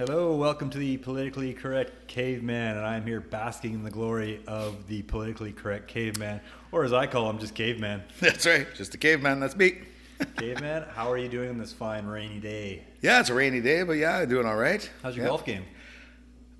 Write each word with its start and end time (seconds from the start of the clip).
Hello, 0.00 0.34
welcome 0.34 0.70
to 0.70 0.78
the 0.78 0.96
politically 0.96 1.52
correct 1.52 2.08
caveman, 2.08 2.78
and 2.78 2.86
I'm 2.86 3.04
here 3.04 3.20
basking 3.20 3.74
in 3.74 3.82
the 3.82 3.90
glory 3.90 4.40
of 4.46 4.86
the 4.86 5.02
politically 5.02 5.52
correct 5.52 5.88
caveman, 5.88 6.40
or 6.72 6.84
as 6.84 6.92
I 6.94 7.06
call 7.06 7.28
him, 7.28 7.38
just 7.38 7.54
caveman. 7.54 8.02
That's 8.18 8.46
right. 8.46 8.66
Just 8.74 8.94
a 8.94 8.96
caveman. 8.96 9.40
That's 9.40 9.54
me. 9.56 9.80
caveman, 10.38 10.86
how 10.94 11.12
are 11.12 11.18
you 11.18 11.28
doing 11.28 11.50
on 11.50 11.58
this 11.58 11.74
fine 11.74 12.06
rainy 12.06 12.38
day? 12.38 12.82
Yeah, 13.02 13.20
it's 13.20 13.28
a 13.28 13.34
rainy 13.34 13.60
day, 13.60 13.82
but 13.82 13.98
yeah, 13.98 14.20
I'm 14.20 14.28
doing 14.30 14.46
all 14.46 14.56
right. 14.56 14.90
How's 15.02 15.16
your 15.16 15.26
Yeah. 15.26 15.32
golf 15.32 15.44
game? 15.44 15.64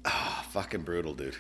Ah, 0.05 0.47
fucking 0.51 0.83
brutal, 0.83 1.15
dude. 1.15 1.35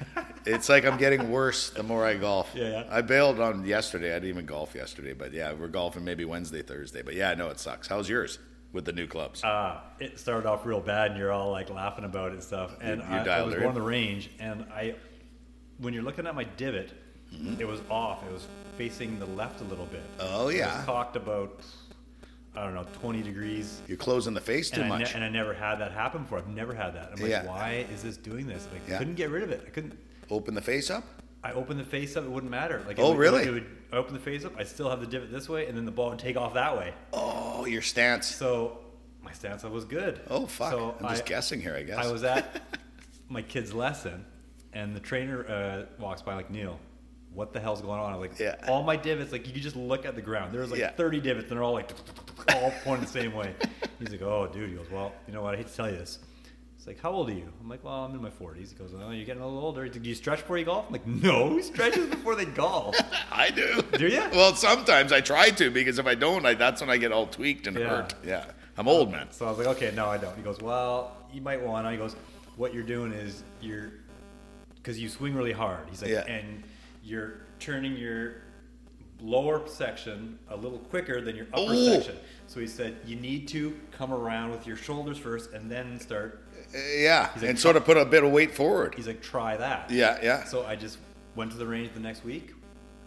it's 0.46 0.71
like 0.71 0.87
I'm 0.87 0.96
getting 0.96 1.30
worse 1.30 1.69
the 1.69 1.82
more 1.82 2.07
I 2.07 2.14
golf. 2.14 2.51
Yeah, 2.55 2.71
yeah. 2.71 2.85
I 2.91 3.03
bailed 3.03 3.41
on 3.41 3.67
yesterday. 3.67 4.12
I 4.12 4.14
didn't 4.14 4.30
even 4.30 4.46
golf 4.46 4.75
yesterday, 4.75 5.12
but 5.12 5.35
yeah, 5.35 5.53
we're 5.53 5.69
golfing 5.69 6.05
maybe 6.07 6.25
Wednesday, 6.25 6.62
Thursday. 6.62 7.03
But 7.03 7.14
yeah, 7.14 7.35
no, 7.35 7.51
it 7.51 7.61
sucks. 7.61 7.89
How's 7.89 8.09
yours 8.09 8.39
with 8.73 8.84
the 8.84 8.93
new 8.93 9.07
clubs? 9.07 9.43
Uh, 9.45 9.80
it 9.98 10.18
started 10.18 10.48
off 10.48 10.64
real 10.66 10.80
bad, 10.80 11.11
and 11.12 11.18
you're 11.18 11.32
all 11.32 11.50
like 11.50 11.71
laughing 11.71 12.04
about 12.04 12.29
it 12.31 12.35
and 12.35 12.43
stuff. 12.43 12.77
And 12.81 13.00
you 13.00 13.07
I, 13.07 13.25
I 13.39 13.43
was 13.43 13.54
going 13.54 13.68
in? 13.68 13.75
the 13.75 13.82
range, 13.82 14.31
and 14.39 14.64
I, 14.72 14.94
when 15.79 15.93
you're 15.94 16.03
looking 16.03 16.27
at 16.27 16.35
my 16.35 16.44
divot, 16.44 16.93
Mm-hmm. 17.32 17.61
it 17.61 17.68
was 17.68 17.80
off. 17.89 18.25
It 18.27 18.32
was 18.32 18.44
facing 18.77 19.21
the 19.21 19.27
left 19.27 19.61
a 19.61 19.64
little 19.64 19.86
bit. 19.86 20.03
Oh, 20.18 20.49
It 20.49 20.57
yeah. 20.57 20.79
was 20.79 20.85
cocked 20.85 21.14
about, 21.14 21.63
I 22.57 22.64
don't 22.64 22.75
know, 22.75 22.85
20 22.94 23.22
degrees. 23.22 23.80
You're 23.86 23.96
closing 23.99 24.35
the 24.35 24.41
face 24.41 24.68
too 24.68 24.80
and 24.80 24.93
I, 24.93 24.96
ne- 24.99 25.05
much. 25.05 25.14
and 25.14 25.22
I 25.22 25.29
never 25.29 25.55
had 25.55 25.77
that 25.77 25.93
happen 25.93 26.22
before. 26.25 26.39
I've 26.39 26.49
never 26.49 26.75
had 26.75 26.96
that. 26.96 27.11
I'm 27.13 27.21
like, 27.21 27.30
Yeah. 27.30 27.46
why 27.46 27.86
is 27.94 28.02
this 28.02 28.16
doing 28.16 28.49
this? 28.49 28.66
Like, 28.72 28.82
I 28.89 28.91
Yeah. 28.91 28.99
couldn't 28.99 29.14
get 29.14 29.30
rid 29.30 29.44
of 29.44 29.52
it. 29.52 29.63
I 29.64 29.71
couldn't. 29.71 29.96
Open 30.29 30.55
the 30.55 30.61
face 30.61 30.91
up. 30.91 31.05
I 31.43 31.53
open 31.53 31.79
the 31.79 31.85
face 31.85 32.17
up, 32.17 32.25
it 32.25 32.30
wouldn't 32.30 32.50
matter. 32.50 32.83
Like, 32.86 32.98
Oh, 32.98 33.11
would, 33.11 33.19
really? 33.19 33.44
It 33.44 33.50
would, 33.50 33.67
I 33.92 33.97
open 33.97 34.12
the 34.14 34.20
face 34.20 34.44
up, 34.44 34.53
I 34.58 34.64
still 34.64 34.91
have 34.91 35.00
the 35.00 35.06
divot 35.06 35.30
this 35.33 35.48
way, 35.48 35.66
and 35.66 35.77
then 35.77 35.84
the 35.86 35.91
ball 35.91 36.11
would 36.11 36.19
take 36.19 36.36
off 36.36 36.55
that 36.55 36.77
way. 36.77 36.92
Oh, 37.12 37.64
your 37.64 37.80
stance. 37.83 38.27
So 38.27 38.78
my 39.22 39.33
stance 39.33 39.64
up 39.64 39.72
was 39.72 39.84
good. 39.84 40.20
Oh 40.28 40.47
fuck. 40.47 40.70
So 40.72 40.94
I'm 41.00 41.08
just 41.08 41.22
I- 41.25 41.27
guessing 41.28 41.61
here, 41.61 41.75
I 41.75 41.83
guess. 41.83 41.98
I 42.05 42.11
was 42.12 42.25
at 42.25 42.62
my 43.28 43.42
kid's 43.42 43.72
lesson, 43.72 44.24
and 44.72 44.94
the 44.94 45.00
trainer 45.00 45.46
uh, 45.48 46.02
walks 46.02 46.22
by 46.22 46.34
like 46.34 46.50
Neil. 46.50 46.78
What 47.33 47.52
the 47.52 47.61
hell's 47.61 47.80
going 47.80 48.00
on? 48.00 48.12
I'm 48.12 48.18
like, 48.20 48.38
Yeah. 48.41 48.56
all 48.66 48.83
my 48.83 48.96
divots, 48.96 49.30
like 49.33 49.46
you 49.46 49.52
could 49.52 49.62
just 49.62 49.77
look 49.77 50.05
at 50.05 50.16
the 50.16 50.20
ground. 50.22 50.52
There 50.52 50.61
was 50.62 50.70
like 50.72 50.80
Yeah. 50.80 50.91
30 50.91 51.20
divots, 51.20 51.48
and 51.48 51.56
they're 51.56 51.62
all 51.62 51.72
like, 51.72 51.91
all 52.55 52.72
pointing 52.83 53.05
the 53.06 53.11
same 53.11 53.33
way. 53.34 53.55
He's 54.00 54.11
like, 54.11 54.20
oh, 54.22 54.48
dude. 54.52 54.68
He 54.70 54.74
goes, 54.74 54.91
well, 54.91 55.12
you 55.28 55.33
know 55.33 55.41
what? 55.42 55.55
I 55.55 55.58
hate 55.58 55.68
to 55.68 55.74
tell 55.77 55.88
you 55.88 55.96
this. 55.96 56.18
He's 56.81 56.86
like, 56.86 56.98
how 57.03 57.11
old 57.11 57.28
are 57.28 57.34
you? 57.34 57.53
I'm 57.61 57.69
like, 57.69 57.84
well, 57.84 57.92
I'm 58.06 58.14
in 58.14 58.23
my 58.23 58.31
40s. 58.31 58.70
He 58.70 58.75
goes, 58.75 58.95
oh, 58.98 59.11
you're 59.11 59.27
getting 59.27 59.42
a 59.42 59.45
little 59.47 59.61
older. 59.62 59.86
Do 59.86 60.00
you 60.00 60.14
stretch 60.14 60.39
before 60.39 60.56
you 60.56 60.64
golf? 60.64 60.86
I'm 60.86 60.92
like, 60.92 61.06
no, 61.06 61.47
who 61.50 61.61
stretches 61.62 62.06
before 62.06 62.34
they 62.34 62.47
golf? 62.47 62.97
I 63.31 63.50
do. 63.50 63.83
Do 63.98 64.06
you? 64.09 64.23
Well, 64.33 64.55
sometimes 64.55 65.12
I 65.12 65.20
try 65.20 65.51
to 65.51 65.70
because 65.70 65.98
if 65.98 66.06
I 66.06 66.14
don't, 66.14 66.47
I, 66.47 66.55
that's 66.55 66.81
when 66.81 66.89
I 66.89 66.97
get 66.97 67.12
all 67.12 67.27
tweaked 67.27 67.67
and 67.67 67.77
Yeah. 67.77 67.86
hurt. 67.89 68.14
Yeah. 68.25 68.47
I'm 68.78 68.89
old, 68.89 69.12
man. 69.12 69.27
So 69.31 69.45
I 69.45 69.51
was 69.51 69.58
like, 69.58 69.67
okay, 69.77 69.92
no, 69.95 70.06
I 70.06 70.17
don't. 70.17 70.34
He 70.39 70.42
goes, 70.42 70.58
well, 70.61 71.14
you 71.31 71.42
might 71.42 71.61
want 71.61 71.86
to. 71.86 71.91
He 71.91 71.98
goes, 71.98 72.17
what 72.56 72.73
you're 72.73 72.83
doing 72.83 73.12
is 73.12 73.42
you're, 73.61 73.91
because 74.77 74.98
you 74.98 75.11
swing 75.11 75.34
really 75.34 75.53
hard. 75.53 75.86
He's 75.91 76.01
like, 76.01 76.12
Yeah. 76.12 76.25
and 76.25 76.62
you're 77.05 77.42
turning 77.58 77.95
your 77.95 78.36
lower 79.20 79.61
section 79.69 80.39
a 80.48 80.56
little 80.56 80.78
quicker 80.78 81.20
than 81.20 81.36
your 81.36 81.45
upper 81.53 81.61
Oh. 81.73 81.92
section. 81.92 82.17
So 82.47 82.58
he 82.58 82.67
said, 82.67 82.97
you 83.05 83.17
need 83.17 83.48
to 83.48 83.78
come 83.92 84.14
around 84.14 84.51
with 84.51 84.67
your 84.67 84.77
shoulders 84.78 85.19
first 85.19 85.53
and 85.53 85.70
then 85.70 86.01
start. 86.01 86.47
Uh, 86.74 86.78
yeah. 86.96 87.30
Like, 87.36 87.44
and 87.50 87.58
sort 87.58 87.76
of 87.76 87.84
put 87.84 87.96
a 87.96 88.04
bit 88.04 88.22
of 88.24 88.30
weight 88.30 88.54
forward. 88.54 88.94
He's 88.94 89.06
like, 89.06 89.22
try 89.22 89.56
that. 89.56 89.90
Yeah, 89.90 90.18
yeah. 90.22 90.44
So 90.44 90.64
I 90.66 90.77
just 90.77 90.98
went 91.34 91.50
to 91.52 91.56
the 91.56 91.66
range 91.66 91.90
the 91.94 92.00
next 92.00 92.24
week. 92.24 92.52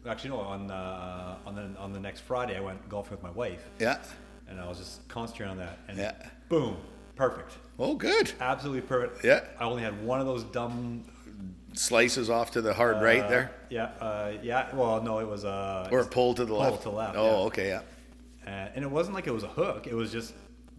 Actually, 0.08 0.32
no, 0.32 0.40
on 0.42 0.70
uh, 0.70 1.38
on 1.46 1.56
the 1.56 1.70
on 1.80 1.94
the 1.94 2.00
next 2.00 2.22
Friday, 2.22 2.58
I 2.58 2.60
went 2.60 2.90
golfing 2.90 3.12
with 3.12 3.24
my 3.24 3.32
wife, 3.32 3.64
Yeah. 3.80 4.00
and 4.50 4.60
I 4.60 4.68
was 4.68 4.78
just 4.78 5.08
concentrating 5.08 5.52
on 5.52 5.58
that. 5.60 5.78
And 5.88 5.98
Yeah. 5.98 6.12
boom, 6.50 6.76
perfect. 7.16 7.54
Oh, 7.80 7.96
good. 7.96 8.34
Absolutely 8.42 8.82
perfect. 8.82 9.24
Yeah. 9.24 9.46
I 9.58 9.64
only 9.64 9.82
had 9.82 10.04
one 10.06 10.20
of 10.20 10.26
those 10.26 10.44
dumb. 10.44 11.06
Slices 11.76 12.30
off 12.30 12.52
to 12.52 12.62
the 12.62 12.72
hard 12.74 13.02
right 13.02 13.24
uh, 13.24 13.30
there, 13.30 13.52
Yeah. 13.70 13.86
Uh, 14.00 14.34
yeah. 14.44 14.76
Well, 14.76 15.02
no, 15.02 15.18
it 15.20 15.28
was 15.28 15.44
uh. 15.46 15.88
or 15.92 16.00
just 16.02 16.12
pull 16.12 16.34
to 16.36 16.44
the 16.46 16.50
pull 16.54 16.60
left. 16.60 16.84
to 16.84 16.90
left. 16.92 17.16
Oh, 17.18 17.26
yeah. 17.26 17.46
okay, 17.48 17.68
yeah. 17.70 17.82
Uh, 18.46 18.70
and 18.76 18.84
it 18.84 18.92
wasn't 18.92 19.16
like 19.16 19.26
it 19.26 19.32
was 19.34 19.42
a 19.44 19.48
hook. 19.48 19.88
It 19.88 19.96
was 19.96 20.12
just 20.12 20.34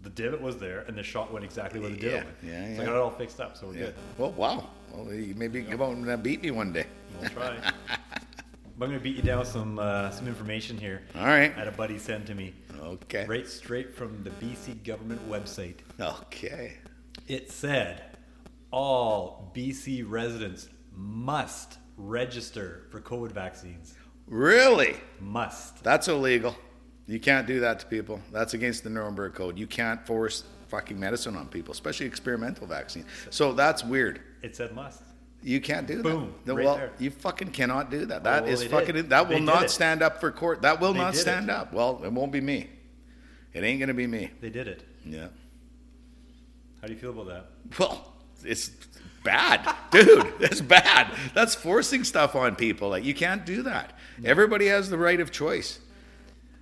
the 0.05 0.11
divot 0.11 0.39
was 0.39 0.57
there, 0.57 0.81
and 0.87 0.95
the 0.97 1.03
shot 1.03 1.33
went 1.33 1.43
exactly 1.43 1.79
where 1.79 1.89
the 1.89 1.97
divot 1.97 2.11
Yeah, 2.11 2.23
went. 2.23 2.37
yeah, 2.43 2.65
So 2.67 2.71
yeah. 2.75 2.81
I 2.81 2.85
got 2.85 2.95
it 2.95 3.01
all 3.01 3.09
fixed 3.11 3.39
up, 3.41 3.57
so 3.57 3.67
we're 3.67 3.73
Yeah. 3.73 3.79
good. 3.87 3.95
Well, 4.19 4.31
wow. 4.33 4.69
Well, 4.93 5.11
you 5.13 5.33
maybe 5.35 5.63
come 5.63 5.81
out 5.81 5.91
and 5.97 6.23
beat 6.23 6.41
me 6.43 6.51
one 6.51 6.71
day. 6.71 6.85
We'll 7.19 7.29
try. 7.31 7.57
but 7.87 8.85
I'm 8.85 8.91
gonna 8.91 8.99
beat 8.99 9.15
you 9.17 9.23
down 9.23 9.39
with 9.39 9.47
some 9.47 9.79
uh, 9.79 10.11
some 10.11 10.27
information 10.27 10.77
here. 10.77 11.01
All 11.15 11.25
right. 11.25 11.51
I 11.55 11.59
had 11.59 11.67
a 11.67 11.71
buddy 11.71 11.97
send 11.97 12.27
to 12.27 12.35
me, 12.35 12.53
Okay. 12.79 13.25
right 13.25 13.47
straight 13.47 13.95
from 13.95 14.23
the 14.23 14.29
BC 14.29 14.83
government 14.83 15.27
website. 15.29 15.77
Okay. 15.99 16.77
It 17.27 17.51
said 17.51 18.03
all 18.71 19.51
BC 19.55 20.03
residents 20.07 20.69
must 20.95 21.79
register 21.97 22.85
for 22.91 23.01
COVID 23.01 23.31
vaccines. 23.31 23.95
Really? 24.27 24.97
Must. 25.19 25.83
That's 25.83 26.07
illegal. 26.07 26.55
You 27.07 27.19
can't 27.19 27.45
do 27.45 27.59
that 27.59 27.79
to 27.79 27.85
people. 27.85 28.19
That's 28.31 28.53
against 28.55 28.83
the 28.83 28.89
Nuremberg 28.89 29.33
Code. 29.35 29.57
You 29.59 29.67
can't 29.67 30.05
force 30.07 30.43
fucking 30.69 30.99
medicine 30.99 31.35
on 31.35 31.47
people, 31.47 31.71
especially 31.71 32.07
experimental 32.07 32.65
vaccine. 32.65 33.05
So 33.29 33.53
that's 33.53 33.83
weird. 33.83 34.21
It 34.41 34.55
said 34.55 34.73
must. 34.73 35.01
You 35.43 35.61
can't 35.61 35.85
do 35.85 36.01
Boom, 36.01 36.33
that. 36.43 36.47
No, 36.47 36.55
right 36.55 36.65
well, 36.65 36.77
there. 36.77 36.91
you 36.97 37.11
fucking 37.11 37.49
cannot 37.51 37.91
do 37.91 38.07
that. 38.07 38.23
That 38.23 38.43
Oh, 38.43 38.47
is 38.47 38.61
they 38.61 38.67
did. 38.67 38.71
fucking. 38.87 39.09
That 39.09 39.29
will 39.29 39.39
not 39.39 39.69
stand 39.69 40.01
up 40.01 40.19
for 40.19 40.31
court. 40.31 40.63
That 40.63 40.79
will 40.81 40.93
They 40.93 40.99
not 40.99 41.15
stand 41.15 41.49
it. 41.49 41.55
up. 41.55 41.71
Well, 41.71 42.01
it 42.03 42.11
won't 42.11 42.31
be 42.31 42.41
me. 42.41 42.69
It 43.53 43.63
ain't 43.63 43.79
gonna 43.79 43.93
be 43.93 44.07
me. 44.07 44.31
They 44.41 44.49
did 44.49 44.67
it. 44.67 44.83
Yeah. 45.05 45.27
How 46.81 46.87
do 46.87 46.93
you 46.93 46.99
feel 46.99 47.11
about 47.11 47.27
that? 47.27 47.45
Well, 47.79 48.11
it's 48.43 48.71
bad, 49.23 49.75
dude. 49.91 50.33
It's 50.39 50.61
bad. 50.61 51.13
That's 51.35 51.53
forcing 51.53 52.03
stuff 52.03 52.35
on 52.35 52.55
people. 52.55 52.89
Like 52.89 53.03
you 53.03 53.13
can't 53.13 53.45
do 53.45 53.61
that. 53.63 53.93
Everybody 54.23 54.65
has 54.67 54.89
the 54.89 54.97
right 54.97 55.19
of 55.19 55.31
choice. 55.31 55.79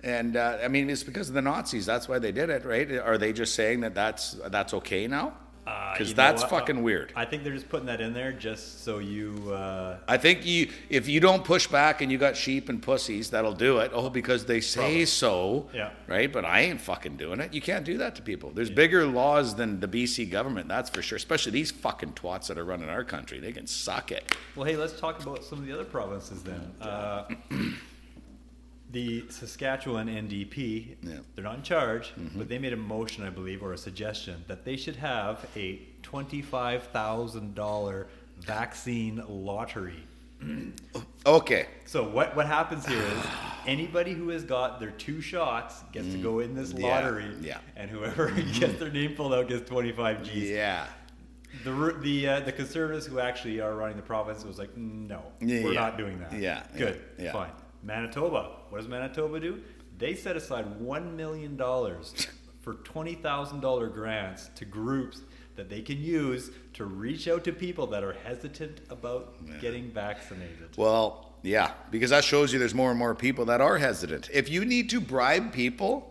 And 0.04 0.36
uh, 0.36 0.58
I 0.62 0.68
mean, 0.68 0.90
it's 0.90 1.02
because 1.02 1.28
of 1.30 1.34
the 1.34 1.42
Nazis. 1.42 1.86
That's 1.86 2.08
why 2.08 2.18
they 2.18 2.30
did 2.30 2.50
it, 2.50 2.64
right? 2.64 2.90
Are 2.98 3.16
they 3.18 3.32
just 3.32 3.54
saying 3.54 3.80
that 3.80 3.94
that's 3.94 4.32
that's 4.48 4.74
okay 4.74 5.06
now? 5.06 5.32
Uh, 5.66 5.92
Because 5.94 6.10
know 6.10 6.16
that's 6.16 6.44
fucking 6.44 6.76
Uh, 6.80 6.82
weird. 6.82 7.10
I 7.16 7.24
think 7.24 7.42
they're 7.42 7.54
just 7.54 7.70
putting 7.70 7.86
that 7.86 8.02
in 8.02 8.12
there 8.12 8.32
just 8.32 8.84
so 8.84 8.98
you. 8.98 9.50
Uh, 9.50 9.96
I 10.06 10.18
think 10.18 10.44
you, 10.44 10.68
if 10.90 11.08
you 11.08 11.20
don't 11.20 11.42
push 11.42 11.66
back 11.66 12.02
and 12.02 12.12
you 12.12 12.18
got 12.18 12.36
sheep 12.36 12.68
and 12.68 12.82
pussies, 12.82 13.30
that'll 13.30 13.54
do 13.54 13.78
it. 13.78 13.90
Oh, 13.94 14.10
because 14.10 14.44
they 14.44 14.60
say 14.60 14.80
Probably. 14.80 15.04
so. 15.06 15.70
Yeah. 15.72 15.92
Right. 16.06 16.30
But 16.30 16.44
I 16.44 16.60
ain't 16.60 16.82
fucking 16.82 17.16
doing 17.16 17.40
it. 17.40 17.54
You 17.54 17.62
can't 17.62 17.86
do 17.86 17.96
that 17.96 18.14
to 18.16 18.20
people. 18.22 18.50
There's 18.50 18.68
bigger 18.68 19.06
laws 19.06 19.54
than 19.54 19.80
the 19.80 19.88
BC 19.88 20.30
government. 20.30 20.68
That's 20.68 20.90
for 20.90 21.00
sure. 21.00 21.16
Especially 21.16 21.52
these 21.52 21.70
fucking 21.70 22.12
twats 22.12 22.48
that 22.48 22.58
are 22.58 22.64
running 22.66 22.90
our 22.90 23.02
country. 23.04 23.40
They 23.40 23.52
can 23.52 23.66
suck 23.66 24.12
it. 24.12 24.36
well, 24.54 24.66
hey, 24.66 24.76
let's 24.76 25.00
talk 25.00 25.22
about 25.22 25.44
some 25.44 25.60
of 25.60 25.64
the 25.66 25.72
other 25.72 25.84
provinces 25.86 26.42
then. 26.42 26.74
The 28.94 29.24
Saskatchewan 29.28 30.06
NDP, 30.08 30.94
Yeah. 31.02 31.14
they're 31.34 31.42
not 31.42 31.56
in 31.56 31.62
charge, 31.62 32.12
but 32.36 32.48
they 32.48 32.58
made 32.60 32.72
a 32.72 32.76
motion, 32.76 33.24
I 33.24 33.30
believe, 33.30 33.60
or 33.60 33.72
a 33.72 33.76
suggestion 33.78 34.44
that 34.46 34.64
they 34.64 34.76
should 34.76 34.94
have 34.96 35.44
a 35.56 35.80
twenty-five 36.02 36.84
thousand 36.84 37.56
dollar 37.56 38.06
vaccine 38.38 39.20
lottery. 39.28 40.04
Okay. 41.26 41.66
So 41.86 42.06
what 42.06 42.36
what 42.36 42.46
happens 42.46 42.86
here 42.86 43.00
is 43.02 43.24
anybody 43.66 44.12
who 44.12 44.28
has 44.28 44.44
got 44.44 44.78
their 44.78 44.90
two 44.90 45.22
shots 45.22 45.82
gets 45.90 46.08
to 46.12 46.18
go 46.18 46.40
in 46.40 46.54
this 46.54 46.72
Mm. 46.74 46.80
Yeah, 46.80 46.86
lottery, 46.86 47.30
yeah. 47.40 47.58
and 47.76 47.90
whoever 47.90 48.30
gets 48.60 48.78
their 48.78 48.90
name 48.90 49.14
pulled 49.14 49.32
out 49.34 49.48
gets 49.48 49.66
twenty 49.68 49.90
five 49.90 50.22
G's. 50.22 50.50
Yeah. 50.50 50.86
The 51.64 51.96
the 52.02 52.28
uh, 52.28 52.40
the 52.40 52.52
conservatives 52.52 53.06
who 53.06 53.20
actually 53.20 53.60
are 53.60 53.74
running 53.74 53.96
the 53.96 54.02
province 54.02 54.44
was 54.44 54.58
like, 54.58 54.76
no, 54.76 55.22
Yeah, 55.40 55.64
we're 55.64 55.72
not 55.72 55.96
doing 55.96 56.18
that. 56.20 56.34
Yeah, 56.34 56.62
good, 56.76 57.00
fine. 57.32 57.50
Manitoba, 57.84 58.50
what 58.70 58.78
does 58.78 58.88
Manitoba 58.88 59.38
do? 59.40 59.60
They 59.98 60.14
set 60.14 60.36
aside 60.36 60.80
one 60.80 61.16
million 61.16 61.56
dollars 61.56 62.26
for 62.62 62.74
twenty 62.74 63.14
thousand 63.14 63.60
dollar 63.60 63.88
grants 63.88 64.50
to 64.56 64.64
groups 64.64 65.20
that 65.56 65.68
they 65.68 65.82
can 65.82 66.00
use 66.02 66.50
to 66.72 66.84
reach 66.84 67.28
out 67.28 67.44
to 67.44 67.52
people 67.52 67.86
that 67.86 68.02
are 68.02 68.14
hesitant 68.24 68.80
about 68.90 69.34
getting 69.60 69.88
vaccinated. 69.90 70.70
Well, 70.76 71.32
yeah, 71.42 71.72
because 71.92 72.10
that 72.10 72.24
shows 72.24 72.52
you 72.52 72.58
there's 72.58 72.74
more 72.74 72.90
and 72.90 72.98
more 72.98 73.14
people 73.14 73.44
that 73.44 73.60
are 73.60 73.78
hesitant. 73.78 74.30
If 74.32 74.48
you 74.48 74.64
need 74.64 74.90
to 74.90 75.00
bribe 75.00 75.52
people, 75.52 76.10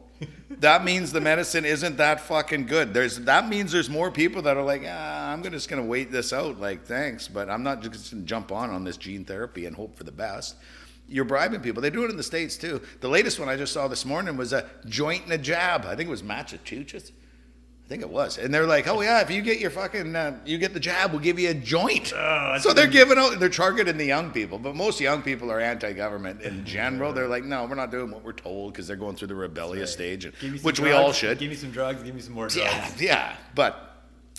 that 0.52 0.86
means 0.86 1.12
the 1.12 1.20
medicine 1.20 1.66
isn't 1.66 1.98
that 1.98 2.22
fucking 2.22 2.68
good. 2.68 2.94
There's 2.94 3.20
that 3.22 3.50
means 3.50 3.72
there's 3.74 3.90
more 3.90 4.12
people 4.12 4.44
that 4.44 4.56
are 4.56 4.64
like, 4.64 4.84
ah, 4.88 5.32
I'm 5.34 5.42
gonna- 5.42 5.58
just 5.58 5.68
gonna 5.70 5.84
wait 5.84 6.12
this 6.12 6.32
out. 6.32 6.60
Like, 6.62 6.86
thanks, 6.86 7.28
but 7.28 7.50
I'm 7.50 7.64
not 7.64 7.82
just 7.82 8.12
gonna 8.12 8.24
jump 8.24 8.52
on 8.52 8.70
on 8.70 8.86
this 8.86 8.96
gene 8.96 9.26
therapy 9.26 9.66
and 9.66 9.76
hope 9.76 9.98
for 9.98 10.06
the 10.06 10.12
best. 10.12 10.56
You're 11.14 11.26
bribing 11.26 11.62
people. 11.62 11.80
They 11.80 11.92
do 11.92 12.04
it 12.06 12.10
in 12.10 12.18
the 12.18 12.24
states 12.24 12.58
too. 12.58 12.82
The 13.02 13.08
latest 13.08 13.40
one 13.40 13.48
I 13.48 13.56
just 13.56 13.72
saw 13.72 13.88
this 13.88 14.04
morning 14.04 14.36
was 14.36 14.52
a 14.52 14.68
joint 14.88 15.26
and 15.26 15.34
a 15.34 15.38
jab. 15.38 15.86
I 15.86 15.96
think 15.96 16.08
it 16.08 16.12
was 16.12 16.24
Massachusetts. 16.24 17.12
I 17.86 17.90
think 17.90 18.02
it 18.02 18.10
was, 18.10 18.40
and 18.40 18.52
they're 18.52 18.66
like, 18.66 18.88
"Oh 18.88 19.02
yeah, 19.02 19.22
if 19.22 19.30
you 19.30 19.42
get 19.44 19.60
your 19.60 19.70
fucking, 19.70 20.16
uh, 20.16 20.40
you 20.46 20.58
get 20.58 20.74
the 20.74 20.80
jab, 20.80 21.12
we'll 21.12 21.20
give 21.20 21.38
you 21.38 21.50
a 21.50 21.54
joint." 21.54 22.12
that's 22.16 22.64
so 22.64 22.74
they're 22.74 22.88
giving 22.88 23.20
out, 23.20 23.40
they're 23.40 23.50
targeting 23.50 23.98
the 23.98 24.06
young 24.06 24.32
people, 24.32 24.58
but 24.58 24.74
most 24.76 25.00
young 25.00 25.22
people 25.22 25.52
are 25.52 25.60
anti-government 25.60 26.42
in 26.42 26.66
general. 26.78 27.14
They're 27.14 27.28
like, 27.28 27.44
"No, 27.44 27.66
we're 27.66 27.76
not 27.76 27.92
doing 27.92 28.10
what 28.10 28.24
we're 28.24 28.32
told," 28.34 28.74
because 28.74 28.88
they're 28.88 28.96
going 28.96 29.16
through 29.16 29.28
the 29.28 29.36
rebellious 29.36 29.94
stage, 29.94 30.26
and, 30.26 30.34
Give 30.40 30.54
me 30.54 30.58
some 30.58 30.66
which 30.66 30.80
we 30.80 30.94
all 30.94 31.12
should. 31.12 31.38
Give 31.38 31.50
me 31.50 31.56
some 31.56 31.72
drugs. 31.72 32.02
Give 32.02 32.16
me 32.16 32.22
some 32.22 32.34
more 32.34 32.48
drugs. 32.48 33.00
Yeah, 33.00 33.06
yeah, 33.06 33.36
but 33.54 33.93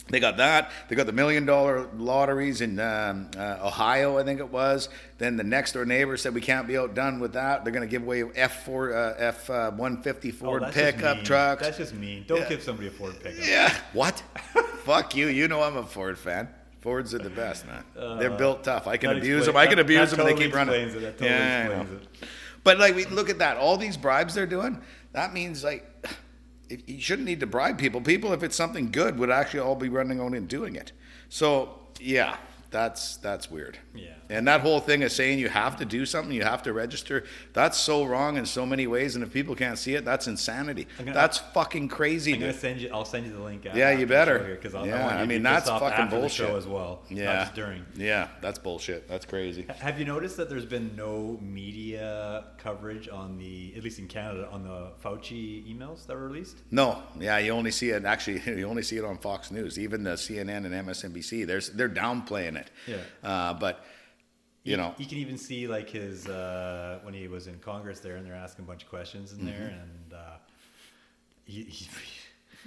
They 0.09 0.21
got 0.21 0.37
that. 0.37 0.71
They 0.89 0.97
got 0.97 1.06
the 1.06 1.12
million 1.12 1.47
dollar 1.47 1.89
lotteries 1.97 2.61
in 2.61 2.79
um, 2.79 3.31
uh, 3.39 3.56
Ohio, 3.62 4.19
I 4.19 4.23
think 4.23 4.39
it 4.39 4.51
was. 4.51 4.91
Then 5.17 5.37
the 5.39 5.45
next 5.45 5.73
door 5.73 5.87
neighbor 5.87 6.17
said 6.19 6.35
we 6.35 6.43
can't 6.43 6.67
be 6.69 6.77
outdone 6.77 7.21
with 7.21 7.33
that. 7.33 7.65
They're 7.65 7.73
going 7.73 7.89
to 7.89 7.91
give 7.91 8.03
away 8.03 8.23
F 8.35 8.65
four 8.67 8.95
uh, 8.95 9.15
F 9.19 9.49
one 9.77 10.03
fifty 10.03 10.31
Ford 10.31 10.62
Oh, 10.62 10.71
pickup 10.71 11.17
mean. 11.17 11.25
trucks. 11.25 11.62
That's 11.62 11.79
just 11.79 11.95
mean. 11.95 12.25
Don't 12.29 12.41
Yeah. 12.41 12.49
give 12.51 12.62
somebody 12.62 12.89
a 12.89 12.91
Ford 12.91 13.15
pickup. 13.23 13.47
Yeah. 13.47 13.75
What? 13.95 14.23
Fuck 14.85 15.17
you. 15.17 15.29
You 15.29 15.49
know 15.49 15.62
I'm 15.62 15.77
a 15.79 15.83
Ford 15.87 16.19
fan. 16.19 16.49
Fords 16.81 17.15
are 17.15 17.19
the 17.19 17.31
best, 17.31 17.65
man. 17.67 17.83
They're 18.19 18.29
built 18.29 18.62
tough. 18.65 18.87
I 18.87 18.99
can 18.99 19.09
Uh, 19.09 19.12
abuse 19.17 19.47
explain- 19.47 19.55
them. 19.55 19.56
I 19.56 19.67
can 19.69 19.77
that- 19.77 19.83
abuse 19.87 20.11
that 20.11 20.17
them, 20.19 20.27
and 20.27 20.37
they 20.39 20.45
keep 20.45 20.55
running. 20.55 20.75
it. 20.75 20.93
That 21.01 21.19
totally 21.19 21.31
yeah, 21.31 21.62
I 21.65 21.69
know. 21.77 21.81
explains 21.81 22.03
it. 22.23 22.29
But 22.62 22.79
like, 22.79 22.95
we 22.95 23.06
look 23.06 23.31
at 23.31 23.39
that. 23.39 23.56
All 23.56 23.79
these 23.79 23.97
bribes 23.97 24.35
they're 24.35 24.45
doing. 24.47 24.83
That 25.12 25.33
means 25.33 25.65
like, 25.65 25.87
it, 26.69 26.88
you 26.88 27.00
shouldn't 27.00 27.26
need 27.26 27.40
to 27.40 27.46
bribe 27.46 27.78
people. 27.78 28.00
People, 28.00 28.32
if 28.32 28.43
it's 28.43 28.56
something 28.56 28.90
good, 28.90 29.19
would 29.19 29.31
actually 29.31 29.61
all 29.61 29.76
be 29.76 29.88
running 29.88 30.20
on 30.20 30.34
and 30.34 30.49
doing 30.49 30.76
it. 30.76 30.93
So 31.28 31.78
yeah, 32.00 32.37
that's 32.75 33.19
that's 33.19 33.49
weird. 33.53 33.79
Yeah. 33.94 34.09
And 34.29 34.49
that 34.49 34.61
whole 34.62 34.81
thing 34.81 35.05
of 35.05 35.12
saying 35.12 35.38
you 35.38 35.49
have 35.49 35.76
to 35.76 35.85
do 35.85 36.05
something, 36.05 36.35
you 36.35 36.43
have 36.43 36.65
to 36.65 36.73
register, 36.73 37.23
that's 37.53 37.79
so 37.79 38.05
wrong 38.05 38.37
in 38.37 38.44
so 38.47 38.67
many 38.67 38.88
ways. 38.88 39.15
And 39.15 39.23
if 39.23 39.32
people 39.32 39.55
can't 39.55 39.79
see 39.79 39.94
it, 39.94 40.05
that's 40.05 40.26
insanity. 40.26 40.88
Gonna- 40.99 41.12
that's 41.12 41.38
fucking 41.38 41.87
crazy. 41.87 42.35
I'm 42.35 42.41
gonna 42.41 42.53
send 42.53 42.81
you. 42.81 42.91
I'll 42.93 43.05
send 43.05 43.26
you 43.26 43.32
the 43.32 43.41
link. 43.41 43.65
Yeah, 43.73 43.93
you 43.93 44.06
better. 44.06 44.44
Here 44.44 44.55
because 44.56 44.75
I, 44.75 44.87
Yeah, 44.87 45.19
you 45.19 45.23
I 45.23 45.25
mean, 45.26 45.44
that's 45.44 45.71
fucking 45.71 46.09
bullshit. 46.09 46.50
as 46.50 46.67
well. 46.67 47.03
Yeah. 47.09 47.49
During. 47.55 47.87
Yeah, 47.94 48.26
that's 48.41 48.59
bullshit. 48.59 49.06
That's 49.06 49.25
crazy. 49.25 49.67
Have 49.79 50.00
you 50.00 50.05
noticed 50.05 50.37
that 50.38 50.49
there's 50.50 50.67
been 50.67 50.97
no 50.97 51.38
media 51.41 52.47
coverage 52.59 53.09
on 53.09 53.38
the, 53.38 53.73
at 53.77 53.85
least 53.85 54.00
in 54.00 54.09
Canada, 54.09 54.49
on 54.50 54.65
the 54.65 54.88
Fauci 55.03 55.65
emails 55.73 56.06
that 56.06 56.17
were 56.17 56.27
released? 56.27 56.59
No, 56.73 57.03
yeah, 57.20 57.38
you 57.38 57.53
only 57.53 57.70
see 57.70 57.91
it. 57.91 58.05
Actually, 58.05 58.43
you 58.59 58.67
only 58.67 58.82
see 58.82 58.97
it 58.97 59.05
on 59.05 59.17
Fox 59.19 59.53
News. 59.53 59.79
Even 59.79 60.03
the 60.03 60.15
CNN 60.17 60.65
and 60.67 60.75
MSNBC, 60.88 61.47
there's 61.47 61.70
they're 61.70 61.88
downplaying 61.88 62.56
it. 62.56 62.63
Yeah. 62.87 62.96
Uh, 63.22 63.55
but 63.55 63.84
you 64.62 64.76
know, 64.76 64.94
you 64.99 65.06
can 65.06 65.19
even 65.19 65.37
see 65.37 65.66
like 65.69 65.90
his 65.90 66.26
uh, 66.26 66.99
when 67.02 67.12
he 67.14 67.28
was 67.28 67.46
in 67.46 67.58
Congress 67.58 68.00
there, 68.00 68.16
and 68.16 68.26
they're 68.26 68.34
asking 68.34 68.64
a 68.64 68.69
bunch 68.69 68.82
of 68.84 68.88
questions 68.88 69.32
in 69.32 69.44
there, 69.44 69.55
Mm-hmm. 69.55 69.81
and 69.81 70.12
uh, 70.14 70.37
he, 71.44 71.62
he, 71.64 71.88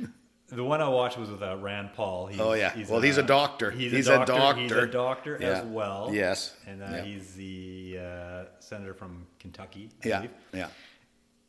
the 0.56 0.64
one 0.64 0.80
I 0.82 0.88
watched 0.90 1.18
was 1.18 1.30
with 1.32 1.42
uh, 1.42 1.58
Rand 1.58 1.90
Paul. 1.96 2.28
He's, 2.28 2.40
Oh, 2.40 2.54
yeah. 2.54 2.74
Well, 2.88 3.02
he's 3.02 3.18
a 3.18 3.24
doctor. 3.24 3.72
He's, 3.72 3.92
He's 3.92 4.08
a 4.08 4.22
a 4.22 4.26
doctor. 4.28 4.62
He's 4.62 4.72
a 4.72 4.76
doctor. 4.86 4.92
doctor 4.92 5.38
Yeah. 5.42 5.48
as 5.60 5.66
well. 5.66 6.10
Yes. 6.14 6.56
and 6.68 6.84
uh, 6.84 6.86
Yeah. 6.92 7.04
he's 7.04 7.34
the 7.34 7.98
uh, 8.00 8.44
senator 8.60 8.94
from 8.94 9.26
Kentucky. 9.40 9.90
I 10.04 10.08
yeah, 10.08 10.18
believe. 10.20 10.32
yeah, 10.54 10.68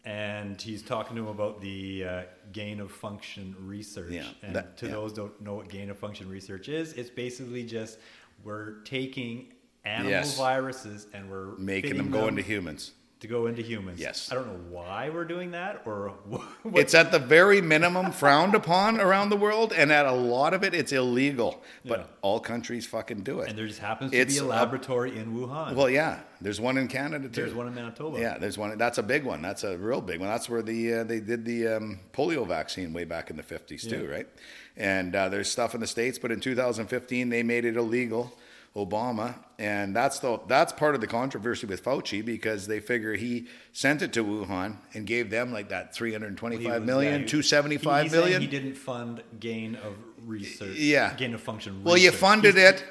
and 0.05 0.61
he's 0.61 0.83
talking 0.83 1.17
to 1.17 1.23
him 1.23 1.29
about 1.29 1.61
the 1.61 2.05
uh, 2.05 2.23
gain 2.53 2.81
of 2.81 2.91
function 2.91 3.55
research. 3.61 4.13
Yeah, 4.13 4.25
and 4.43 4.57
that- 4.57 4.77
to 4.79 4.87
yeah. 4.87 4.93
those 4.93 5.13
don't 5.13 5.39
know 5.43 5.55
what 5.55 5.69
gain 5.69 5.91
of 5.91 5.99
function 5.99 6.29
research 6.31 6.69
is, 6.71 6.95
it's 6.95 7.11
basically 7.11 7.65
just 7.65 7.99
we're 8.45 8.81
taking 8.85 9.53
animal 9.85 10.11
Yes. 10.11 10.37
viruses 10.39 11.07
and 11.15 11.31
we're 11.31 11.57
making 11.57 11.97
them 11.97 12.11
go 12.11 12.29
into 12.29 12.43
humans. 12.43 12.93
to 13.21 13.27
go 13.27 13.47
into 13.47 13.63
humans. 13.63 13.99
Yes. 13.99 14.31
I 14.31 14.37
don't 14.37 14.47
know 14.47 14.61
why 14.71 15.11
we're 15.11 15.25
doing 15.25 15.51
that 15.51 15.83
or 15.85 16.11
what. 16.29 16.43
It's 16.79 16.95
at 16.95 17.11
the 17.11 17.19
very 17.19 17.61
minimum 17.61 18.13
frowned 18.13 18.55
upon 18.55 19.01
around 19.01 19.31
the 19.31 19.37
world, 19.37 19.73
and 19.73 19.91
at 19.91 20.07
a 20.07 20.13
lot 20.13 20.55
of 20.55 20.63
it, 20.63 20.73
it's 20.73 20.93
illegal. 20.93 21.61
But 21.85 21.99
Yeah. 21.99 22.07
all 22.23 22.39
countries 22.39 22.87
fucking 22.87 23.23
do 23.25 23.41
it. 23.41 23.49
and 23.49 23.59
there 23.59 23.67
just 23.67 23.81
happens 23.81 24.13
to 24.13 24.17
It's 24.19 24.35
be 24.35 24.39
a 24.41 24.45
a- 24.45 24.47
laboratory 24.47 25.17
in 25.19 25.35
Wuhan. 25.35 25.75
well, 25.75 25.91
yeah, 25.91 26.21
there's 26.41 26.61
one 26.61 26.79
in 26.79 26.87
Canada 26.87 27.29
too. 27.29 27.41
There's 27.43 27.55
one 27.55 27.67
in 27.67 27.75
Manitoba. 27.75 28.21
Yeah, 28.21 28.39
there's 28.39 28.57
one. 28.57 28.79
That's 28.79 28.99
a 28.99 29.03
big 29.03 29.25
one. 29.25 29.43
That's 29.43 29.65
a 29.65 29.77
real 29.77 30.01
big 30.01 30.21
one. 30.21 30.29
That's 30.29 30.49
where 30.49 30.63
the 30.63 30.95
uh, 30.95 31.03
they 31.05 31.19
did 31.19 31.45
the 31.45 31.67
um, 31.67 31.99
polio 32.13 32.47
vaccine 32.47 32.93
way 32.93 33.03
back 33.03 33.31
in 33.31 33.37
the 33.37 33.43
50s 33.43 33.89
too, 33.91 34.07
right? 34.09 34.29
And 34.79 35.15
uh, 35.15 35.29
there's 35.29 35.51
stuff 35.51 35.75
in 35.75 35.81
the 35.81 35.87
states, 35.89 36.19
but 36.19 36.31
in 36.31 36.41
2015 36.41 37.29
they 37.29 37.43
made 37.43 37.65
it 37.67 37.77
illegal. 37.77 38.33
Obama, 38.77 39.35
and 39.59 39.97
that's 39.97 40.21
the 40.21 40.39
that's 40.47 40.73
part 40.73 40.95
of 40.95 41.01
the 41.01 41.07
controversy 41.09 41.67
with 41.67 41.83
Fauci 41.83 42.25
because 42.25 42.69
they 42.69 42.79
figure 42.79 43.15
he 43.15 43.49
sent 43.73 44.03
it 44.03 44.13
to 44.13 44.23
Wuhan 44.23 44.77
and 44.95 45.05
gave 45.07 45.31
them 45.31 45.53
like 45.53 45.71
that 45.71 45.95
325 45.95 46.61
He 46.63 46.69
was- 46.79 46.87
million, 46.87 47.13
yeah, 47.15 47.19
he- 47.21 47.25
275 47.27 48.07
he- 48.07 48.13
million. 48.17 48.41
He 48.41 48.47
didn't 48.47 48.75
fund 48.75 49.23
gain 49.41 49.75
of 49.77 49.95
research. 50.25 50.77
Yeah. 50.77 51.15
Gain 51.15 51.35
of 51.35 51.41
function. 51.41 51.83
well, 51.83 51.97
you 51.97 52.13
funded 52.13 52.55
He's- 52.55 52.75
it. 52.75 52.85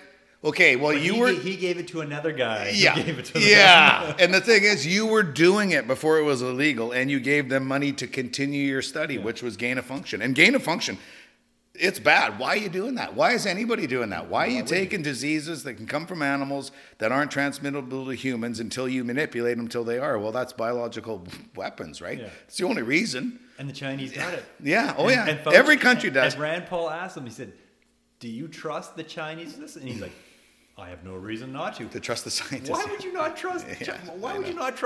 Okay, 0.43 0.75
well 0.75 0.93
you 0.93 1.13
he, 1.15 1.19
were 1.19 1.29
He 1.31 1.55
gave 1.55 1.77
it 1.77 1.87
to 1.89 2.01
another 2.01 2.31
guy. 2.31 2.71
yeah, 2.75 2.95
Gave 2.95 3.17
it 3.19 3.25
to 3.25 3.39
yeah. 3.39 4.13
and 4.19 4.33
the 4.33 4.41
thing 4.41 4.63
is, 4.63 4.85
you 4.85 5.05
were 5.05 5.23
doing 5.23 5.71
it 5.71 5.87
before 5.87 6.19
it 6.19 6.23
was 6.23 6.41
illegal, 6.41 6.91
and 6.91 7.09
you 7.09 7.19
gave 7.19 7.49
them 7.49 7.65
money 7.65 7.91
to 7.93 8.07
continue 8.07 8.65
your 8.67 8.81
study, 8.83 9.17
which 9.17 9.41
was 9.41 9.57
gain 9.57 9.77
of 9.77 9.85
function. 9.85 10.21
And 10.21 10.35
gain 10.35 10.53
of 10.53 10.63
function, 10.63 10.97
it's 11.79 11.99
bad. 11.99 12.39
Why 12.39 12.49
are 12.49 12.57
you 12.57 12.69
doing 12.69 12.95
that? 12.95 13.15
Why 13.15 13.31
is 13.33 13.45
anybody 13.45 13.87
doing 13.87 14.09
that? 14.09 14.27
Why 14.29 14.45
are 14.47 14.49
you 14.49 14.63
taking 14.63 15.01
diseases 15.01 15.63
that 15.63 15.75
can 15.75 15.85
come 15.87 16.05
from 16.05 16.21
animals 16.21 16.71
that 16.97 17.11
aren't 17.11 17.31
transmittable 17.31 18.05
to 18.05 18.11
humans 18.11 18.59
until 18.59 18.87
you 18.89 19.03
manipulate 19.03 19.57
them 19.57 19.67
till 19.67 19.83
they 19.83 19.99
are? 19.99 20.17
Well, 20.19 20.31
that's 20.31 20.53
biological 20.53 21.25
weapons, 21.55 22.01
right? 22.01 22.19
Yeah. 22.19 22.29
It's 22.47 22.57
the 22.57 22.65
only 22.65 22.81
reason. 22.83 23.39
And 23.59 23.67
the 23.69 23.73
Chinese 23.73 24.11
got 24.13 24.33
it. 24.33 24.43
Yeah. 24.63 24.93
Oh 24.97 25.03
And- 25.07 25.11
yeah. 25.11 25.27
and 25.27 25.39
Fauci- 25.39 25.53
Every 25.53 25.77
country 25.77 26.09
does. 26.09 26.33
And 26.33 26.41
Rand 26.41 26.65
Paul 26.67 26.89
asked 26.89 27.17
him, 27.17 27.23
he 27.25 27.31
said, 27.31 27.53
Do 28.19 28.27
you 28.27 28.47
trust 28.47 28.95
the 28.95 29.03
Chinese 29.03 29.55
this? 29.55 29.75
And 29.75 29.87
he's 29.87 30.01
like, 30.01 30.11
I 30.79 30.89
have 30.89 31.03
no 31.03 31.15
reason 31.15 31.51
not 31.51 31.75
to. 31.77 31.85
to 31.87 31.99
trust 31.99 32.23
the 32.23 32.29
scientists. 32.39 32.69
Why 32.69 32.85
would 32.85 33.03
you 33.03 33.11
not 33.13 33.35
trust? 33.35 33.65
Yeah, 33.81 33.97
Why 34.19 34.35
I 34.35 34.37
would 34.37 34.47
you 34.47 34.53
not 34.53 34.77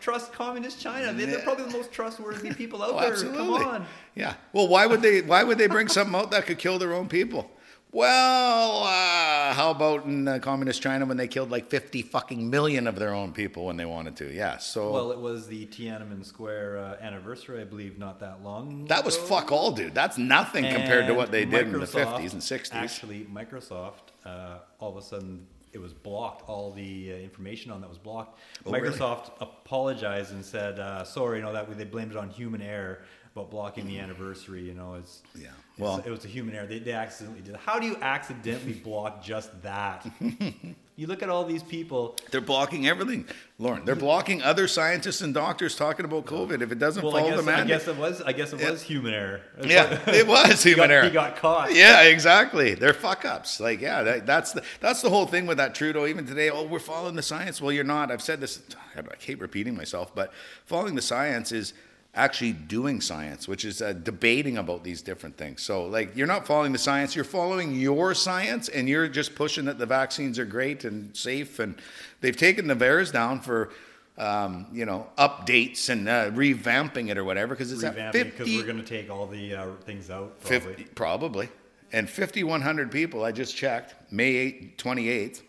trust 0.00 0.32
communist 0.32 0.80
China? 0.80 1.12
They're, 1.12 1.26
they're 1.26 1.40
probably 1.40 1.64
the 1.64 1.70
most 1.78 1.90
trustworthy 1.92 2.52
people 2.62 2.82
out 2.82 2.90
Oh, 2.92 3.00
there. 3.00 3.12
absolutely. 3.12 3.38
Come 3.60 3.68
on. 3.68 3.86
Yeah. 4.14 4.34
Well, 4.52 4.68
why 4.68 4.86
would 4.86 5.00
they? 5.02 5.22
Why 5.22 5.42
would 5.44 5.56
they 5.58 5.66
bring 5.66 5.88
something 5.88 6.14
out 6.14 6.30
that 6.32 6.46
could 6.46 6.58
kill 6.58 6.78
their 6.78 6.92
own 6.92 7.08
people? 7.08 7.50
Well, 7.92 8.84
uh, 8.84 9.52
how 9.52 9.72
about 9.72 10.04
in 10.04 10.28
uh, 10.28 10.38
communist 10.38 10.80
China 10.80 11.06
when 11.06 11.16
they 11.16 11.26
killed 11.26 11.50
like 11.50 11.68
fifty 11.70 12.02
fucking 12.02 12.48
million 12.48 12.86
of 12.86 12.96
their 12.96 13.12
own 13.12 13.32
people 13.32 13.66
when 13.66 13.76
they 13.76 13.84
wanted 13.84 14.14
to? 14.16 14.32
Yeah. 14.32 14.58
So 14.58 14.92
Well, 14.92 15.10
it 15.10 15.18
was 15.18 15.48
the 15.48 15.66
Tiananmen 15.66 16.24
Square 16.24 16.78
uh, 16.78 17.04
anniversary, 17.04 17.60
I 17.60 17.64
believe, 17.64 17.98
not 17.98 18.20
that 18.20 18.44
long. 18.44 18.84
that 18.86 19.04
was 19.04 19.16
fuck 19.16 19.50
all, 19.50 19.72
dude. 19.72 19.92
That's 19.94 20.18
nothing 20.18 20.64
compared 20.72 21.08
to 21.08 21.14
what 21.14 21.32
they 21.32 21.44
did 21.44 21.66
in 21.66 21.80
the 21.80 21.86
fifties 21.86 22.32
and 22.32 22.42
sixties. 22.42 22.76
Actually, 22.80 23.24
Microsoft, 23.32 24.09
uh, 24.24 24.58
all 24.78 24.90
of 24.90 24.96
a 24.96 25.02
sudden, 25.02 25.46
it 25.72 25.78
was 25.78 25.92
blocked. 25.92 26.48
All 26.48 26.72
the 26.72 27.12
uh, 27.12 27.16
information 27.16 27.70
on 27.70 27.80
that 27.80 27.88
was 27.88 27.98
blocked. 27.98 28.38
Oh, 28.66 28.72
really? 28.72 28.88
Microsoft 28.90 29.30
apologized 29.40 30.32
and 30.32 30.44
said, 30.44 30.78
uh, 30.78 31.04
"Sorry, 31.04 31.38
you 31.38 31.44
know 31.44 31.52
that 31.52 31.76
they 31.78 31.84
blamed 31.84 32.10
it 32.12 32.16
on 32.16 32.28
human 32.30 32.60
error 32.62 33.02
about 33.34 33.50
blocking 33.50 33.86
the 33.86 33.98
anniversary. 34.00 34.62
You 34.62 34.74
know, 34.74 34.94
it's 34.94 35.22
Yeah. 35.36 35.42
it's- 35.42 35.54
Well- 35.78 36.02
it 36.04 36.10
was 36.10 36.24
a 36.24 36.28
human 36.28 36.54
error. 36.56 36.66
They, 36.66 36.80
they 36.80 36.92
accidentally 36.92 37.42
did. 37.42 37.54
it. 37.54 37.60
How 37.60 37.78
do 37.78 37.86
you 37.86 37.96
accidentally 38.02 38.72
block 38.74 39.22
just 39.22 39.62
that? 39.62 40.04
you 41.00 41.06
look 41.06 41.22
at 41.22 41.30
all 41.30 41.46
these 41.46 41.62
people. 41.62 42.14
They're 42.30 42.42
blocking 42.42 42.86
everything, 42.86 43.24
Lorne. 43.58 43.86
They're 43.86 43.96
blocking 43.96 44.42
other 44.42 44.68
scientists 44.68 45.22
and 45.22 45.32
doctors 45.32 45.74
talking 45.74 46.04
about 46.04 46.26
COVID. 46.26 46.60
If 46.60 46.72
it 46.72 46.78
doesn't 46.78 47.02
Well, 47.02 47.16
I 47.16 47.20
follow 47.20 47.36
guess, 47.36 47.44
the 47.46 47.52
I 47.52 47.64
guess 47.64 47.88
it 47.88 47.96
was. 47.96 48.20
I 48.20 48.32
guess 48.32 48.52
it 48.52 48.60
was 48.60 48.82
human 48.82 49.14
error. 49.14 49.40
yeah, 49.64 49.98
it 50.08 50.26
was 50.26 50.62
human 50.62 50.88
got, 50.88 50.90
error. 50.90 51.04
He 51.04 51.10
got 51.10 51.36
caught. 51.36 51.74
Yeah, 51.74 52.02
exactly. 52.02 52.74
They're 52.74 52.92
fuck 52.92 53.24
ups. 53.24 53.60
Like, 53.60 53.80
yeah, 53.80 54.02
that, 54.02 54.26
that's 54.26 54.52
the 54.52 54.62
that's 54.80 55.00
the 55.00 55.08
whole 55.08 55.24
thing 55.24 55.46
with 55.46 55.56
that 55.56 55.74
Trudeau. 55.74 56.04
Even 56.06 56.26
today, 56.26 56.50
oh, 56.50 56.64
we're 56.64 56.78
following 56.78 57.16
the 57.16 57.22
science. 57.22 57.62
Well, 57.62 57.72
you're 57.72 57.82
not. 57.82 58.10
I've 58.10 58.20
said 58.20 58.42
this. 58.42 58.60
I 58.94 59.00
hate 59.20 59.40
repeating 59.40 59.74
myself, 59.74 60.14
but 60.14 60.34
following 60.66 60.96
the 60.96 61.02
science 61.02 61.50
is 61.50 61.72
actually 62.14 62.52
doing 62.52 63.00
science, 63.00 63.46
which 63.46 63.64
is 63.64 63.80
uh, 63.80 63.92
debating 63.92 64.58
about 64.58 64.82
these 64.82 65.00
different 65.02 65.36
things. 65.36 65.62
So, 65.62 65.86
like, 65.86 66.16
you're 66.16 66.26
not 66.26 66.46
following 66.46 66.72
the 66.72 66.78
science. 66.78 67.14
You're 67.14 67.24
following 67.24 67.74
your 67.78 68.14
science, 68.14 68.68
and 68.68 68.88
you're 68.88 69.08
just 69.08 69.34
pushing 69.34 69.64
that 69.66 69.78
the 69.78 69.86
vaccines 69.86 70.38
are 70.38 70.44
great 70.44 70.84
and 70.84 71.16
safe. 71.16 71.58
And 71.58 71.76
they've 72.20 72.36
taken 72.36 72.66
the 72.66 72.76
VAERS 72.76 73.12
down 73.12 73.40
for. 73.40 73.70
Um, 74.18 74.66
you 74.70 74.84
know, 74.84 75.06
updates 75.16 75.88
and 75.88 76.06
uh, 76.06 76.30
revamping 76.32 77.08
it 77.08 77.16
or 77.16 77.24
whatever 77.24 77.54
because 77.54 77.72
it's 77.72 77.82
Revamping 77.82 78.12
50, 78.12 78.30
because 78.30 78.46
we're 78.48 78.66
going 78.66 78.76
to 78.76 78.82
take 78.82 79.08
all 79.08 79.26
the 79.26 79.54
uh, 79.54 79.66
things 79.86 80.10
out. 80.10 80.38
Probably. 80.40 80.74
50, 80.74 80.84
probably. 80.94 81.48
And 81.92 82.10
5,100 82.10 82.90
people, 82.90 83.24
I 83.24 83.32
just 83.32 83.56
checked, 83.56 83.94
May 84.12 84.36
8, 84.36 84.76
28th, 84.76 85.40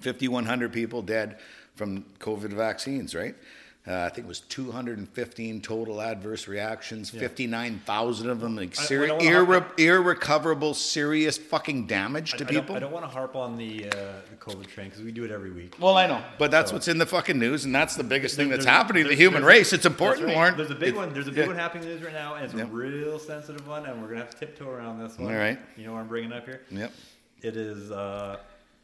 5,100 0.00 0.72
people 0.72 1.00
dead 1.00 1.38
from 1.76 2.04
COVID 2.20 2.52
vaccines, 2.52 3.14
right? 3.14 3.34
Uh, 3.86 4.04
I 4.04 4.08
think 4.10 4.26
it 4.26 4.28
was 4.28 4.40
215 4.40 5.62
total 5.62 6.02
adverse 6.02 6.46
reactions, 6.46 7.08
59,000 7.08 8.28
of 8.28 8.40
them, 8.40 8.54
like 8.54 8.74
seri- 8.74 9.08
irre- 9.08 9.78
irrecoverable, 9.78 10.74
serious 10.74 11.38
fucking 11.38 11.86
damage 11.86 12.32
to 12.32 12.44
I, 12.44 12.48
I 12.48 12.50
people. 12.50 12.66
don't, 12.66 12.76
I 12.76 12.80
don't 12.80 12.92
want 12.92 13.06
to 13.06 13.10
harp 13.10 13.34
on 13.34 13.56
the 13.56 13.86
uh, 13.86 13.90
the 14.28 14.36
COVID 14.38 14.66
train 14.66 14.90
because 14.90 15.02
we 15.02 15.10
do 15.10 15.24
it 15.24 15.30
every 15.30 15.52
week. 15.52 15.76
well, 15.80 15.96
I 15.96 16.06
know, 16.06 16.22
but 16.36 16.50
that's 16.50 16.70
what's 16.70 16.86
in 16.86 16.98
the 16.98 17.06
fucking 17.06 17.38
news, 17.38 17.64
and 17.64 17.74
that's 17.74 17.96
the 17.96 18.04
biggest 18.04 18.36
thing 18.36 18.50
that's 18.50 18.66
happening 18.66 19.04
to 19.04 19.08
the 19.08 19.16
human 19.16 19.42
race. 19.42 19.72
It's 19.72 19.86
important, 19.86 20.26
right. 20.26 20.36
Lorne. 20.36 20.56
There's 20.58 20.70
a 20.70 20.74
big 20.74 20.94
one. 20.94 21.14
There's 21.14 21.28
a 21.28 21.30
big 21.30 21.38
yeah. 21.38 21.46
one 21.46 21.56
happening 21.56 21.84
in 21.84 21.88
the 21.88 21.94
news 21.94 22.04
right 22.04 22.14
now, 22.14 22.34
and 22.34 22.44
it's 22.44 22.54
a 22.54 22.66
real 22.66 23.18
sensitive 23.18 23.66
one, 23.66 23.86
and 23.86 24.02
we're 24.02 24.08
gonna 24.08 24.20
have 24.20 24.30
to 24.30 24.38
tiptoe 24.38 24.68
around 24.68 24.98
this 24.98 25.18
one. 25.18 25.32
All 25.32 25.38
right. 25.38 25.58
You 25.76 25.86
know 25.86 25.94
what 25.94 26.00
I'm 26.00 26.08
bringing 26.08 26.32
up 26.32 26.44
here? 26.44 26.60
Yep. 26.70 26.92
It 27.40 27.56
is. 27.56 27.90
Uh, 27.90 28.36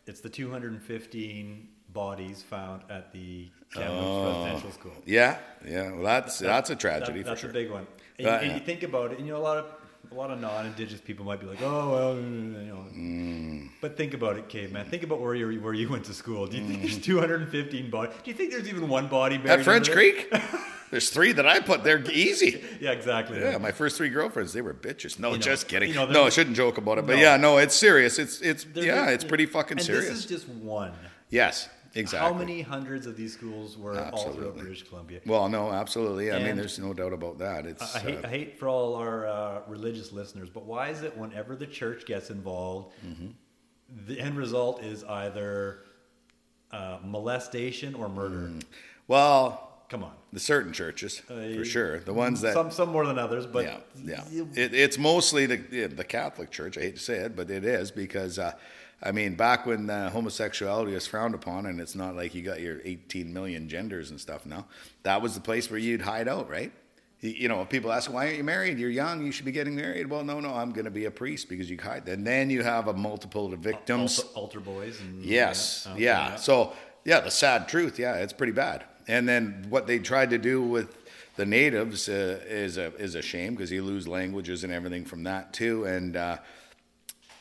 it's 0.06 0.20
the 0.20 0.30
215 0.30 1.68
bodies 1.92 2.42
found 2.42 2.82
at 2.90 3.12
the 3.12 3.48
Kamloops 3.74 4.06
Oh. 4.06 4.42
Residential 4.44 4.72
School. 4.72 4.92
Yeah, 5.04 5.38
yeah. 5.66 5.92
Well, 5.92 6.02
that's 6.02 6.38
that's 6.38 6.70
a 6.70 6.76
tragedy 6.76 7.22
That- 7.22 7.30
that's 7.30 7.40
sure. 7.40 7.50
a 7.50 7.52
big 7.52 7.70
one. 7.70 7.86
And, 8.18 8.26
Uh, 8.28 8.30
and 8.42 8.46
yeah. 8.48 8.54
you 8.54 8.60
think 8.60 8.82
about 8.84 9.10
it, 9.12 9.18
and 9.18 9.26
you 9.26 9.32
know 9.32 9.40
a 9.40 9.42
lot 9.42 9.58
of 9.58 9.66
a 10.12 10.14
lot 10.14 10.30
of 10.30 10.38
non-indigenous 10.38 11.00
people 11.00 11.24
might 11.24 11.40
be 11.40 11.46
like, 11.46 11.60
oh 11.62 11.90
well, 11.90 12.14
you 12.14 12.22
know. 12.70 12.84
Mm. 12.94 13.70
But 13.80 13.96
think 13.96 14.14
about 14.14 14.36
it, 14.36 14.48
caveman. 14.48 14.84
Think 14.86 15.02
about 15.02 15.20
where 15.20 15.34
you 15.34 15.60
where 15.60 15.74
you 15.74 15.88
went 15.88 16.04
to 16.04 16.14
school. 16.14 16.46
Do 16.46 16.56
you 16.58 16.64
think 16.66 16.78
Mm. 16.80 16.82
there's 16.82 16.98
215 16.98 17.90
body? 17.90 18.12
Do 18.22 18.30
you 18.30 18.36
think 18.36 18.52
there's 18.52 18.68
even 18.68 18.88
one 18.88 19.08
body 19.08 19.38
buried 19.38 19.60
At 19.60 19.64
French 19.64 19.86
there? 19.86 19.96
Creek, 19.96 20.32
there's 20.92 21.10
three 21.10 21.32
that 21.32 21.46
I 21.46 21.58
put. 21.60 21.82
They're 21.82 22.02
easy. 22.12 22.62
Yeah, 22.80 22.92
exactly. 22.92 23.40
Yeah, 23.40 23.58
my 23.58 23.72
first 23.72 23.96
three 23.96 24.10
girlfriends, 24.10 24.52
they 24.52 24.60
were 24.62 24.74
bitches. 24.74 25.18
No, 25.18 25.30
You 25.30 25.36
know, 25.36 25.40
just 25.42 25.66
kidding. 25.68 25.88
you 25.88 25.94
know, 25.96 26.06
no, 26.06 26.24
I 26.26 26.28
shouldn't 26.28 26.54
joke 26.56 26.78
about 26.78 26.98
it. 26.98 27.06
But 27.06 27.16
No. 27.16 27.22
yeah, 27.22 27.36
no, 27.36 27.56
it's 27.58 27.74
serious. 27.74 28.18
It's 28.20 28.40
it's 28.40 28.66
yeah, 28.74 29.08
it's 29.08 29.24
pretty 29.24 29.46
fucking 29.46 29.78
and 29.78 29.86
serious. 29.86 30.08
This 30.10 30.18
is 30.18 30.26
just 30.26 30.48
one. 30.48 30.92
yes, 31.30 31.68
exactly. 31.94 32.32
How 32.32 32.36
many 32.38 32.62
hundreds 32.62 33.06
of 33.06 33.16
these 33.16 33.32
schools 33.32 33.76
were 33.78 33.98
all 34.12 34.30
throughout 34.32 34.56
British 34.56 34.82
Columbia? 34.88 35.20
Well, 35.26 35.48
no, 35.48 35.70
absolutely. 35.72 36.32
I 36.32 36.42
mean, 36.42 36.56
there's 36.56 36.78
no 36.78 36.92
doubt 36.92 37.12
about 37.12 37.38
that. 37.38 37.66
It's 37.66 37.94
I 37.96 38.00
hate, 38.00 38.24
uh, 38.24 38.28
I 38.28 38.30
hate 38.30 38.58
for 38.58 38.68
all 38.68 38.94
our 38.96 39.26
uh, 39.26 39.60
religious 39.68 40.12
listeners, 40.12 40.48
but 40.50 40.64
why 40.64 40.88
is 40.88 41.02
it 41.02 41.16
whenever 41.16 41.56
the 41.56 41.66
church 41.66 42.06
gets 42.06 42.30
involved, 42.30 42.92
Mm-hmm. 43.06 43.28
the 44.06 44.20
end 44.20 44.36
result 44.36 44.82
is 44.82 45.04
either 45.04 45.80
uh, 46.72 46.98
molestation 47.04 47.94
or 47.94 48.08
murder? 48.08 48.48
Mm. 48.48 48.62
well, 49.08 49.70
Come 49.90 50.02
on. 50.02 50.12
the 50.32 50.40
certain 50.40 50.72
churches 50.72 51.22
Uh, 51.30 51.54
for 51.54 51.64
sure. 51.64 52.00
The 52.00 52.12
ones 52.14 52.40
that 52.40 52.54
some 52.54 52.70
some 52.70 52.88
more 52.88 53.06
than 53.06 53.18
others, 53.18 53.46
but 53.46 53.64
yeah, 53.64 53.78
yeah. 54.02 54.24
It, 54.56 54.74
it's 54.74 54.98
mostly 54.98 55.46
the 55.46 55.86
the 55.86 56.02
Catholic 56.04 56.50
Church. 56.50 56.76
I 56.78 56.80
hate 56.80 56.96
to 56.96 57.02
say 57.02 57.16
it, 57.18 57.36
but 57.36 57.50
it 57.50 57.64
is 57.64 57.90
because 57.92 58.38
uh, 58.38 58.52
I 59.02 59.12
mean, 59.12 59.34
back 59.34 59.66
when 59.66 59.90
uh, 59.90 60.10
homosexuality 60.10 60.92
was 60.94 61.06
frowned 61.06 61.34
upon, 61.34 61.66
and 61.66 61.80
it's 61.80 61.94
not 61.94 62.16
like 62.16 62.34
you 62.34 62.42
got 62.42 62.60
your 62.60 62.80
18 62.84 63.32
million 63.32 63.68
genders 63.68 64.10
and 64.10 64.20
stuff 64.20 64.46
now. 64.46 64.66
That 65.02 65.20
was 65.20 65.34
the 65.34 65.40
place 65.40 65.70
where 65.70 65.78
you'd 65.78 66.00
hide 66.02 66.26
out, 66.28 66.48
right? 66.48 66.72
You, 67.20 67.30
you 67.30 67.48
know, 67.48 67.64
people 67.66 67.92
ask, 67.92 68.10
"Why 68.12 68.26
aren't 68.26 68.38
you 68.38 68.44
married? 68.44 68.78
You're 68.78 68.90
young. 68.90 69.24
You 69.26 69.32
should 69.32 69.44
be 69.44 69.52
getting 69.52 69.76
married." 69.76 70.08
Well, 70.08 70.24
no, 70.24 70.40
no, 70.40 70.54
I'm 70.54 70.72
going 70.72 70.86
to 70.86 70.90
be 70.90 71.04
a 71.04 71.10
priest 71.10 71.48
because 71.48 71.68
you 71.70 71.78
hide. 71.78 72.08
And 72.08 72.26
then 72.26 72.48
you 72.50 72.62
have 72.62 72.88
a 72.88 72.94
multiple 72.94 73.52
of 73.52 73.58
victims. 73.60 74.20
altar, 74.20 74.38
altar 74.38 74.60
boys 74.60 75.00
and 75.00 75.22
Yes. 75.24 75.86
okay, 75.86 76.02
yeah. 76.02 76.36
So, 76.36 76.72
yeah, 77.04 77.20
the 77.20 77.30
sad 77.30 77.68
truth. 77.68 77.98
Yeah, 77.98 78.14
it's 78.16 78.32
pretty 78.32 78.52
bad. 78.52 78.84
And 79.06 79.28
then 79.28 79.66
what 79.68 79.86
they 79.86 79.98
tried 79.98 80.30
to 80.30 80.38
do 80.38 80.62
with 80.62 80.96
the 81.36 81.44
natives 81.44 82.08
uh, 82.08 82.40
is 82.46 82.78
a 82.78 82.94
is 82.96 83.14
a 83.16 83.22
shame 83.22 83.54
because 83.54 83.70
you 83.70 83.82
lose 83.82 84.08
languages 84.08 84.64
and 84.64 84.72
everything 84.72 85.04
from 85.04 85.24
that 85.24 85.52
too. 85.52 85.84
And 85.84 86.16
uh, 86.16 86.38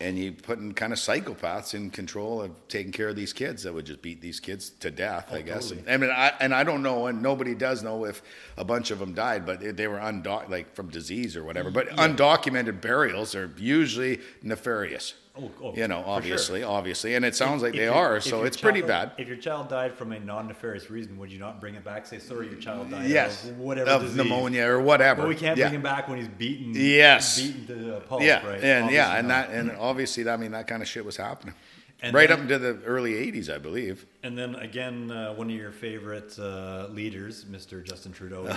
and 0.03 0.19
you 0.19 0.33
putting 0.33 0.74
kind 0.74 0.91
of 0.91 1.00
psychopaths 1.00 1.74
in 1.74 1.89
control 1.89 2.41
of 2.41 2.51
taking 2.67 2.91
care 2.91 3.07
of 3.07 3.15
these 3.15 3.31
kids 3.31 3.63
that 3.63 3.74
would 3.74 3.86
just 3.86 4.01
beat 4.01 4.22
these 4.22 4.39
kids 4.39 4.69
to 4.81 4.91
death. 4.91 5.29
I 5.31 5.39
oh, 5.39 5.41
guess. 5.43 5.69
totally. 5.69 5.89
I 5.91 5.98
mean, 5.98 6.10
I 6.10 6.33
and 6.41 6.53
I 6.53 6.63
don't 6.63 6.83
know, 6.83 7.07
and 7.07 7.22
nobody 7.22 7.55
does 7.55 7.81
know 7.83 8.05
if 8.05 8.22
a 8.57 8.65
bunch 8.65 8.91
of 8.91 9.00
them 9.00 9.13
died, 9.13 9.45
but 9.45 9.77
they 9.77 9.88
were 9.88 9.98
undoc 9.98 10.50
like 10.50 10.75
from 10.75 10.89
disease 10.89 11.38
or 11.38 11.43
whatever. 11.43 11.72
Mm, 11.72 11.74
but 11.74 11.89
undocumented 11.91 12.81
burials 12.81 13.33
are 13.33 13.51
usually 13.57 14.19
nefarious. 14.41 15.13
Oh, 15.35 15.49
oh, 15.63 15.73
you 15.73 15.87
know, 15.87 15.97
for 16.01 16.03
sure. 16.05 16.13
obviously, 16.15 16.63
obviously, 16.63 17.15
and 17.15 17.25
it 17.25 17.35
sounds 17.35 17.63
like 17.63 17.73
If 17.73 17.79
they 17.79 17.85
your- 17.85 17.95
are. 17.95 18.19
So 18.21 18.43
it's 18.43 18.55
pretty 18.55 18.81
bad. 18.83 19.13
If 19.17 19.27
your 19.27 19.37
child 19.37 19.67
died 19.67 19.95
from 19.95 20.11
a 20.11 20.19
non-nefarious 20.19 20.91
reason, 20.91 21.17
would 21.17 21.31
you 21.31 21.39
not 21.39 21.59
bring 21.59 21.73
it 21.73 21.83
back? 21.83 22.05
Say, 22.05 22.19
sorry, 22.19 22.49
your 22.49 22.59
child 22.59 22.91
died 22.91 23.09
Yes, 23.09 23.43
of 23.49 23.57
whatever 23.57 23.89
of 23.89 24.01
disease. 24.03 24.17
pneumonia 24.17 24.67
or 24.67 24.79
whatever. 24.79 25.23
But 25.23 25.29
we 25.29 25.35
can't 25.35 25.57
yeah. 25.57 25.65
bring 25.69 25.77
him 25.77 25.81
back 25.81 26.07
when 26.07 26.19
he's 26.19 26.27
beaten. 26.27 26.73
Yes. 26.75 27.41
beaten 27.41 27.65
to 27.65 27.97
a 27.97 28.01
pulp. 28.01 28.21
Yeah, 28.21 28.45
right? 28.45 28.63
and 28.63 28.91
yeah, 28.91 29.07
Obviously 29.07 29.19
and 29.19 29.27
not. 29.27 29.47
that, 29.49 29.57
and 29.57 29.71
obviously, 29.79 30.29
I 30.29 30.37
mean, 30.37 30.51
that 30.51 30.67
kind 30.67 30.83
of 30.83 30.87
shit 30.87 31.03
was 31.03 31.17
happening 31.17 31.55
And 32.03 32.13
right 32.13 32.27
then- 32.27 32.38
up 32.38 32.43
into 32.43 32.60
the 32.60 32.79
early 32.83 33.13
'80s, 33.13 33.50
I 33.50 33.57
believe. 33.57 34.05
And 34.24 34.38
then 34.38 34.55
again, 34.55 35.10
uh, 35.10 35.33
one 35.33 35.50
of 35.50 35.55
your 35.55 35.72
favorite 35.72 36.38
uh, 36.38 36.88
leaders, 36.89 37.45
Mr. 37.45 37.83
Justin 37.83 38.12
Trudeau, 38.12 38.45
a 38.45 38.53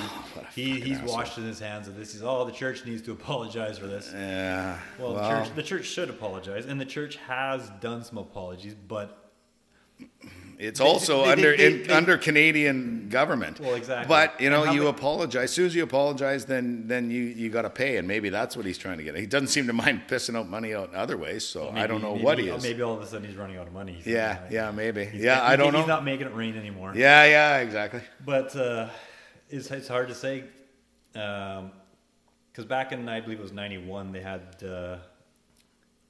he, 0.55 0.81
he's 0.81 0.99
asshole. 0.99 1.15
washed 1.15 1.39
in 1.39 1.45
his 1.45 1.61
hands 1.61 1.87
of 1.89 1.97
this. 1.97 2.13
He's, 2.13 2.23
oh, 2.23 2.45
the 2.45 2.53
church 2.53 2.85
needs 2.85 3.03
to 3.03 3.13
apologize 3.13 3.79
for 3.79 3.87
this. 3.87 4.11
Yeah. 4.13 4.79
Well, 4.99 5.15
well, 5.15 5.23
the 5.23 5.29
church, 5.45 5.55
the 5.55 5.63
church 5.63 5.87
should 5.87 6.11
apologize, 6.11 6.67
and 6.67 6.81
the 6.81 6.85
church 6.85 7.17
has 7.29 7.71
done 7.81 8.03
some 8.05 8.19
apologies, 8.19 8.75
but 8.75 9.33
it's 10.59 10.81
also 10.81 11.25
they- 11.25 11.33
under 11.33 11.57
they- 11.57 11.67
in, 11.67 11.83
they- 11.87 11.93
under 11.93 12.17
Canadian 12.19 13.09
government. 13.09 13.61
Well, 13.61 13.75
exactly. 13.75 14.09
But 14.09 14.41
you 14.41 14.51
know, 14.51 14.65
you 14.73 14.85
ma- 14.85 14.89
apologize. 14.91 15.45
As 15.45 15.53
soon 15.53 15.67
as 15.67 15.75
you 15.75 15.83
apologize, 15.83 16.45
then 16.47 16.85
then 16.89 17.11
you 17.11 17.23
you 17.23 17.51
got 17.51 17.63
to 17.63 17.71
pay, 17.71 17.97
and 17.99 18.07
maybe 18.09 18.29
that's 18.31 18.57
what 18.57 18.65
he's 18.67 18.79
trying 18.79 18.99
to 18.99 19.05
get. 19.05 19.15
He 19.17 19.27
doesn't 19.27 19.49
seem 19.49 19.67
to 19.67 19.73
mind 19.73 20.03
pissing 20.09 20.37
out 20.37 20.49
money 20.49 20.75
out 20.75 20.89
in 20.91 20.95
other 20.95 21.17
ways. 21.17 21.47
So 21.47 21.71
I 21.75 21.87
don't 21.87 22.03
know 22.03 22.13
maybe, 22.15 22.25
what 22.25 22.39
he 22.39 22.49
is. 22.49 22.63
Maybe 22.63 22.83
all 22.83 22.95
of 22.95 23.03
a 23.03 23.07
sudden 23.07 23.27
he's 23.29 23.37
running 23.37 23.57
out 23.57 23.67
of 23.67 23.73
money. 23.73 24.01
Yeah, 24.05 24.39
like, 24.43 24.51
yeah, 24.53 24.71
maybe. 24.71 25.05
he's- 25.05 25.23
Yeah, 25.25 25.37
he- 25.37 25.41
I 25.53 25.57
don't 25.57 25.73
know. 25.73 25.79
He's 25.81 25.89
not 25.89 26.05
making 26.05 26.27
it 26.27 26.35
rain 26.35 26.57
anymore. 26.57 26.93
Yeah, 26.97 27.25
yeah, 27.25 27.59
exactly. 27.59 28.01
But 28.25 28.55
uh, 28.57 28.89
it's, 29.51 29.71
it's 29.71 29.89
hard 29.89 30.09
to 30.09 30.15
say. 30.15 30.45
Because 31.13 32.67
back 32.67 32.93
in, 32.93 33.09
I 33.09 33.21
believe 33.21 33.39
it 33.39 33.43
was 33.43 33.53
91, 33.53 34.13
they 34.13 34.21
had 34.21 34.43
uh, 34.63 34.97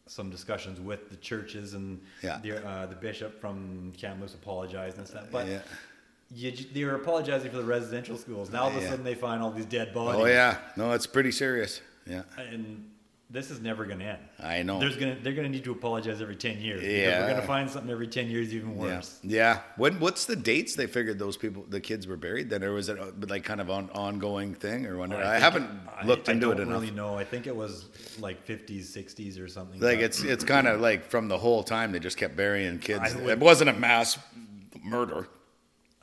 some 0.07 0.31
discussions 0.31 0.81
with 0.81 1.11
the 1.11 1.17
churches 1.17 1.75
and 1.75 2.01
Yeah. 2.23 2.39
the, 2.43 2.65
uh, 2.67 2.87
the 2.87 2.95
bishop 2.95 3.41
from 3.41 3.93
Kamloops 3.97 4.35
apologized 4.35 4.99
and 4.99 5.07
stuff. 5.07 5.27
But 5.33 5.47
Yeah. 5.49 5.63
you, 6.31 6.53
they 6.73 6.85
were 6.85 6.95
apologizing 6.95 7.51
for 7.51 7.57
the 7.59 7.65
residential 7.65 8.17
schools. 8.17 8.51
Now 8.51 8.63
all 8.65 8.69
of 8.71 8.77
a 8.77 8.81
Yeah. 8.81 8.91
sudden 8.91 9.05
they 9.05 9.15
find 9.15 9.43
all 9.43 9.51
these 9.51 9.67
dead 9.67 9.93
bodies. 9.93 10.23
Oh 10.23 10.27
yeah, 10.27 10.59
no, 10.77 10.93
it's 10.93 11.07
pretty 11.07 11.33
serious. 11.33 11.81
Yeah, 12.07 12.23
And 12.39 12.89
this 13.29 13.51
is 13.51 13.61
never 13.61 13.85
going 13.85 13.99
to 13.99 14.05
end. 14.05 14.19
I 14.41 14.63
know. 14.63 14.79
There's 14.79 14.97
gonna, 14.97 15.17
they're 15.21 15.33
going 15.33 15.47
to 15.47 15.53
need 15.53 15.65
to 15.65 15.73
apologize 15.73 16.23
every 16.23 16.37
10 16.37 16.61
years. 16.61 16.83
Yeah. 16.85 17.21
We're 17.23 17.29
going 17.31 17.41
to 17.41 17.47
find 17.47 17.69
something 17.69 17.91
every 17.91 18.07
10 18.07 18.31
years 18.31 18.55
even 18.55 18.77
Yeah, 18.77 18.83
worse. 18.83 19.19
yeah. 19.25 19.61
When 19.77 19.99
what's 19.99 20.27
the 20.27 20.37
dates 20.37 20.77
they 20.77 20.87
figured 20.87 21.19
those 21.19 21.37
people, 21.37 21.65
the 21.69 21.81
kids 21.81 22.07
were 22.07 22.17
buried? 22.17 22.51
Then 22.51 22.63
or 22.63 22.73
was 22.73 22.89
it 22.89 22.99
uh, 23.01 23.07
like 23.29 23.43
kind 23.43 23.61
of 23.61 23.69
an 23.69 23.91
ongoing 23.95 24.55
thing 24.55 24.87
or 24.87 24.97
whatever? 24.97 25.23
I, 25.23 25.33
think- 25.33 25.43
haven't 25.43 25.71
I- 26.01 26.07
looked 26.07 26.29
I 26.29 26.33
into 26.33 26.51
it 26.51 26.55
I 26.55 26.57
don't 26.59 26.67
enough. 26.69 26.81
really 26.83 26.93
know. 26.95 27.17
I 27.19 27.25
think 27.25 27.47
it 27.49 27.57
was 27.57 27.87
like 28.21 28.47
50s, 28.47 28.85
60s 28.97 29.43
or 29.43 29.49
something. 29.49 29.81
Like 29.81 29.99
it's 29.99 30.23
it's 30.23 30.45
kind 30.45 30.69
of 30.69 30.81
like 30.81 31.11
from 31.11 31.27
the 31.27 31.39
whole 31.39 31.65
time 31.65 31.91
they 31.93 31.99
just 31.99 32.17
kept 32.17 32.37
burying 32.37 32.79
kids. 32.79 33.15
Would- 33.17 33.29
it 33.29 33.39
wasn't 33.41 33.71
a 33.71 33.73
mass 33.73 34.19
murder. 34.85 35.27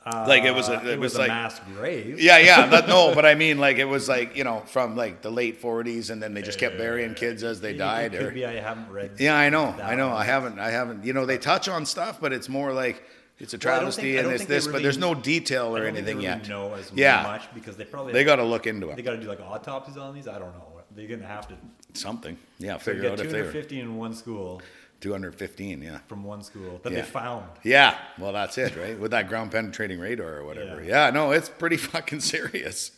Like 0.06 0.44
it 0.44 0.54
was 0.54 0.68
a, 0.68 0.78
Uh, 0.78 0.84
it, 0.90 0.98
was, 0.98 1.16
like 1.16 1.28
a 1.30 1.32
mass 1.32 1.60
grave. 1.74 2.20
yeah 2.20 2.38
yeah 2.38 2.66
that, 2.66 2.88
no 2.88 3.14
but 3.14 3.24
I 3.24 3.34
mean 3.34 3.58
like 3.58 3.78
it 3.78 3.84
was 3.86 4.08
like 4.08 4.36
you 4.36 4.44
know 4.44 4.60
from 4.66 4.96
like 4.96 5.22
the 5.22 5.30
late 5.30 5.62
40s 5.62 6.10
and 6.10 6.22
then 6.22 6.34
they 6.34 6.42
just 6.42 6.58
kept 6.58 6.76
burying 6.76 7.14
kids 7.14 7.42
as 7.42 7.60
they 7.60 7.74
died 7.74 8.14
It 8.14 8.22
or 8.22 8.30
be 8.30 8.44
I 8.44 8.60
haven't 8.60 8.90
read. 8.90 9.12
yeah 9.18 9.34
I 9.36 9.48
know 9.50 9.66
I 9.82 9.94
know 9.94 10.08
one. 10.08 10.16
I 10.18 10.24
haven't 10.24 10.58
I 10.58 10.70
haven't 10.70 11.04
you 11.04 11.12
know 11.14 11.24
they 11.26 11.38
touch 11.38 11.68
on 11.68 11.86
stuff 11.86 12.20
but 12.20 12.32
it's 12.32 12.48
more 12.48 12.72
like 12.72 13.02
it's 13.38 13.52
a 13.54 13.56
Well, 13.56 13.60
travesty 13.78 14.14
think- 14.14 14.24
and 14.26 14.34
it's 14.34 14.44
this 14.44 14.66
but 14.68 14.82
there's 14.82 14.98
no 14.98 15.14
detail 15.14 15.74
or 15.76 15.84
don't 15.84 15.94
think 15.94 16.06
they 16.06 16.12
anything 16.12 16.16
really 16.18 16.38
yet. 16.40 16.48
Know 16.48 16.74
as 16.74 16.92
Yeah. 16.94 17.22
much 17.22 17.52
because 17.54 17.76
they 17.76 17.84
probably 17.84 18.12
They 18.12 18.24
got 18.24 18.36
to 18.36 18.44
look 18.44 18.66
into 18.66 18.90
it. 18.90 18.96
they 18.96 19.02
got 19.02 19.12
to 19.12 19.20
do 19.20 19.26
like 19.26 19.40
autopsies 19.40 19.96
on 19.96 20.14
these. 20.14 20.28
I 20.28 20.38
don't 20.38 20.52
know. 20.52 20.68
They're 20.94 21.08
gonna 21.08 21.26
have 21.26 21.48
to 21.48 21.54
Something. 21.94 22.36
Yeah, 22.58 22.74
so 22.74 22.84
figure 22.84 23.02
get 23.02 23.12
out 23.12 23.20
if 23.20 23.30
they 23.32 23.38
were 23.42 23.50
250 23.52 23.80
in 23.80 23.96
one 23.96 24.14
school 24.14 24.60
215. 25.00 25.82
Yeah. 25.82 25.98
from 26.06 26.24
one 26.24 26.42
school 26.42 26.80
that 26.82 26.92
Yeah. 26.92 27.00
they 27.00 27.06
found. 27.06 27.46
Yeah. 27.62 27.98
Well, 28.18 28.32
that's 28.32 28.56
it, 28.58 28.76
right? 28.76 28.98
With 28.98 29.10
that 29.10 29.28
ground 29.28 29.50
penetrating 29.52 29.98
radar 30.00 30.38
or 30.38 30.44
whatever. 30.44 30.82
Yeah. 30.82 31.06
Yeah. 31.06 31.10
no, 31.10 31.30
it's 31.32 31.48
pretty 31.48 31.76
fucking 31.92 32.20
serious. 32.20 32.92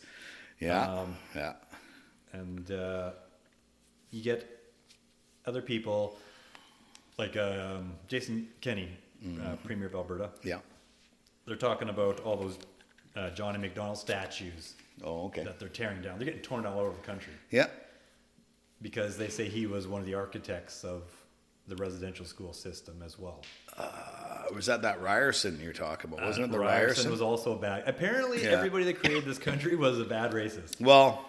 Yeah. 0.59 0.81
Um, 1.01 1.17
yeah. 1.35 1.53
and 2.33 2.71
uh, 2.71 3.11
you 4.11 4.23
get 4.23 4.47
other 5.45 5.61
people 5.61 6.17
like 7.17 7.35
um, 7.37 7.93
Jason 8.07 8.47
Kenney, 8.61 8.89
Mm-hmm. 9.25 9.47
uh, 9.47 9.55
Premier 9.65 9.87
of 9.87 9.95
Alberta. 9.95 10.29
Yeah. 10.43 10.59
They're 11.47 11.55
talking 11.55 11.89
about 11.89 12.19
all 12.19 12.35
those 12.37 12.59
uh, 13.15 13.31
John 13.31 13.55
A. 13.55 13.57
Macdonald 13.59 13.97
statues 13.97 14.75
Oh, 15.03 15.25
okay. 15.25 15.43
that 15.43 15.59
they're 15.59 15.69
tearing 15.69 16.03
down. 16.03 16.19
They're 16.19 16.25
getting 16.27 16.41
torn 16.43 16.63
down 16.63 16.73
all 16.73 16.81
over 16.81 16.91
the 16.95 17.01
country 17.01 17.33
Yeah. 17.49 17.65
because 18.81 19.17
they 19.17 19.27
say 19.29 19.47
he 19.49 19.65
was 19.65 19.87
one 19.87 20.01
of 20.01 20.05
the 20.05 20.13
architects 20.13 20.83
of 20.83 21.01
the 21.67 21.75
residential 21.75 22.25
school 22.25 22.53
system 22.53 23.01
as 23.05 23.19
well. 23.19 23.41
Uh, 23.77 23.83
was 24.55 24.65
that 24.67 24.81
that 24.83 25.01
Ryerson 25.01 25.59
you're 25.61 25.73
talking 25.73 26.11
about? 26.11 26.25
Wasn't 26.25 26.45
Uh, 26.45 26.47
it 26.47 26.51
the 26.51 26.59
Ryerson 26.59 26.87
Ryerson? 26.87 27.11
was 27.11 27.21
also 27.21 27.55
bad. 27.55 27.83
Apparently, 27.85 28.43
Yeah. 28.43 28.51
everybody 28.51 28.85
that 28.85 28.99
created 28.99 29.25
this 29.25 29.37
country 29.37 29.75
was 29.75 29.99
a 29.99 30.05
bad 30.05 30.31
racist, 30.31 30.79
well, 30.79 31.25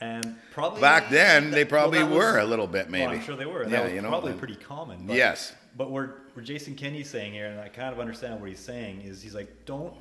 and 0.00 0.36
probably 0.52 0.80
back 0.80 1.10
then 1.10 1.50
they 1.50 1.64
probably 1.64 1.98
well, 2.04 2.10
were 2.12 2.34
was- 2.34 2.44
a 2.44 2.46
little 2.46 2.66
bit, 2.68 2.88
maybe. 2.88 3.06
Well, 3.06 3.14
I'm 3.16 3.22
sure 3.22 3.36
they 3.36 3.46
were. 3.46 3.64
Yeah, 3.64 3.70
that 3.70 3.84
was 3.84 3.92
you 3.94 4.02
know, 4.02 4.08
probably 4.08 4.32
pretty 4.34 4.56
common. 4.56 5.06
But, 5.06 5.16
Yes. 5.16 5.52
But 5.76 5.90
where, 5.90 6.14
where 6.34 6.44
Jason 6.44 6.76
Kenney's 6.76 7.10
saying 7.10 7.32
here, 7.32 7.46
and 7.46 7.58
I 7.60 7.68
kind 7.68 7.92
of 7.92 7.98
understand 7.98 8.40
what 8.40 8.48
he's 8.48 8.60
saying, 8.60 9.00
is 9.02 9.20
he's 9.20 9.34
like, 9.34 9.64
don't 9.66 9.92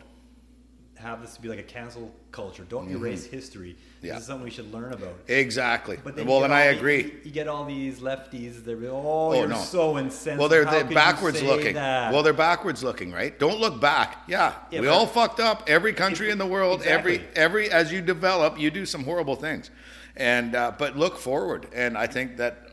have 1.04 1.22
this 1.22 1.36
to 1.36 1.42
be 1.42 1.50
like 1.50 1.60
a 1.60 1.64
cancel 1.64 2.12
culture. 2.32 2.64
Don't 2.68 2.90
erase 2.90 3.26
history. 3.26 3.70
Mm-hmm. 3.72 4.06
Yeah. 4.08 4.14
This 4.14 4.22
is 4.22 4.28
something 4.28 4.44
we 4.44 4.50
should 4.50 4.74
learn 4.74 4.92
about. 4.94 5.14
Exactly. 5.28 5.98
But 6.04 6.16
then 6.16 6.26
well, 6.26 6.44
and 6.44 6.54
I 6.54 6.68
all 6.68 6.74
the- 6.74 6.78
agree. 6.80 7.14
you 7.24 7.32
get 7.32 7.48
all 7.48 7.66
these 7.66 8.00
lefties. 8.00 8.64
They're 8.66 8.78
oh, 8.86 9.04
Oh, 9.04 9.34
you're 9.34 9.48
no. 9.48 9.58
so 9.58 9.98
insensitive. 9.98 10.40
Well, 10.40 10.50
they're, 10.50 10.66
they're 10.66 10.84
backwards 10.84 11.42
looking. 11.44 11.76
that? 11.76 12.12
Well, 12.12 12.24
they're 12.24 12.34
backwards 12.34 12.84
looking, 12.84 13.12
right? 13.12 13.38
Don't 13.38 13.60
look 13.60 13.80
back. 13.80 14.24
Yeah, 14.28 14.54
Yeah, 14.72 14.82
we 14.82 14.88
all 14.88 15.06
fucked 15.06 15.40
up. 15.40 15.64
Every 15.68 15.94
country 15.94 16.32
in 16.32 16.38
the 16.38 16.48
world, 16.48 16.82
every 16.84 17.22
every 17.36 17.70
as 17.70 17.92
you 17.92 18.02
develop, 18.02 18.58
you 18.60 18.72
do 18.72 18.86
some 18.86 19.04
horrible 19.04 19.36
things, 19.36 19.70
and 20.16 20.56
uh, 20.56 20.72
but 20.78 20.98
look 20.98 21.18
forward. 21.18 21.68
And 21.74 21.98
I 21.98 22.08
think 22.08 22.38
that 22.38 22.70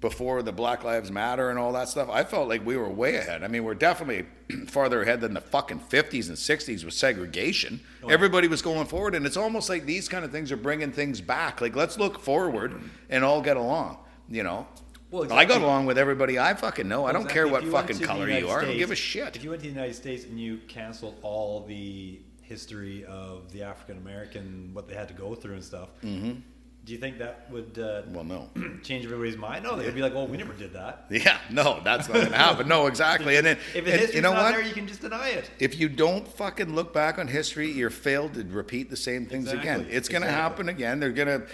before 0.00 0.42
the 0.42 0.52
Black 0.52 0.82
Lives 0.82 1.10
Matter 1.10 1.50
and 1.50 1.58
all 1.58 1.72
that 1.72 1.88
stuff, 1.88 2.08
I 2.10 2.24
felt 2.24 2.48
like 2.48 2.64
we 2.64 2.76
were 2.76 2.88
way 2.88 3.16
ahead. 3.16 3.44
I 3.44 3.48
mean, 3.48 3.64
we're 3.64 3.74
definitely 3.74 4.26
farther 4.66 5.02
ahead 5.02 5.20
than 5.20 5.34
the 5.34 5.40
fucking 5.42 5.80
50s 5.80 6.28
and 6.28 6.36
60s 6.38 6.84
with 6.84 6.94
segregation. 6.94 7.80
Everybody 8.08 8.48
was 8.48 8.62
going 8.62 8.86
forward, 8.86 9.14
and 9.14 9.26
it's 9.26 9.36
almost 9.36 9.68
like 9.68 9.84
these 9.84 10.08
kind 10.08 10.24
of 10.24 10.32
things 10.32 10.50
are 10.52 10.56
bringing 10.56 10.90
things 10.92 11.20
back. 11.20 11.60
Like, 11.60 11.76
let's 11.76 11.98
look 11.98 12.18
forward 12.18 12.80
and 13.10 13.22
all 13.24 13.42
get 13.42 13.56
along, 13.58 13.98
you 14.28 14.42
know? 14.42 14.66
Well, 15.10 15.30
I 15.32 15.44
got 15.44 15.60
along 15.60 15.86
with 15.86 15.98
everybody 15.98 16.38
I 16.38 16.54
fucking 16.54 16.86
know. 16.88 17.04
I 17.04 17.12
don't 17.12 17.22
Exactly. 17.22 17.34
care 17.34 17.48
what 17.48 17.64
fucking 17.64 17.98
color 17.98 18.30
you 18.30 18.48
are. 18.48 18.60
I 18.60 18.64
don't 18.66 18.78
give 18.78 18.92
a 18.92 18.96
shit. 18.96 19.34
If 19.36 19.42
you 19.42 19.50
went 19.50 19.60
to 19.62 19.68
the 19.68 19.74
United 19.74 19.94
States 19.94 20.24
and 20.24 20.38
you 20.40 20.58
canceled 20.68 21.16
all 21.22 21.66
the 21.66 22.20
history 22.42 23.04
of 23.06 23.50
the 23.52 23.64
African 23.64 23.98
American, 23.98 24.70
what 24.72 24.88
they 24.88 24.94
had 24.94 25.08
to 25.08 25.14
go 25.14 25.34
through 25.34 25.54
and 25.54 25.64
stuff, 25.64 25.88
Mm-hmm. 26.04 26.40
Do 26.90 26.94
you 26.94 27.00
think 27.00 27.18
that 27.18 27.48
would 27.52 27.78
uh, 27.78 28.02
Well, 28.08 28.24
no. 28.24 28.50
change 28.82 29.04
everybody's 29.04 29.36
mind? 29.36 29.62
No, 29.62 29.76
they'd 29.76 29.94
be 29.94 30.02
like, 30.02 30.12
"Well, 30.12 30.26
we 30.26 30.36
never 30.36 30.52
did 30.52 30.72
that." 30.72 31.06
Yeah, 31.10 31.38
no, 31.48 31.80
that's 31.84 32.08
not 32.08 32.14
gonna 32.14 32.36
happen. 32.36 32.66
No, 32.66 32.88
exactly. 32.88 33.36
And 33.36 33.46
then, 33.46 33.58
If 33.76 33.84
the 33.84 33.92
history's 33.92 34.14
you 34.16 34.22
know 34.22 34.32
not 34.32 34.42
what? 34.42 34.50
there, 34.54 34.62
you 34.62 34.74
can 34.74 34.88
just 34.88 35.00
deny 35.00 35.28
it. 35.28 35.48
if 35.60 35.78
you 35.78 35.88
don't 35.88 36.26
fucking 36.26 36.74
look 36.74 36.92
back 36.92 37.20
on 37.20 37.28
history, 37.28 37.70
you're 37.70 37.90
failed 37.90 38.34
to 38.34 38.42
repeat 38.42 38.90
the 38.90 38.96
same 38.96 39.26
things 39.26 39.52
again. 39.52 39.86
It's 39.88 40.08
going 40.08 40.22
to 40.22 40.28
exactly. 40.28 40.30
happen 40.30 40.68
again. 40.68 40.98
They're 40.98 41.12
to. 41.12 41.46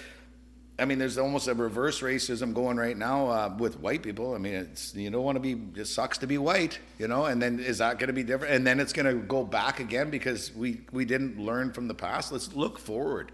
I 0.79 0.87
mean, 0.87 0.99
there's 0.99 1.19
almost 1.19 1.49
a 1.49 1.55
reverse 1.55 2.01
racism 2.01 2.55
going 2.55 2.79
right 2.79 2.97
now 2.97 3.29
uh, 3.29 3.55
with 3.59 3.79
white 3.79 4.03
people. 4.03 4.35
I 4.35 4.39
mean, 4.39 4.55
it's 4.55 4.95
you 4.95 5.11
don't 5.11 5.23
want 5.23 5.37
to 5.37 5.41
be. 5.41 5.79
It 5.79 5.87
sucks 5.87 6.17
to 6.19 6.27
be 6.27 6.39
white, 6.39 6.79
you 6.99 7.09
know. 7.09 7.27
And 7.27 7.43
then 7.43 7.61
is 7.61 7.77
that 7.79 7.99
going 7.99 8.09
to 8.09 8.15
be 8.15 8.23
different? 8.23 8.55
And 8.55 8.67
then 8.67 8.81
it's 8.81 8.95
going 8.95 9.07
to 9.07 9.21
go 9.23 9.45
back 9.45 9.81
again 9.81 10.09
because 10.09 10.55
we 10.55 10.81
we 10.93 11.05
didn't 11.05 11.39
learn 11.39 11.75
from 11.75 11.89
the 11.89 11.95
past. 11.95 12.33
Let's 12.33 12.55
look 12.55 12.79
forward. 12.79 13.33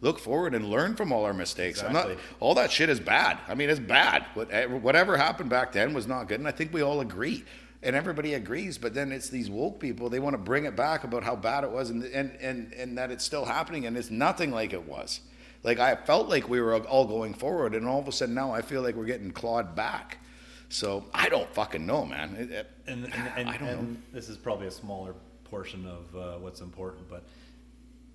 Look 0.00 0.18
forward 0.20 0.54
and 0.54 0.70
learn 0.70 0.94
from 0.94 1.12
all 1.12 1.24
our 1.24 1.32
mistakes. 1.34 1.82
I'm 1.82 1.92
not. 1.92 2.10
All 2.40 2.54
that 2.54 2.70
shit 2.70 2.88
is 2.88 3.00
bad. 3.00 3.38
I 3.48 3.54
mean, 3.54 3.68
it's 3.68 3.80
bad. 3.80 4.24
What- 4.34 4.52
eh, 4.52 4.66
Whatever 4.66 5.16
happened 5.16 5.50
back 5.50 5.72
then 5.72 5.92
was 5.92 6.06
not 6.06 6.28
good, 6.28 6.38
and 6.38 6.46
I 6.48 6.52
think 6.52 6.72
we 6.72 6.82
all 6.82 7.00
agree. 7.00 7.44
And 7.82 7.94
everybody 7.96 8.34
agrees, 8.34 8.76
but 8.78 8.92
then 8.94 9.12
it's 9.12 9.28
these 9.28 9.48
woke 9.50 9.78
people. 9.80 10.08
They 10.08 10.18
want 10.20 10.34
to 10.34 10.38
bring 10.38 10.64
it 10.64 10.74
back 10.76 11.04
about 11.04 11.22
how 11.24 11.34
bad 11.36 11.64
it 11.64 11.70
was, 11.70 11.90
and 11.90 12.04
and 12.04 12.30
and, 12.40 12.72
and 12.74 12.98
that 12.98 13.10
it's 13.10 13.24
still 13.24 13.44
happening, 13.44 13.86
and 13.86 13.96
it's 13.96 14.10
nothing 14.10 14.50
like 14.52 14.72
it 14.72 14.84
was. 14.86 15.20
Like 15.64 15.80
I 15.80 15.96
felt 15.96 16.28
like 16.28 16.48
we 16.48 16.60
were 16.60 16.76
all 16.76 17.04
going 17.06 17.34
forward, 17.34 17.74
and 17.74 17.86
all 17.86 17.98
of 18.00 18.06
a 18.08 18.12
sudden 18.12 18.34
now 18.34 18.52
I 18.52 18.62
feel 18.62 18.82
like 18.82 18.94
we're 18.94 19.04
getting 19.04 19.32
clawed 19.32 19.74
back. 19.74 20.18
So 20.68 21.04
I 21.14 21.28
don't 21.28 21.52
fucking 21.54 21.84
know, 21.86 22.04
man. 22.04 22.36
It- 22.36 22.50
it- 22.52 22.70
And, 22.86 23.04
and, 23.04 23.14
and, 23.36 23.48
I 23.48 23.56
don't 23.56 23.68
know. 23.92 23.96
this 24.12 24.28
is 24.28 24.36
probably 24.36 24.66
a 24.68 24.70
smaller 24.72 25.14
portion 25.44 25.86
of 25.86 26.16
uh, 26.16 26.38
what's 26.38 26.60
important, 26.60 27.08
but 27.08 27.24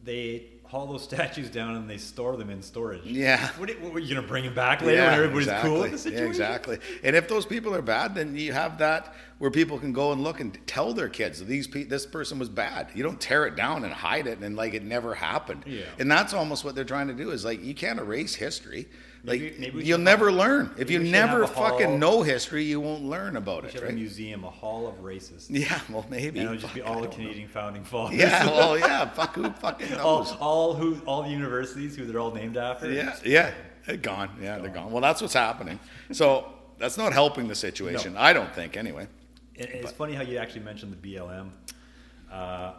they 0.03 0.43
haul 0.73 0.87
those 0.87 1.03
statues 1.11 1.49
down 1.51 1.75
and 1.75 1.87
they 1.87 1.97
store 1.99 2.35
them 2.35 2.49
in 2.49 2.61
storage. 2.63 3.03
Yeah. 3.05 3.47
What, 3.57 3.69
are- 3.69 3.73
what, 3.75 4.01
you 4.01 4.15
gonna 4.15 4.27
bring 4.27 4.43
them 4.43 4.55
back 4.55 4.81
later 4.81 5.03
when 5.03 5.13
everybody's 5.13 5.61
cool 5.61 5.81
with 5.81 5.91
the 5.91 5.97
Yeah, 5.97 5.97
situation? 5.97 6.25
exactly. 6.27 6.79
And 7.03 7.15
if 7.15 7.27
those 7.27 7.45
people 7.45 7.75
are 7.75 7.81
bad, 7.83 8.15
then 8.15 8.35
you 8.35 8.51
have 8.53 8.79
that 8.79 9.13
where 9.37 9.51
people 9.51 9.77
can 9.77 9.93
go 9.93 10.11
and 10.13 10.23
look 10.23 10.39
and 10.39 10.57
tell 10.65 10.93
their 10.93 11.09
kids 11.09 11.45
these 11.45 11.67
pe- 11.67 11.83
this 11.83 12.05
person 12.07 12.39
was 12.39 12.49
bad. 12.49 12.87
You 12.95 13.03
don't 13.03 13.21
tear 13.21 13.45
it 13.45 13.55
down 13.55 13.83
and 13.83 13.93
hide 13.93 14.25
it 14.25 14.39
and 14.39 14.55
like 14.55 14.73
it 14.73 14.83
never 14.83 15.13
happened. 15.13 15.63
Yeah. 15.67 15.83
And 15.99 16.09
that's 16.09 16.33
almost 16.33 16.65
what 16.65 16.73
they're 16.73 16.83
trying 16.85 17.07
to 17.07 17.13
do 17.13 17.29
is 17.29 17.45
like 17.45 17.63
you 17.63 17.75
can't 17.75 17.99
erase 17.99 18.33
history. 18.33 18.87
Like 19.25 19.39
Maybe- 19.39 19.55
maybe 19.57 19.85
you'll 19.85 19.99
never 19.99 20.25
have- 20.29 20.35
learn. 20.37 20.71
If 20.77 20.91
you 20.91 20.99
never 20.99 21.43
a 21.43 21.47
hall- 21.47 21.69
fucking 21.69 21.97
know 21.97 22.23
history, 22.23 22.65
you 22.65 22.81
won't 22.81 23.03
learn 23.05 23.37
about 23.37 23.63
it, 23.63 23.73
have 23.73 23.83
a 23.83 23.91
museum, 23.93 24.43
a 24.43 24.49
hall 24.49 24.85
of 24.85 24.95
racists. 24.95 25.45
Yeah, 25.49 25.79
well 25.89 26.05
maybe. 26.09 26.39
And 26.39 26.49
it 26.49 26.51
would 26.51 26.59
just 26.59 26.73
be 26.73 26.81
all 26.81 26.95
the 26.95 27.07
don't 27.07 27.11
know. 27.11 27.23
Canadian 27.27 27.47
founding 27.47 27.85
fathers. 27.85 28.17
Yeah, 28.19 28.45
well, 28.57 28.77
yeah. 28.77 29.09
Fuck 29.11 29.35
who 29.35 29.49
fucking 29.49 29.93
all, 29.95 30.19
knows. 30.25 30.31
all 30.41 30.73
who, 30.73 30.99
all 31.05 31.23
the 31.23 31.29
universities 31.29 31.95
who 31.95 32.05
they're 32.05 32.19
all 32.19 32.31
named 32.33 32.57
after. 32.57 32.91
Yeah, 32.91 33.15
yeah, 33.25 33.51
they're 33.87 33.95
gone. 33.95 34.29
Yeah, 34.41 34.57
they're 34.57 34.69
gone. 34.69 34.91
Well, 34.91 35.01
that's 35.01 35.21
what's 35.21 35.33
happening. 35.35 35.79
So 36.11 36.51
that's 36.77 36.97
not 36.97 37.13
helping 37.13 37.47
the 37.47 37.55
situation. 37.55 38.17
I 38.17 38.33
don't 38.33 38.53
think, 38.53 38.75
anyway. 38.75 39.07
And 39.57 39.69
it's 39.69 39.91
funny 39.93 40.15
how 40.15 40.23
you 40.23 40.37
actually 40.37 40.63
mentioned 40.65 40.91
the 40.91 41.15
BLM. 41.15 41.49
Uh, 42.29 42.73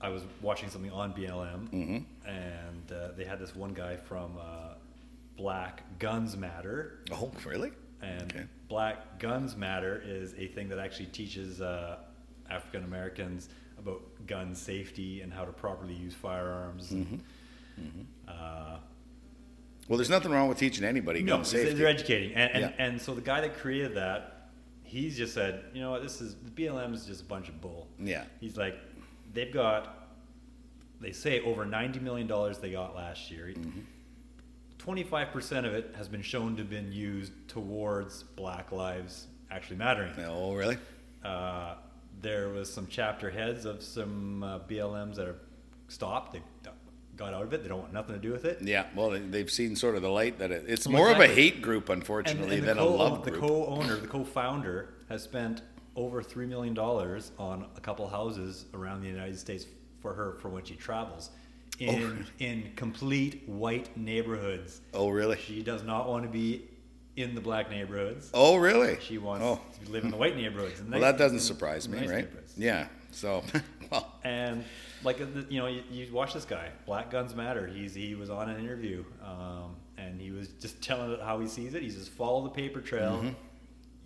I 0.00 0.08
was 0.08 0.22
watching 0.42 0.68
something 0.68 0.90
on 0.90 1.12
BLM, 1.12 1.68
Mm-hmm. 1.70 2.28
and 2.28 2.92
uh, 2.92 3.12
they 3.16 3.24
had 3.24 3.38
this 3.38 3.54
one 3.54 3.72
guy 3.72 3.96
from 3.96 4.32
uh, 4.38 4.74
Black 5.36 5.82
Guns 5.98 6.36
Matter, 6.36 6.98
Oh, 7.12 7.30
really? 7.44 7.70
and 8.02 8.22
Okay. 8.32 8.44
Black 8.68 9.18
Guns 9.18 9.56
Matter 9.56 10.02
is 10.04 10.34
a 10.38 10.46
thing 10.48 10.68
that 10.70 10.78
actually 10.78 11.06
teaches 11.06 11.60
uh, 11.60 11.98
African 12.50 12.84
Americans 12.84 13.48
about 13.78 14.00
gun 14.26 14.54
safety 14.54 15.20
and 15.20 15.32
how 15.32 15.44
to 15.44 15.52
properly 15.52 15.94
use 15.94 16.14
firearms. 16.14 16.90
and, 16.90 17.22
Mm-hmm. 17.78 18.00
Uh, 18.26 18.78
Well, 19.86 19.98
there's 19.98 20.08
nothing 20.10 20.32
wrong 20.32 20.48
with 20.48 20.56
teaching 20.58 20.82
anybody 20.84 21.22
no, 21.22 21.36
gun 21.36 21.44
safety. 21.44 21.74
they're 21.74 21.86
educating, 21.88 22.32
and 22.34 22.50
and, 22.52 22.60
Yeah. 22.62 22.84
and 22.86 23.00
so 23.00 23.14
the 23.14 23.20
guy 23.20 23.42
that 23.42 23.58
created 23.58 23.94
that, 23.96 24.48
he's 24.82 25.14
just 25.16 25.34
said, 25.34 25.62
you 25.74 25.80
know 25.82 25.90
what, 25.90 26.02
this 26.02 26.20
is 26.22 26.36
the 26.36 26.50
BLM 26.50 26.94
is 26.94 27.04
just 27.04 27.20
a 27.22 27.24
bunch 27.26 27.48
of 27.50 27.60
bull. 27.60 27.86
Yeah. 27.98 28.24
He's 28.40 28.56
like, 28.56 28.78
they've 29.34 29.52
got, 29.52 30.08
they 31.02 31.12
say 31.12 31.40
over 31.42 31.66
ninety 31.66 31.98
million 32.00 32.26
dollars 32.26 32.58
they 32.58 32.72
got 32.72 32.96
last 32.96 33.30
year. 33.30 33.48
Mm-hmm. 33.48 33.80
25 34.90 35.32
percent 35.32 35.66
of 35.66 35.74
it 35.74 35.92
has 35.96 36.06
been 36.06 36.22
shown 36.22 36.54
to 36.54 36.62
have 36.62 36.70
been 36.70 36.92
used 36.92 37.32
towards 37.48 38.22
Black 38.22 38.70
Lives 38.70 39.26
actually 39.50 39.78
mattering. 39.78 40.12
Oh, 40.24 40.54
really? 40.54 40.78
Uh, 41.24 41.74
there 42.22 42.50
was 42.50 42.72
some 42.72 42.86
chapter 42.88 43.28
heads 43.28 43.64
of 43.64 43.82
some 43.82 44.44
uh, 44.44 44.60
BLMs 44.60 45.16
that 45.16 45.26
are 45.26 45.34
stopped. 45.88 46.34
They 46.34 46.42
got 47.16 47.34
out 47.34 47.42
of 47.42 47.52
it. 47.52 47.64
They 47.64 47.68
don't 47.68 47.80
want 47.80 47.92
nothing 47.92 48.14
to 48.14 48.20
do 48.20 48.30
with 48.30 48.44
it. 48.44 48.58
Yeah. 48.62 48.86
Well, 48.94 49.10
they- 49.10 49.18
they've 49.18 49.50
seen 49.50 49.74
sort 49.74 49.96
of 49.96 50.02
the 50.02 50.08
light 50.08 50.38
that 50.38 50.52
it, 50.52 50.66
it's 50.68 50.86
Well, 50.86 50.98
more 50.98 51.10
of 51.10 51.18
a 51.18 51.26
hate 51.26 51.62
group, 51.62 51.88
unfortunately, 51.88 52.60
the 52.60 52.66
than 52.66 52.78
a 52.78 52.84
love 52.84 53.22
group. 53.24 53.34
The 53.34 53.40
co-owner, 53.40 53.96
the 53.96 54.06
co-founder, 54.06 54.90
has 55.08 55.24
spent 55.24 55.62
over 55.96 56.22
three 56.22 56.46
million 56.46 56.74
dollars 56.74 57.32
on 57.40 57.66
a 57.76 57.80
couple 57.80 58.06
houses 58.06 58.66
around 58.72 59.00
the 59.02 59.08
United 59.08 59.36
States 59.36 59.66
for 60.00 60.14
her 60.14 60.34
for 60.40 60.48
when 60.48 60.62
she 60.64 60.76
travels, 60.76 61.30
in 61.78 62.26
in 62.38 62.72
complete 62.76 63.42
white 63.46 63.96
neighborhoods. 63.96 64.80
oh, 64.94 65.08
really? 65.10 65.38
She 65.38 65.62
does 65.62 65.82
not 65.82 66.08
want 66.08 66.24
to 66.24 66.28
be 66.30 66.62
in 67.16 67.34
the 67.34 67.40
black 67.40 67.70
neighborhoods. 67.70 68.30
Oh, 68.34 68.56
really? 68.56 68.98
She 69.00 69.18
wants 69.18 69.42
Oh. 69.44 69.60
to 69.84 69.90
live 69.90 70.04
in 70.04 70.10
the 70.10 70.16
white 70.16 70.36
neighborhoods. 70.36 70.80
and 70.80 70.90
Well, 70.90 71.00
that 71.00 71.16
doesn't 71.16 71.40
surprise 71.40 71.88
me, 71.88 72.00
nice 72.00 72.08
right? 72.10 72.28
Yeah. 72.56 72.88
So, 73.10 73.42
well, 73.90 74.12
And 74.22 74.64
like 75.02 75.18
you 75.48 75.58
know, 75.60 75.66
you, 75.66 75.82
you 75.90 76.12
watch 76.12 76.34
this 76.34 76.44
guy, 76.44 76.68
Black 76.84 77.10
Guns 77.10 77.34
Matter. 77.34 77.66
He's 77.66 77.94
he 77.94 78.14
was 78.14 78.28
on 78.30 78.50
an 78.50 78.58
interview, 78.58 79.04
um, 79.24 79.76
and 79.96 80.20
he 80.20 80.30
was 80.30 80.48
just 80.48 80.82
telling 80.82 81.10
it 81.12 81.20
how 81.20 81.38
he 81.40 81.46
sees 81.46 81.74
it. 81.74 81.82
He 81.82 81.90
says, 81.90 82.06
"Follow 82.08 82.42
the 82.44 82.50
paper 82.50 82.80
trail, 82.80 83.24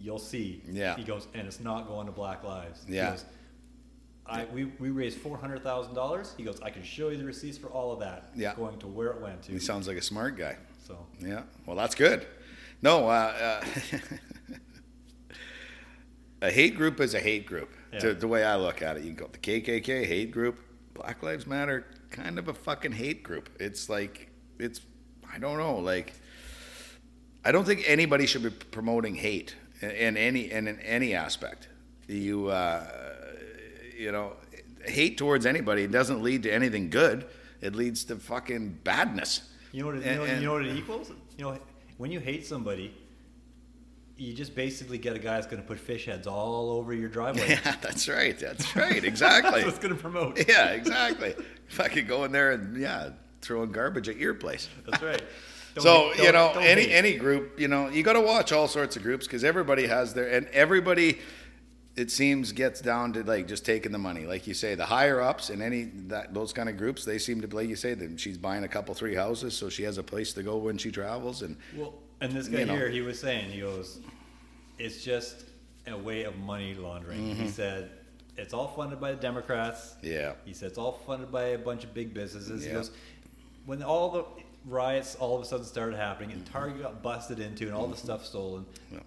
you'll 0.00 0.18
see." 0.18 0.62
Mm-hmm. 0.66 0.76
Yeah. 0.76 0.96
He 0.96 1.02
goes, 1.02 1.26
and 1.34 1.46
it's 1.48 1.60
not 1.60 1.88
going 1.88 2.06
to 2.06 2.12
Black 2.12 2.44
Lives. 2.44 2.84
Yeah. 2.88 3.10
goes, 3.10 3.24
I, 4.30 4.44
we, 4.52 4.66
we 4.78 4.90
raised 4.90 5.18
four 5.18 5.36
hundred 5.36 5.62
thousand 5.62 5.94
dollars. 5.94 6.34
He 6.36 6.44
goes, 6.44 6.60
I 6.60 6.70
can 6.70 6.82
show 6.82 7.08
you 7.08 7.16
the 7.16 7.24
receipts 7.24 7.58
for 7.58 7.66
all 7.68 7.92
of 7.92 8.00
that. 8.00 8.30
Yeah. 8.34 8.54
Going 8.54 8.78
to 8.78 8.86
where 8.86 9.08
it 9.08 9.20
went 9.20 9.42
to. 9.44 9.52
he 9.52 9.58
sounds 9.58 9.88
like 9.88 9.96
a 9.96 10.02
smart 10.02 10.36
guy. 10.36 10.56
so 10.86 10.98
Yeah. 11.18 11.42
Well, 11.66 11.76
that's 11.76 11.94
good. 11.94 12.26
No, 12.82 13.08
uh, 13.08 13.60
uh, 13.92 13.98
a 16.42 16.50
hate 16.50 16.76
group 16.76 17.00
is 17.00 17.14
a 17.14 17.20
hate 17.20 17.44
group. 17.44 17.70
Yeah. 17.92 17.98
To, 17.98 18.14
the 18.14 18.28
way 18.28 18.44
I 18.44 18.56
look 18.56 18.82
at 18.82 18.96
it, 18.96 19.02
you 19.02 19.12
can 19.12 19.26
go 19.26 19.30
the 19.30 19.38
KKK 19.38 20.06
hate 20.06 20.30
group, 20.30 20.58
Black 20.94 21.22
Lives 21.22 21.46
Matter, 21.46 21.84
kind 22.10 22.38
of 22.38 22.48
a 22.48 22.54
fucking 22.54 22.92
hate 22.92 23.22
group. 23.22 23.50
It's 23.58 23.88
like 23.88 24.30
it's 24.58 24.80
I 25.32 25.38
don't 25.38 25.58
know, 25.58 25.78
like 25.78 26.14
I 27.44 27.52
don't 27.52 27.64
think 27.64 27.84
anybody 27.86 28.26
should 28.26 28.42
be 28.42 28.50
promoting 28.50 29.14
hate 29.16 29.56
in, 29.80 29.90
in 29.90 30.16
any 30.16 30.50
in, 30.50 30.68
in 30.68 30.78
any 30.80 31.14
aspect. 31.14 31.68
You 32.06 32.48
uh, 32.48 32.86
you 34.00 34.12
know, 34.12 34.32
hate 34.84 35.18
towards 35.18 35.44
anybody 35.46 35.86
doesn't 35.86 36.22
lead 36.22 36.42
to 36.44 36.50
anything 36.52 36.88
good. 36.90 37.26
It 37.60 37.74
leads 37.76 38.04
to 38.04 38.16
fucking 38.16 38.78
badness. 38.82 39.42
you 39.72 39.80
know 39.82 39.86
what 39.88 39.96
it, 39.96 40.06
you, 40.06 40.14
know, 40.16 40.24
and- 40.24 40.40
you 40.40 40.46
know 40.48 40.52
what 40.54 40.64
it 40.64 40.74
equals? 40.76 41.12
You 41.36 41.44
know, 41.44 41.58
when 41.98 42.10
you 42.10 42.18
hate 42.20 42.46
somebody, 42.46 42.94
you 44.16 44.32
just 44.34 44.54
basically 44.54 44.98
get 44.98 45.14
a 45.16 45.18
guy 45.18 45.34
that's 45.34 45.46
going 45.46 45.62
to 45.62 45.66
put 45.68 45.78
fish 45.78 46.06
heads 46.06 46.26
all 46.26 46.70
over 46.70 46.92
your 46.94 47.08
driveway. 47.08 47.48
Yeah, 47.64 47.76
that's 47.80 48.08
right. 48.08 48.38
That's 48.38 48.74
right. 48.84 49.02
Exactly. 49.04 49.50
That's 49.52 49.64
what's 49.64 49.78
going 49.78 49.94
to 49.94 50.00
promote. 50.00 50.42
yeah, 50.48 50.68
exactly. 50.70 51.34
If 51.68 51.80
I 51.80 51.88
could 51.88 52.08
go 52.08 52.24
in 52.24 52.32
there 52.32 52.52
and 52.52 52.76
yeah, 52.76 53.10
throwing 53.42 53.72
garbage 53.72 54.08
at 54.08 54.16
your 54.16 54.34
place. 54.34 54.68
That's 54.86 55.02
right. 55.02 55.22
Don't 55.74 55.82
so 55.84 56.10
hate- 56.14 56.24
you 56.26 56.32
know, 56.32 56.50
any 56.58 56.82
hate. 56.82 56.92
any 56.92 57.16
group, 57.16 57.58
you 57.60 57.68
know, 57.68 57.88
you 57.88 58.02
got 58.02 58.14
to 58.14 58.20
watch 58.20 58.52
all 58.52 58.66
sorts 58.68 58.96
of 58.96 59.02
groups 59.02 59.26
because 59.26 59.44
everybody 59.44 59.86
has 59.86 60.12
their 60.14 60.28
and 60.30 60.46
everybody. 60.48 61.18
It 62.00 62.10
seems 62.10 62.52
gets 62.52 62.80
down 62.80 63.12
to 63.14 63.22
like 63.22 63.46
just 63.46 63.64
taking 63.66 63.92
the 63.92 63.98
money, 63.98 64.24
like 64.26 64.46
you 64.46 64.54
say, 64.54 64.74
the 64.74 64.86
higher 64.86 65.20
ups 65.20 65.50
and 65.50 65.62
any 65.62 65.84
that 66.08 66.32
those 66.32 66.52
kind 66.52 66.68
of 66.68 66.76
groups. 66.76 67.04
They 67.04 67.18
seem 67.18 67.40
to, 67.42 67.48
like 67.54 67.68
you 67.68 67.76
say, 67.76 67.94
that 67.94 68.18
she's 68.18 68.38
buying 68.38 68.64
a 68.64 68.68
couple 68.68 68.94
three 68.94 69.14
houses, 69.14 69.56
so 69.56 69.68
she 69.68 69.82
has 69.82 69.98
a 69.98 70.02
place 70.02 70.32
to 70.32 70.42
go 70.42 70.56
when 70.56 70.78
she 70.78 70.90
travels, 70.90 71.42
and 71.42 71.56
Well, 71.76 71.94
and 72.20 72.32
this 72.32 72.48
guy 72.48 72.60
You 72.60 72.66
know. 72.66 72.74
here, 72.74 72.88
he 72.88 73.02
was 73.02 73.20
saying, 73.20 73.50
he 73.50 73.60
goes, 73.60 73.98
it's 74.78 75.04
just 75.04 75.44
a 75.86 75.96
way 75.96 76.24
of 76.24 76.36
money 76.38 76.74
laundering. 76.74 77.20
Mm-hmm. 77.20 77.42
He 77.42 77.48
said, 77.48 77.90
it's 78.36 78.54
all 78.54 78.68
funded 78.68 79.00
by 79.00 79.10
the 79.12 79.20
Democrats. 79.20 79.96
yeah, 80.02 80.32
He 80.44 80.54
said, 80.54 80.68
it's 80.68 80.78
all 80.78 81.00
funded 81.06 81.30
by 81.30 81.44
a 81.48 81.58
bunch 81.58 81.84
of 81.84 81.92
big 81.92 82.14
businesses. 82.14 82.64
He 82.64 82.72
goes, 82.72 82.90
when 83.66 83.82
all 83.82 84.10
the, 84.10 84.24
riots 84.66 85.14
all 85.16 85.36
of 85.36 85.42
a 85.42 85.44
sudden 85.44 85.64
started 85.64 85.96
happening, 85.96 86.32
and 86.32 86.46
Target 86.46 86.82
got 86.82 87.02
busted 87.02 87.40
into, 87.40 87.66
and 87.66 87.74
all 87.74 87.86
the 87.86 87.96
stuff 87.96 88.24
stolen. 88.24 88.64
Yeah. 88.92 89.00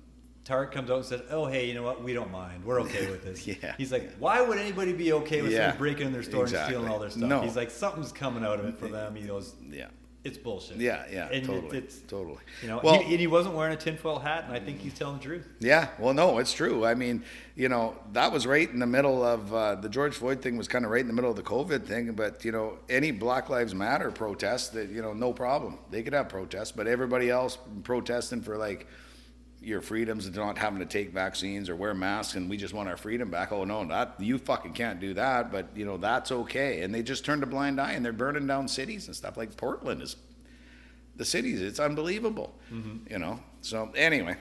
Target 0.45 0.73
comes 0.73 0.89
out 0.91 0.97
and 0.97 1.05
says, 1.05 1.21
"Oh, 1.29 1.45
hey, 1.45 1.67
you 1.67 1.73
know 1.73 1.83
what? 1.83 2.03
We 2.03 2.13
don't 2.13 2.31
mind. 2.31 2.65
We're 2.65 2.81
okay 2.81 3.09
with 3.09 3.23
this." 3.23 3.47
Yeah. 3.63 3.75
He's 3.77 3.91
like, 3.91 4.13
"Why 4.17 4.41
would 4.41 4.57
anybody 4.57 4.91
be 4.93 5.13
okay 5.13 5.41
with 5.41 5.51
Yeah. 5.51 5.59
somebody 5.71 5.77
breaking 5.77 6.07
in 6.07 6.13
their 6.13 6.23
store 6.23 6.43
Exactly. 6.43 6.75
and 6.75 6.83
stealing 6.83 6.91
all 6.93 6.99
their 6.99 7.09
stuff?" 7.09 7.29
No. 7.29 7.41
He's 7.41 7.55
like, 7.55 7.71
"Something's 7.71 8.11
coming 8.11 8.43
out 8.43 8.59
of 8.59 8.65
it 8.65 8.77
for 8.77 8.87
them." 8.87 9.15
He 9.15 9.23
goes, 9.25 9.53
Yeah. 9.71 9.87
"It's 10.25 10.37
bullshit." 10.37 10.77
Yeah, 10.77 11.03
yeah, 11.11 11.27
and 11.27 11.35
it- 11.43 11.45
totally, 11.45 11.77
it's 11.77 11.99
totally. 12.01 12.39
you 12.61 12.67
know, 12.67 12.81
well, 12.83 12.99
he, 12.99 13.11
and 13.11 13.19
he 13.21 13.27
wasn't 13.27 13.55
wearing 13.55 13.73
a 13.73 13.77
tinfoil 13.77 14.19
hat, 14.19 14.43
and 14.45 14.53
I 14.53 14.59
think 14.59 14.79
he's 14.79 14.93
telling 14.93 15.17
the 15.19 15.23
truth. 15.23 15.47
yeah, 15.59 15.87
well, 15.97 16.13
no, 16.13 16.37
it's 16.39 16.51
true. 16.53 16.83
I 16.85 16.93
mean, 16.93 17.23
you 17.55 17.69
know, 17.69 17.95
that 18.11 18.31
was 18.33 18.45
right 18.45 18.69
in 18.69 18.79
the 18.79 18.85
middle 18.87 19.23
of 19.23 19.53
uh, 19.53 19.75
the 19.75 19.87
George 19.87 20.15
Floyd 20.15 20.41
thing 20.41 20.57
was 20.57 20.67
kind 20.67 20.83
of 20.83 20.91
right 20.91 21.01
in 21.01 21.07
the 21.07 21.13
middle 21.13 21.29
of 21.31 21.37
the 21.37 21.43
COVID 21.43 21.85
thing. 21.85 22.11
But 22.13 22.43
you 22.43 22.51
know, 22.51 22.79
any 22.89 23.11
Black 23.11 23.49
Lives 23.49 23.73
Matter 23.73 24.11
protest, 24.11 24.73
that 24.73 24.89
you 24.89 25.01
know, 25.01 25.13
no 25.13 25.31
problem, 25.31 25.77
they 25.89 26.03
could 26.03 26.13
have 26.13 26.27
protests. 26.27 26.73
But 26.73 26.87
everybody 26.87 27.29
else 27.29 27.57
protesting 27.83 28.41
for 28.41 28.57
like 28.57 28.87
your 29.63 29.81
freedoms 29.81 30.25
and 30.25 30.35
not 30.35 30.57
having 30.57 30.79
to 30.79 30.85
take 30.85 31.11
vaccines 31.11 31.69
or 31.69 31.75
wear 31.75 31.93
masks 31.93 32.35
and 32.35 32.49
we 32.49 32.57
just 32.57 32.73
want 32.73 32.89
our 32.89 32.97
freedom 32.97 33.29
back. 33.31 33.51
Oh 33.51 33.63
no, 33.63 33.85
that 33.85 34.15
you 34.19 34.37
fucking 34.37 34.73
can't 34.73 34.99
do 34.99 35.13
that. 35.15 35.51
But 35.51 35.67
you 35.75 35.85
know 35.85 35.97
that's 35.97 36.31
okay. 36.31 36.81
And 36.81 36.93
they 36.93 37.03
just 37.03 37.25
turned 37.25 37.43
a 37.43 37.45
blind 37.45 37.79
eye 37.79 37.93
and 37.93 38.03
they're 38.03 38.13
burning 38.13 38.47
down 38.47 38.67
cities 38.67 39.07
and 39.07 39.15
stuff. 39.15 39.37
Like 39.37 39.55
Portland 39.57 40.01
is 40.01 40.15
the 41.15 41.25
cities. 41.25 41.61
It's 41.61 41.79
unbelievable. 41.79 42.53
You 43.09 43.19
know. 43.19 43.39
So 43.61 43.91
anyway, 43.95 44.35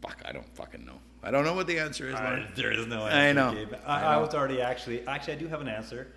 fuck, 0.00 0.20
I 0.24 0.32
don't 0.32 0.48
fucking 0.56 0.84
know. 0.84 0.98
I 1.22 1.30
don't 1.30 1.44
know 1.44 1.54
what 1.54 1.66
the 1.68 1.78
answer 1.78 2.08
is. 2.08 2.14
Lorne. 2.14 2.48
there 2.56 2.72
is 2.72 2.86
no 2.86 3.06
answer. 3.06 3.16
I 3.16 3.32
know. 3.32 3.54
Gabe. 3.54 3.74
I 3.86 4.00
I, 4.02 4.12
I 4.12 4.16
know. 4.16 4.22
was 4.26 4.34
already 4.34 4.60
actually. 4.60 5.06
Actually, 5.06 5.34
I 5.34 5.36
do 5.36 5.48
have 5.48 5.60
an 5.60 5.68
answer. 5.68 6.08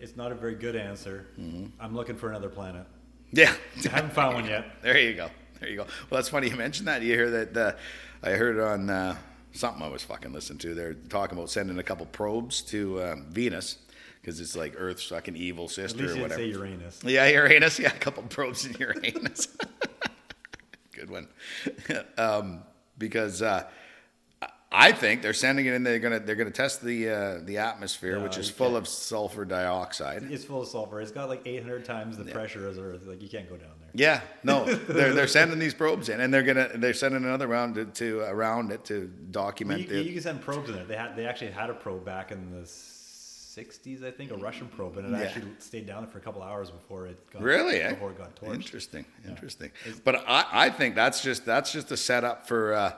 It's 0.00 0.16
not 0.16 0.32
a 0.32 0.34
very 0.34 0.54
good 0.54 0.76
answer. 0.76 1.26
Mm-hmm. 1.38 1.66
I'm 1.80 1.94
looking 1.94 2.16
for 2.16 2.30
another 2.30 2.48
planet. 2.48 2.86
Yeah. 3.32 3.52
I 3.84 3.88
haven't 3.88 4.12
found 4.14 4.36
one 4.36 4.46
yet. 4.46 4.64
There 4.82 4.98
you 4.98 5.14
go. 5.14 5.28
There 5.60 5.68
you 5.68 5.76
go. 5.76 5.84
Well, 6.10 6.18
that's 6.18 6.28
funny 6.28 6.48
you 6.48 6.56
mentioned 6.56 6.88
that. 6.88 7.02
You 7.02 7.14
hear 7.14 7.30
that? 7.30 7.56
Uh, 7.56 7.72
I 8.22 8.30
heard 8.30 8.58
on 8.60 8.90
uh, 8.90 9.16
something 9.52 9.82
I 9.82 9.88
was 9.88 10.02
fucking 10.02 10.32
listening 10.32 10.58
to. 10.60 10.74
They're 10.74 10.94
talking 10.94 11.36
about 11.36 11.50
sending 11.50 11.78
a 11.78 11.82
couple 11.82 12.06
probes 12.06 12.62
to 12.62 13.02
um, 13.02 13.26
Venus 13.30 13.78
because 14.20 14.40
it's 14.40 14.56
like 14.56 14.74
Earth's 14.76 15.04
fucking 15.04 15.36
evil 15.36 15.64
At 15.64 15.70
sister 15.70 16.02
least 16.02 16.18
or 16.18 16.22
whatever. 16.22 16.40
say 16.42 16.48
Uranus. 16.48 17.00
Yeah, 17.04 17.28
Uranus. 17.28 17.78
Yeah, 17.78 17.88
a 17.88 17.98
couple 17.98 18.22
probes 18.24 18.66
in 18.66 18.74
Uranus. 18.78 19.48
Good 20.92 21.10
one. 21.10 21.28
um, 22.18 22.62
because 22.98 23.42
uh, 23.42 23.64
I 24.70 24.92
think 24.92 25.22
they're 25.22 25.32
sending 25.32 25.64
it 25.64 25.72
in. 25.72 25.82
They're 25.82 25.98
gonna 25.98 26.20
they're 26.20 26.34
gonna 26.36 26.50
test 26.50 26.82
the 26.82 27.08
uh, 27.08 27.38
the 27.42 27.56
atmosphere, 27.58 28.18
Yeah, 28.18 28.22
which 28.22 28.36
is 28.36 28.50
full 28.50 28.68
can't- 28.72 28.78
of 28.78 28.88
sulfur 28.88 29.44
dioxide. 29.46 30.24
It's 30.30 30.44
full 30.44 30.60
of 30.62 30.68
sulfur. 30.68 31.00
It's 31.00 31.10
got 31.10 31.30
like 31.30 31.46
800 31.46 31.86
times 31.86 32.18
the 32.18 32.24
pressure 32.24 32.68
as 32.68 32.78
Earth. 32.78 33.06
Like 33.06 33.22
you 33.22 33.28
can't 33.30 33.48
go 33.48 33.56
down 33.56 33.70
there. 33.80 33.88
Yeah, 33.94 34.20
no, 34.44 34.64
they're 34.74 35.14
they're 35.14 35.26
sending 35.26 35.58
these 35.58 35.72
probes 35.72 36.10
in, 36.10 36.20
and 36.20 36.32
they're 36.34 36.42
gonna 36.42 36.68
they're 36.74 36.92
sending 36.92 37.24
another 37.24 37.46
round 37.46 37.76
to, 37.76 37.86
to 37.86 38.20
around 38.20 38.70
it 38.70 38.84
to 38.86 39.06
document 39.30 39.88
You, 39.88 40.00
you 40.00 40.12
can 40.12 40.20
send 40.22 40.42
probes 40.42 40.68
in 40.68 40.76
it. 40.76 40.86
They 40.86 40.96
had 40.96 41.16
they 41.16 41.26
actually 41.26 41.52
had 41.52 41.70
a 41.70 41.74
probe 41.74 42.04
back 42.04 42.30
in 42.30 42.50
the 42.50 42.66
60s, 42.66 44.04
I 44.04 44.10
think, 44.10 44.30
a 44.30 44.36
Russian 44.36 44.68
probe, 44.68 44.98
and 44.98 45.14
it 45.14 45.18
Yeah. 45.18 45.24
actually 45.24 45.46
stayed 45.58 45.86
down 45.86 46.02
there 46.02 46.12
for 46.12 46.18
a 46.18 46.20
couple 46.20 46.42
hours 46.42 46.70
before 46.70 47.06
it 47.06 47.18
got 47.32 47.42
Really? 47.42 47.80
Eh? 47.80 47.90
before 47.94 48.10
it 48.10 48.18
got 48.18 48.36
torched. 48.36 48.54
Interesting, 48.54 49.04
interesting. 49.26 49.70
But 50.04 50.22
I, 50.28 50.44
I 50.52 50.70
think 50.70 50.94
that's 50.94 51.22
just 51.22 51.44
that's 51.46 51.72
just 51.72 51.90
a 51.90 51.96
setup 51.96 52.46
for 52.46 52.74
uh, 52.74 52.92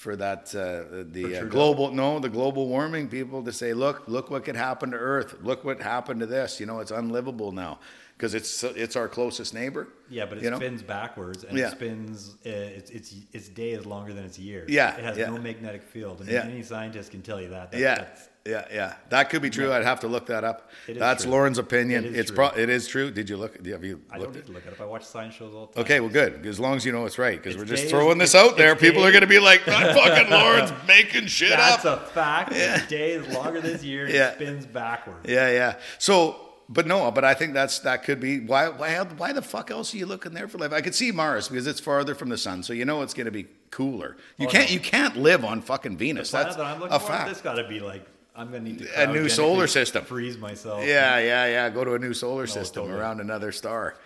for 0.00 0.16
that 0.16 0.54
uh, 0.54 1.04
the 1.12 1.40
uh, 1.40 1.44
global 1.44 1.90
no 1.90 2.18
the 2.18 2.28
global 2.30 2.68
warming 2.68 3.06
people 3.06 3.42
to 3.44 3.52
say 3.52 3.74
look 3.74 4.08
look 4.08 4.30
what 4.30 4.44
could 4.46 4.56
happen 4.56 4.90
to 4.90 4.96
Earth 4.96 5.34
look 5.42 5.62
what 5.62 5.78
happened 5.82 6.20
to 6.20 6.26
this 6.26 6.58
you 6.58 6.64
know 6.64 6.80
it's 6.80 6.90
unlivable 6.90 7.52
now 7.52 7.78
because 8.16 8.34
it's 8.34 8.62
it's 8.64 8.96
our 8.96 9.08
closest 9.08 9.54
neighbor. 9.54 9.88
Yeah, 10.10 10.26
but 10.26 10.38
it 10.38 10.44
you 10.44 10.50
know? 10.50 10.56
spins 10.56 10.82
backwards, 10.82 11.44
and 11.44 11.56
Yeah. 11.56 11.68
it 11.68 11.72
spins. 11.72 12.36
Uh, 12.44 12.50
its 12.50 12.90
its 12.90 13.14
its 13.32 13.48
day 13.48 13.70
is 13.70 13.86
longer 13.86 14.12
than 14.12 14.24
its 14.24 14.38
year. 14.38 14.64
Yeah, 14.68 14.96
it 14.96 15.04
has 15.04 15.16
yeah. 15.16 15.30
no 15.30 15.38
magnetic 15.38 15.82
field. 15.82 16.18
I 16.20 16.24
mean, 16.24 16.34
Yeah. 16.34 16.42
any 16.44 16.62
scientist 16.62 17.10
can 17.10 17.22
tell 17.22 17.40
you 17.40 17.48
that. 17.48 17.72
that 17.72 17.80
Yeah, 17.80 17.94
that's, 17.96 18.28
yeah, 18.46 18.64
yeah. 18.72 18.94
That 19.10 19.28
could 19.30 19.42
be 19.42 19.50
true. 19.50 19.72
I'd 19.72 19.84
have 19.84 20.00
to 20.00 20.08
look 20.08 20.26
that 20.26 20.44
up. 20.44 20.70
That's 20.88 21.24
true. 21.24 21.32
Lorne's 21.32 21.58
opinion. 21.58 22.04
It 22.04 22.12
is 22.12 22.18
it's 22.20 22.30
true. 22.30 22.36
pro- 22.36 22.58
it 22.58 22.68
is 22.70 22.88
true. 22.88 23.10
Did 23.10 23.28
you 23.28 23.36
look? 23.36 23.56
Have 23.66 23.84
you 23.84 24.00
I 24.10 24.16
looked 24.18 24.32
don't 24.32 24.42
at 24.42 24.42
need 24.42 24.46
to 24.46 24.52
look 24.52 24.66
it 24.66 24.72
up. 24.72 24.80
I 24.80 24.84
watch 24.86 25.04
science 25.04 25.34
shows 25.34 25.54
all 25.54 25.66
the 25.66 25.74
time. 25.74 25.82
Okay, 25.84 26.00
well, 26.00 26.08
good. 26.08 26.46
As 26.46 26.58
long 26.58 26.76
as 26.76 26.84
you 26.86 26.92
know 26.92 27.04
it's 27.06 27.18
right, 27.18 27.40
because 27.42 27.56
we're 27.58 27.64
just 27.66 27.82
days- 27.84 27.90
throwing 27.90 28.18
this 28.18 28.34
out 28.34 28.56
there. 28.56 28.74
People 28.76 29.04
are 29.04 29.10
going 29.10 29.20
to 29.22 29.26
be 29.26 29.38
like, 29.40 29.64
"That 29.66 29.94
fucking 29.96 30.30
Lorne's 30.30 30.72
making 30.88 31.26
shit 31.26 31.50
That's 31.50 31.84
up." 31.84 32.00
That's 32.00 32.10
a 32.10 32.14
fact. 32.14 32.52
Yeah. 32.54 32.86
Day 32.86 33.12
is 33.12 33.28
longer 33.34 33.60
this 33.60 33.84
year. 33.84 34.08
Yeah. 34.08 34.28
It 34.30 34.34
spins 34.36 34.66
backwards. 34.66 35.28
yeah, 35.28 35.50
yeah. 35.50 35.76
So, 35.98 36.36
but 36.68 36.86
no, 36.86 37.10
but 37.10 37.24
I 37.24 37.34
think 37.34 37.52
that's 37.52 37.80
that 37.80 38.04
could 38.04 38.20
be 38.20 38.40
why. 38.40 38.68
Why? 38.68 38.96
Why 39.02 39.32
the 39.34 39.42
fuck 39.42 39.70
else 39.70 39.92
are 39.92 39.98
you 39.98 40.06
looking 40.06 40.32
there 40.32 40.48
for 40.48 40.56
life? 40.58 40.72
I 40.72 40.80
could 40.80 40.94
see 40.94 41.12
Mars 41.12 41.48
because 41.48 41.66
it's 41.66 41.80
farther 41.80 42.14
from 42.14 42.28
the 42.30 42.38
sun, 42.38 42.62
so 42.62 42.72
you 42.72 42.84
know 42.86 43.02
it's 43.02 43.12
going 43.12 43.26
to 43.26 43.30
be 43.32 43.46
cooler. 43.70 44.16
You 44.38 44.46
Oh, 44.46 44.50
can't. 44.50 44.68
no. 44.70 44.74
You 44.74 44.80
can't 44.80 45.16
live 45.16 45.44
on 45.44 45.60
fucking 45.62 45.96
Venus. 45.98 46.30
That's 46.30 46.56
that 46.56 46.64
I'm 46.64 46.80
looking 46.80 46.94
a 46.96 47.00
for, 47.00 47.06
fact. 47.08 47.28
this 47.28 47.40
got 47.42 47.54
to 47.54 47.68
be 47.68 47.80
like 47.80 48.06
I'm 48.40 48.50
gonna 48.50 48.64
need 48.64 48.78
to 48.80 49.02
A 49.02 49.06
new 49.12 49.28
solar 49.28 49.66
system. 49.66 50.04
Freeze 50.04 50.38
myself. 50.38 50.84
Yeah, 50.84 51.18
yeah, 51.18 51.46
yeah. 51.46 51.70
Go 51.70 51.84
to 51.84 51.94
a 51.94 51.98
new 51.98 52.14
solar 52.14 52.46
system 52.46 52.84
totally. 52.84 52.98
around 53.00 53.20
another 53.20 53.52
star. 53.52 53.96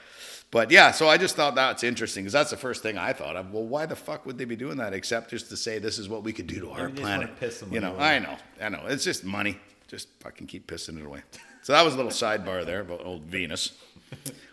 But 0.50 0.70
yeah, 0.70 0.90
so 0.92 1.08
I 1.08 1.16
just 1.18 1.34
thought 1.36 1.54
that's 1.54 1.82
interesting 1.82 2.24
because 2.24 2.32
that's 2.32 2.50
the 2.50 2.56
first 2.56 2.82
thing 2.82 2.96
I 2.98 3.12
thought 3.12 3.36
of. 3.36 3.52
Well, 3.52 3.64
why 3.64 3.86
the 3.86 3.96
fuck 3.96 4.24
would 4.26 4.38
they 4.38 4.44
be 4.44 4.56
doing 4.56 4.76
that 4.78 4.92
except 4.92 5.30
just 5.30 5.48
to 5.50 5.56
say 5.56 5.78
this 5.78 5.98
is 5.98 6.08
what 6.08 6.22
we 6.22 6.32
could 6.32 6.46
do 6.46 6.60
to 6.60 6.70
our 6.70 6.86
Maybe 6.88 6.96
they 6.98 7.02
wanna 7.02 7.28
planet? 7.28 7.72
you 7.72 7.80
know, 7.80 7.94
away. 7.94 8.04
I 8.04 8.18
know, 8.20 8.36
I 8.60 8.68
know. 8.68 8.82
It's 8.86 9.04
just 9.04 9.24
money. 9.24 9.58
Just 9.88 10.08
fucking 10.20 10.46
keep 10.46 10.66
pissing 10.66 10.98
it 10.98 11.06
away. 11.06 11.22
So 11.62 11.72
that 11.72 11.84
was 11.84 11.94
a 11.94 11.96
little 11.96 12.12
sidebar 12.12 12.64
there 12.66 12.80
about 12.80 13.04
old 13.04 13.22
Venus. 13.22 13.72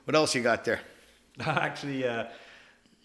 What 0.05 0.15
else 0.15 0.33
you 0.35 0.41
got 0.41 0.63
there? 0.65 0.81
Actually, 1.39 2.07
uh, 2.07 2.25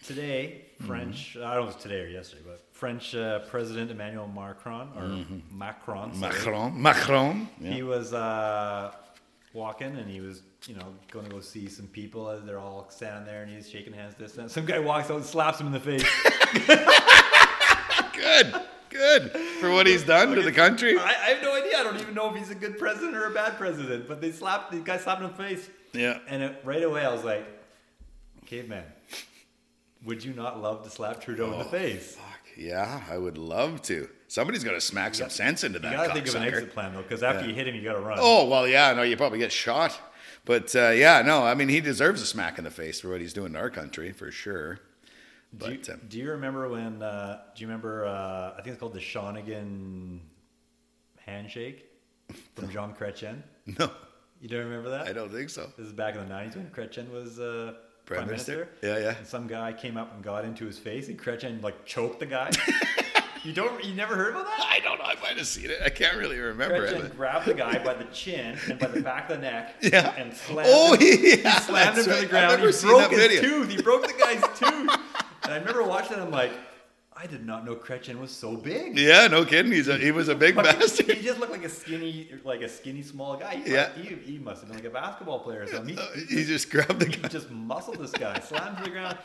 today 0.05 0.63
Mm-hmm. 0.77 0.87
French. 0.89 1.37
I 1.39 1.55
don't 1.55 1.65
know 1.65 1.69
if 1.71 1.75
it's 1.77 1.83
today 1.83 2.01
or 2.03 2.07
yesterday, 2.07 2.43
but 2.47 2.61
French 2.77 3.15
uh, 3.15 3.39
President 3.51 3.91
Emmanuel 3.91 4.29
Macron 4.29 4.89
or 4.97 5.25
Macron. 5.51 6.15
sorry, 6.15 6.35
Mm-hmm. 6.35 6.83
Macron. 6.83 6.83
Macron. 6.83 7.49
He 7.63 7.83
was 7.83 8.13
uh, 8.13 8.93
walking 9.55 9.97
and 9.97 10.11
he 10.11 10.21
was, 10.21 10.43
you 10.67 10.75
know, 10.75 10.85
going 11.11 11.25
to 11.25 11.31
go 11.31 11.41
see 11.41 11.69
some 11.69 11.87
people 11.87 12.29
as 12.29 12.45
they're 12.45 12.59
all 12.59 12.87
standing 12.91 13.25
there 13.25 13.43
and 13.45 13.51
he's 13.51 13.71
shaking 13.71 13.95
hands. 13.95 14.15
This 14.19 14.37
and 14.37 14.51
some 14.51 14.67
guy 14.67 14.79
walks 14.79 15.11
out 15.11 15.17
and 15.17 15.25
slaps 15.25 15.59
him 15.59 15.69
in 15.69 15.73
the 15.73 15.81
face. 15.81 16.05
Good. 18.13 18.55
Good. 18.91 19.31
For 19.61 19.71
what 19.71 19.87
he's 19.87 20.03
done 20.05 20.35
to 20.35 20.43
the 20.43 20.53
country. 20.53 20.99
I, 20.99 21.05
I 21.05 21.29
have 21.35 21.43
no 21.43 21.55
idea. 21.55 21.79
I 21.79 21.83
don't 21.83 22.01
even 22.01 22.15
know 22.15 22.31
if 22.31 22.37
he's 22.37 22.51
a 22.51 22.55
good 22.55 22.79
president 22.79 23.17
or 23.17 23.27
a 23.27 23.31
bad 23.31 23.57
president. 23.59 24.09
But 24.09 24.21
they 24.21 24.33
slapped 24.33 24.73
the 24.73 24.79
guy 24.81 24.97
slapped 24.99 25.21
him 25.21 25.31
in 25.31 25.37
the 25.37 25.43
face. 25.43 25.69
Yeah. 25.93 26.19
And 26.29 26.43
it, 26.43 26.61
right 26.65 26.83
away 26.83 27.05
I 27.05 27.13
was 27.13 27.25
like, 27.25 27.47
caveman, 28.47 28.85
would 30.05 30.25
you 30.25 30.33
not 30.35 30.63
love 30.63 30.85
to 30.85 30.91
slap 30.91 31.21
Trudeau 31.21 31.53
in 31.53 31.59
the 31.59 31.65
face? 31.65 32.17
Fuck. 32.17 32.36
Yeah, 32.57 33.03
I 33.11 33.19
would 33.19 33.39
love 33.39 33.83
to. 33.83 34.09
Somebody's 34.29 34.65
got 34.65 34.73
to 34.73 34.81
smack 34.81 35.15
some 35.15 35.31
sense 35.31 35.63
into 35.65 35.79
that. 35.79 35.91
You 35.91 35.97
that. 35.99 36.07
gotta 36.09 36.15
think 36.21 36.29
of 36.29 36.35
an 36.37 36.43
exit 36.45 36.73
plan 36.73 36.95
though, 36.95 37.03
because 37.03 37.23
after 37.23 37.43
Yeah. 37.43 37.49
you 37.49 37.55
hit 37.55 37.69
him, 37.69 37.75
you 37.75 37.83
gotta 37.83 38.01
run. 38.01 38.19
Oh 38.21 38.47
well, 38.49 38.67
yeah, 38.67 38.93
no, 38.93 39.03
you 39.03 39.17
probably 39.17 39.39
get 39.39 39.53
shot, 39.53 39.99
but 40.45 40.75
uh, 40.75 40.89
yeah, 40.91 41.23
no, 41.23 41.45
I 41.45 41.55
mean 41.55 41.69
he 41.69 41.81
deserves 41.81 42.21
a 42.23 42.27
smack 42.27 42.59
in 42.59 42.65
the 42.65 42.71
face 42.71 43.01
for 43.01 43.11
what 43.11 43.21
he's 43.21 43.33
doing 43.33 43.53
to 43.53 43.59
our 43.59 43.71
country 43.71 44.11
for 44.13 44.31
sure. 44.33 44.81
do, 45.57 45.71
you, 45.71 45.79
But 45.79 45.91
um, 45.91 46.01
do 46.09 46.19
you 46.19 46.31
remember 46.31 46.69
when? 46.69 47.03
Uh, 47.03 47.41
do 47.55 47.61
you 47.61 47.67
remember? 47.69 48.05
Uh, 48.07 48.53
I 48.59 48.63
think 48.63 48.69
it's 48.69 48.81
called 48.81 48.95
the 48.95 49.01
Shawinigan 49.01 50.19
handshake 51.25 51.87
from 52.55 52.71
Jean 52.71 52.93
Chrétien. 52.95 53.43
no, 53.79 53.91
You 54.41 54.49
don't 54.49 54.65
remember 54.65 54.91
that? 54.91 55.07
I 55.07 55.13
don't 55.13 55.31
think 55.31 55.51
so. 55.51 55.71
This 55.77 55.87
is 55.87 55.93
back 55.93 56.15
in 56.17 56.27
the 56.29 56.35
'90s 56.35 56.57
when 56.57 56.67
Chrétien 56.71 57.11
was 57.13 57.39
uh, 57.39 57.75
Prime 58.07 58.19
prime, 58.21 58.29
Minister? 58.29 58.53
minister. 58.57 58.87
Yeah, 58.87 58.99
yeah. 58.99 59.17
And 59.19 59.27
some 59.27 59.47
guy 59.49 59.73
came 59.73 59.97
up 59.97 60.15
and 60.15 60.23
got 60.23 60.45
into 60.45 60.65
his 60.65 60.79
face, 60.79 61.09
and 61.09 61.19
Chrétien 61.21 61.61
like 61.63 61.85
choked 61.85 62.21
the 62.21 62.27
guy. 62.27 62.51
you 63.45 63.53
don't? 63.53 63.83
You 63.85 63.95
never 63.95 64.15
heard 64.15 64.31
about 64.31 64.47
that? 64.47 64.65
I 64.71 64.79
don't 64.81 64.99
know. 64.99 65.05
I 65.05 65.15
might 65.21 65.37
have 65.37 65.47
seen 65.47 65.71
it. 65.71 65.79
I 65.85 65.89
can't 65.91 66.17
really 66.17 66.39
remember 66.39 66.87
Chrétien 66.89 67.05
it. 67.07 67.17
grabbed 67.17 67.47
the 67.47 67.55
guy 67.55 67.83
by 67.85 67.95
the 67.95 68.05
chin 68.13 68.57
and 68.71 68.79
by 68.79 68.87
the 68.87 69.01
back 69.03 69.29
of 69.29 69.37
the 69.37 69.43
neck 69.43 69.75
Yeah. 69.83 70.15
and 70.17 70.33
slammed 70.33 70.69
Oh, 70.73 70.95
him, 70.95 71.01
yeah, 71.03 71.09
he 71.37 71.61
slammed 71.63 71.99
him 71.99 72.05
to 72.05 72.11
right. 72.11 72.17
the 72.21 72.25
I've 72.25 72.31
ground. 72.31 72.51
never 72.53 72.67
he 72.69 72.73
seen 72.73 72.91
broke 72.91 73.11
that 73.11 73.31
his 73.31 73.41
video. 73.41 73.43
tooth. 73.43 73.71
He 73.71 73.83
broke 73.83 74.07
the 74.07 74.15
guy's 74.19 74.41
tooth. 74.59 75.01
And 75.43 75.53
I 75.55 75.59
remember 75.59 75.83
watching 75.83 76.17
it. 76.17 76.21
I'm 76.21 76.31
like, 76.31 76.53
I 77.19 77.27
did 77.27 77.47
not 77.47 77.65
know 77.65 77.75
Chrétien 77.75 78.19
was 78.21 78.31
so 78.31 78.57
big. 78.57 78.99
Yeah, 78.99 79.27
no 79.29 79.45
kidding. 79.45 79.73
He's 79.73 79.89
a, 79.89 79.97
he 79.97 80.11
was 80.11 80.29
a 80.29 80.35
big 80.35 80.55
bastard. 80.55 81.07
He 81.17 81.23
just 81.23 81.41
looked 81.41 81.53
like 81.53 81.65
a 81.65 81.69
skinny, 81.69 82.29
like 82.45 82.61
a 82.61 82.69
skinny 82.69 83.01
small 83.03 83.37
guy. 83.39 83.57
He, 83.57 83.73
Yeah. 83.73 83.89
must, 83.97 84.09
he, 84.09 84.15
he 84.33 84.39
must 84.39 84.61
have 84.61 84.69
been 84.69 84.77
like 84.79 84.87
a 84.87 84.91
basketball 84.91 85.41
player 85.41 85.63
or 85.63 85.67
something. 85.67 85.97
He, 86.15 86.37
He 86.37 86.45
just 86.45 86.71
grabbed 86.71 87.01
the 87.01 87.07
guy. 87.07 87.29
just 87.29 87.51
muscled 87.51 87.99
this 87.99 88.11
guy, 88.13 88.39
slammed 88.41 88.77
to 88.79 88.85
the 88.85 88.91
ground, 88.91 89.17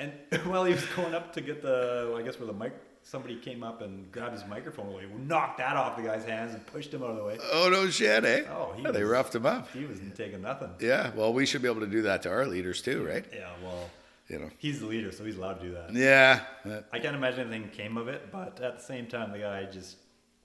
and 0.00 0.12
while 0.46 0.64
he 0.64 0.72
was 0.74 0.84
going 0.96 1.14
up 1.14 1.32
to 1.34 1.40
get 1.40 1.62
the, 1.62 2.14
I 2.18 2.22
guess 2.22 2.38
where 2.40 2.48
the 2.48 2.52
mic, 2.52 2.72
somebody 3.04 3.36
came 3.36 3.62
up 3.62 3.80
and 3.80 4.10
grabbed 4.10 4.32
his 4.32 4.44
microphone 4.46 4.88
away, 4.88 5.04
knocked 5.26 5.58
that 5.58 5.76
off 5.76 5.96
the 5.96 6.02
guy's 6.02 6.24
hands 6.24 6.52
and 6.54 6.66
pushed 6.66 6.92
him 6.92 7.02
out 7.04 7.10
of 7.10 7.16
the 7.16 7.24
way. 7.24 7.38
Oh 7.52 7.68
no 7.70 7.88
shit, 7.90 8.24
eh? 8.24 8.42
Oh, 8.50 8.72
he 8.76 8.82
Yeah, 8.82 8.90
they 8.90 9.04
roughed 9.04 9.36
him 9.36 9.46
up. 9.46 9.70
He 9.72 9.84
wasn't 9.84 10.16
taking 10.16 10.42
nothing. 10.42 10.70
Yeah, 10.80 11.12
well, 11.14 11.32
we 11.32 11.46
should 11.46 11.62
be 11.62 11.68
able 11.68 11.80
to 11.80 11.86
do 11.86 12.02
that 12.02 12.22
to 12.22 12.28
our 12.30 12.44
leaders 12.46 12.82
too, 12.82 13.06
right? 13.06 13.24
Yeah, 13.32 13.50
well, 13.62 13.88
You 14.30 14.38
know. 14.38 14.50
he's 14.58 14.78
the 14.78 14.86
leader, 14.86 15.10
so 15.10 15.24
he's 15.24 15.36
allowed 15.36 15.54
to 15.54 15.66
do 15.66 15.74
that. 15.74 15.92
Yeah. 15.92 16.84
I 16.92 17.00
can't 17.00 17.16
imagine 17.16 17.52
anything 17.52 17.68
came 17.70 17.96
of 17.96 18.06
it, 18.06 18.30
but 18.30 18.60
at 18.60 18.78
the 18.78 18.82
same 18.82 19.06
time, 19.06 19.32
the 19.32 19.40
guy 19.40 19.64
just, 19.64 19.96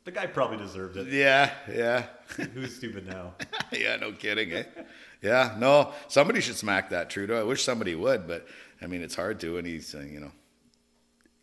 the 0.05 0.11
guy 0.11 0.25
probably 0.25 0.57
deserved 0.57 0.97
it. 0.97 1.07
Yeah, 1.07 1.51
yeah. 1.71 2.05
Who's 2.53 2.75
stupid 2.75 3.05
now? 3.05 3.35
yeah, 3.71 3.95
no 3.97 4.11
kidding, 4.11 4.53
eh? 4.53 4.63
Yeah, 5.21 5.55
no, 5.59 5.93
somebody 6.07 6.41
should 6.41 6.55
smack 6.55 6.89
that 6.89 7.11
Trudeau. 7.11 7.39
I 7.39 7.43
wish 7.43 7.63
somebody 7.63 7.93
would, 7.93 8.27
but 8.27 8.47
I 8.81 8.87
mean, 8.87 9.03
it's 9.03 9.15
hard 9.15 9.39
to. 9.41 9.57
And 9.57 9.67
he's, 9.67 9.93
uh, 9.93 9.99
you 9.99 10.19
know, 10.19 10.31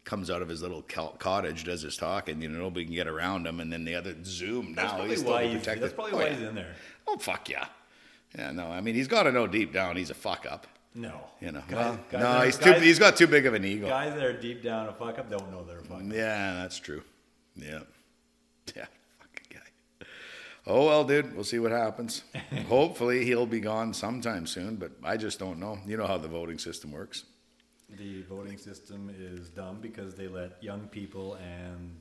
comes 0.04 0.30
out 0.30 0.42
of 0.42 0.48
his 0.48 0.62
little 0.62 0.82
co- 0.82 1.14
cottage, 1.18 1.64
does 1.64 1.82
his 1.82 1.96
talk, 1.96 2.28
and 2.28 2.42
you 2.42 2.48
know 2.48 2.58
nobody 2.58 2.84
can 2.84 2.94
get 2.94 3.06
around 3.06 3.46
him. 3.46 3.60
And 3.60 3.72
then 3.72 3.84
the 3.84 3.94
other 3.94 4.14
Zoom 4.24 4.74
That's 4.74 4.92
now 4.92 5.04
he's 5.04 5.20
still 5.20 5.32
why 5.32 5.46
he's, 5.46 5.64
that's 5.64 5.92
probably 5.92 6.12
oh, 6.12 6.16
why 6.16 6.24
yeah. 6.24 6.34
he's 6.34 6.42
in 6.42 6.54
there. 6.54 6.74
Oh 7.06 7.18
fuck 7.18 7.48
yeah, 7.48 7.66
yeah. 8.36 8.50
No, 8.50 8.66
I 8.66 8.80
mean 8.80 8.94
he's 8.94 9.08
got 9.08 9.24
to 9.24 9.32
know 9.32 9.46
deep 9.46 9.72
down 9.72 9.96
he's 9.96 10.10
a 10.10 10.14
fuck 10.14 10.44
up. 10.48 10.66
No. 10.94 11.20
You 11.40 11.52
know, 11.52 11.62
Guys- 11.68 11.70
well, 11.76 11.98
guys 12.10 12.20
no, 12.20 12.32
that- 12.32 12.44
he's 12.46 12.58
too. 12.58 12.72
He's 12.74 12.98
got 12.98 13.16
too 13.16 13.26
big 13.26 13.46
of 13.46 13.54
an 13.54 13.64
ego. 13.64 13.88
Guys 13.88 14.14
that 14.14 14.22
are 14.22 14.38
deep 14.38 14.62
down 14.62 14.88
a 14.88 14.92
fuck 14.92 15.18
up 15.18 15.30
don't 15.30 15.50
know 15.50 15.64
they're 15.64 15.78
a 15.78 15.84
fuck 15.84 16.00
up. 16.00 16.06
Yeah, 16.12 16.54
that's 16.54 16.78
true. 16.78 17.02
Yeah. 17.56 17.80
Yeah, 18.76 18.86
fucking 19.18 19.46
guy. 19.50 20.06
Oh 20.68 20.86
well, 20.86 21.02
dude. 21.04 21.34
We'll 21.34 21.42
see 21.44 21.58
what 21.58 21.72
happens. 21.72 22.22
Hopefully 22.68 23.24
he'll 23.24 23.44
be 23.46 23.58
gone 23.60 23.92
sometime 23.92 24.46
soon, 24.46 24.76
but 24.76 24.92
I 25.02 25.16
just 25.16 25.38
don't 25.40 25.58
know. 25.58 25.78
You 25.84 25.96
know 25.96 26.06
how 26.06 26.16
the 26.18 26.28
voting 26.28 26.58
system 26.58 26.92
works. 26.92 27.24
The 27.98 28.22
voting 28.22 28.56
system 28.58 29.12
is 29.18 29.50
dumb 29.50 29.78
because 29.82 30.14
they 30.14 30.28
let 30.28 30.62
young 30.62 30.86
people 30.88 31.34
and 31.34 31.96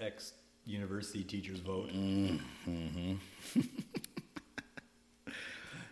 ex 0.00 0.32
university 0.64 1.22
teachers 1.22 1.60
vote. 1.60 1.90
Mm-hmm. 1.90 3.14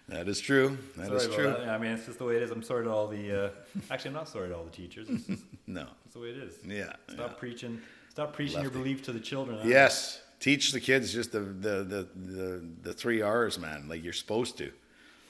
That 0.09 0.29
is 0.29 0.41
true. 0.41 0.79
That 0.97 1.07
Sorry 1.07 1.19
is 1.19 1.35
true. 1.35 1.45
that. 1.49 1.69
I 1.69 1.79
mean, 1.79 1.91
it's 1.93 2.07
just 2.07 2.19
the 2.19 2.25
way 2.25 2.37
it 2.37 2.43
is. 2.43 2.51
I'm 2.53 2.63
sorry 2.63 2.85
to 2.85 2.91
all 2.91 3.09
the. 3.09 3.47
Uh, 3.47 3.51
actually, 3.91 4.11
I'm 4.11 4.15
not 4.15 4.29
sorry 4.29 4.49
to 4.49 4.57
all 4.57 4.65
the 4.65 4.71
teachers. 4.71 5.09
It's 5.11 5.27
just 5.27 5.43
No. 5.67 5.87
it's 6.05 6.15
the 6.15 6.21
way 6.21 6.29
it 6.29 6.37
is. 6.37 6.55
Yeah. 6.65 6.93
Stop 7.09 7.39
preaching. 7.39 7.81
Stop 8.11 8.33
preaching 8.33 8.63
your 8.63 8.71
belief 8.71 9.03
to 9.05 9.13
the 9.13 9.21
children. 9.21 9.59
huh? 9.59 9.65
Yes. 9.69 10.21
Teach 10.39 10.71
the 10.73 10.81
kids 10.81 11.13
just 11.13 11.33
the, 11.33 11.41
the, 11.41 11.83
the, 11.83 12.09
the, 12.15 12.65
the 12.83 12.93
three 12.93 13.23
R's, 13.23 13.59
man, 13.59 13.89
like 13.89 14.05
you're 14.05 14.13
supposed 14.13 14.59
to. 14.59 14.71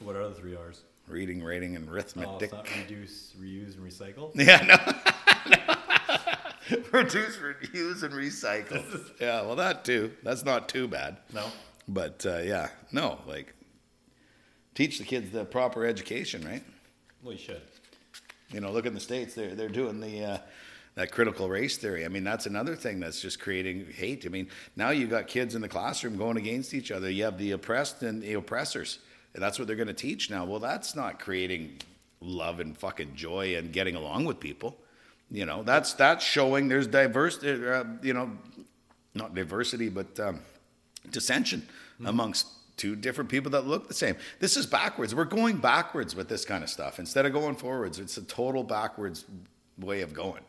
What 0.00 0.16
are 0.16 0.28
the 0.28 0.34
three 0.34 0.54
R's? 0.56 0.82
Reading, 1.08 1.42
rating, 1.42 1.76
and 1.76 1.88
Oh, 1.88 1.92
arithmetic. 1.92 2.52
not 2.52 2.68
reduce, 2.76 3.32
reuse, 3.40 3.76
and 3.76 3.86
recycle. 3.88 4.32
Yeah, 4.38 4.62
no. 4.66 4.76
Reduce, 6.90 7.36
reuse, 7.36 8.02
and 8.02 8.12
recycle. 8.12 8.82
yeah, 9.20 9.42
well, 9.42 9.54
that 9.56 9.84
too. 9.84 10.10
That's 10.24 10.44
not 10.44 10.68
too 10.68 10.88
bad. 10.88 11.18
No. 11.32 11.44
But 11.86 12.26
uh, 12.26 12.38
yeah, 12.38 12.68
no, 12.90 13.20
like 13.28 13.54
teach 14.76 14.98
the 14.98 15.04
kids 15.04 15.30
the 15.32 15.44
proper 15.44 15.84
education, 15.84 16.46
right? 16.46 16.62
Well, 17.24 17.32
you 17.32 17.38
should. 17.38 17.62
You 18.52 18.60
know, 18.60 18.70
look 18.70 18.86
in 18.86 18.94
the 18.94 19.00
states; 19.00 19.34
they're 19.34 19.56
they're 19.56 19.68
doing 19.68 20.00
the 20.00 20.24
uh, 20.24 20.38
that 20.94 21.10
critical 21.10 21.48
race 21.48 21.76
theory. 21.76 22.04
I 22.04 22.08
mean, 22.08 22.22
that's 22.22 22.46
another 22.46 22.76
thing 22.76 23.00
that's 23.00 23.20
just 23.20 23.40
creating 23.40 23.86
hate. 23.92 24.24
I 24.24 24.28
mean, 24.28 24.48
now 24.76 24.90
you've 24.90 25.10
got 25.10 25.26
kids 25.26 25.56
in 25.56 25.62
the 25.62 25.68
classroom 25.68 26.16
going 26.16 26.36
against 26.36 26.72
each 26.72 26.92
other. 26.92 27.10
You 27.10 27.24
have 27.24 27.38
the 27.38 27.50
oppressed 27.52 28.04
and 28.04 28.22
the 28.22 28.34
oppressors, 28.34 29.00
and 29.34 29.42
that's 29.42 29.58
what 29.58 29.66
they're 29.66 29.76
going 29.76 29.88
to 29.88 29.94
teach 29.94 30.30
now. 30.30 30.44
Well, 30.44 30.60
that's 30.60 30.94
not 30.94 31.18
creating 31.18 31.80
love 32.20 32.60
and 32.60 32.78
fucking 32.78 33.16
joy 33.16 33.56
and 33.56 33.72
getting 33.72 33.96
along 33.96 34.26
with 34.26 34.38
people. 34.38 34.76
You 35.28 35.44
know, 35.44 35.64
that's 35.64 35.94
that's 35.94 36.24
showing 36.24 36.68
there's 36.68 36.86
diverse, 36.86 37.42
uh, 37.42 37.84
you 38.00 38.14
know, 38.14 38.30
not 39.14 39.34
diversity, 39.34 39.88
but 39.88 40.20
um, 40.20 40.38
dissension 41.10 41.66
amongst 42.04 42.46
two 42.76 42.96
different 42.96 43.30
people 43.30 43.50
that 43.52 43.66
look 43.66 43.88
the 43.88 43.94
same. 43.94 44.16
This 44.38 44.56
is 44.56 44.66
backwards. 44.66 45.14
We're 45.14 45.24
going 45.24 45.56
backwards 45.58 46.14
with 46.14 46.28
this 46.28 46.44
kind 46.44 46.62
of 46.62 46.70
stuff 46.70 46.98
instead 46.98 47.26
of 47.26 47.32
going 47.32 47.56
forwards. 47.56 47.98
It's 47.98 48.16
a 48.16 48.22
total 48.22 48.62
backwards 48.62 49.24
way 49.78 50.02
of 50.02 50.14
going, 50.14 50.42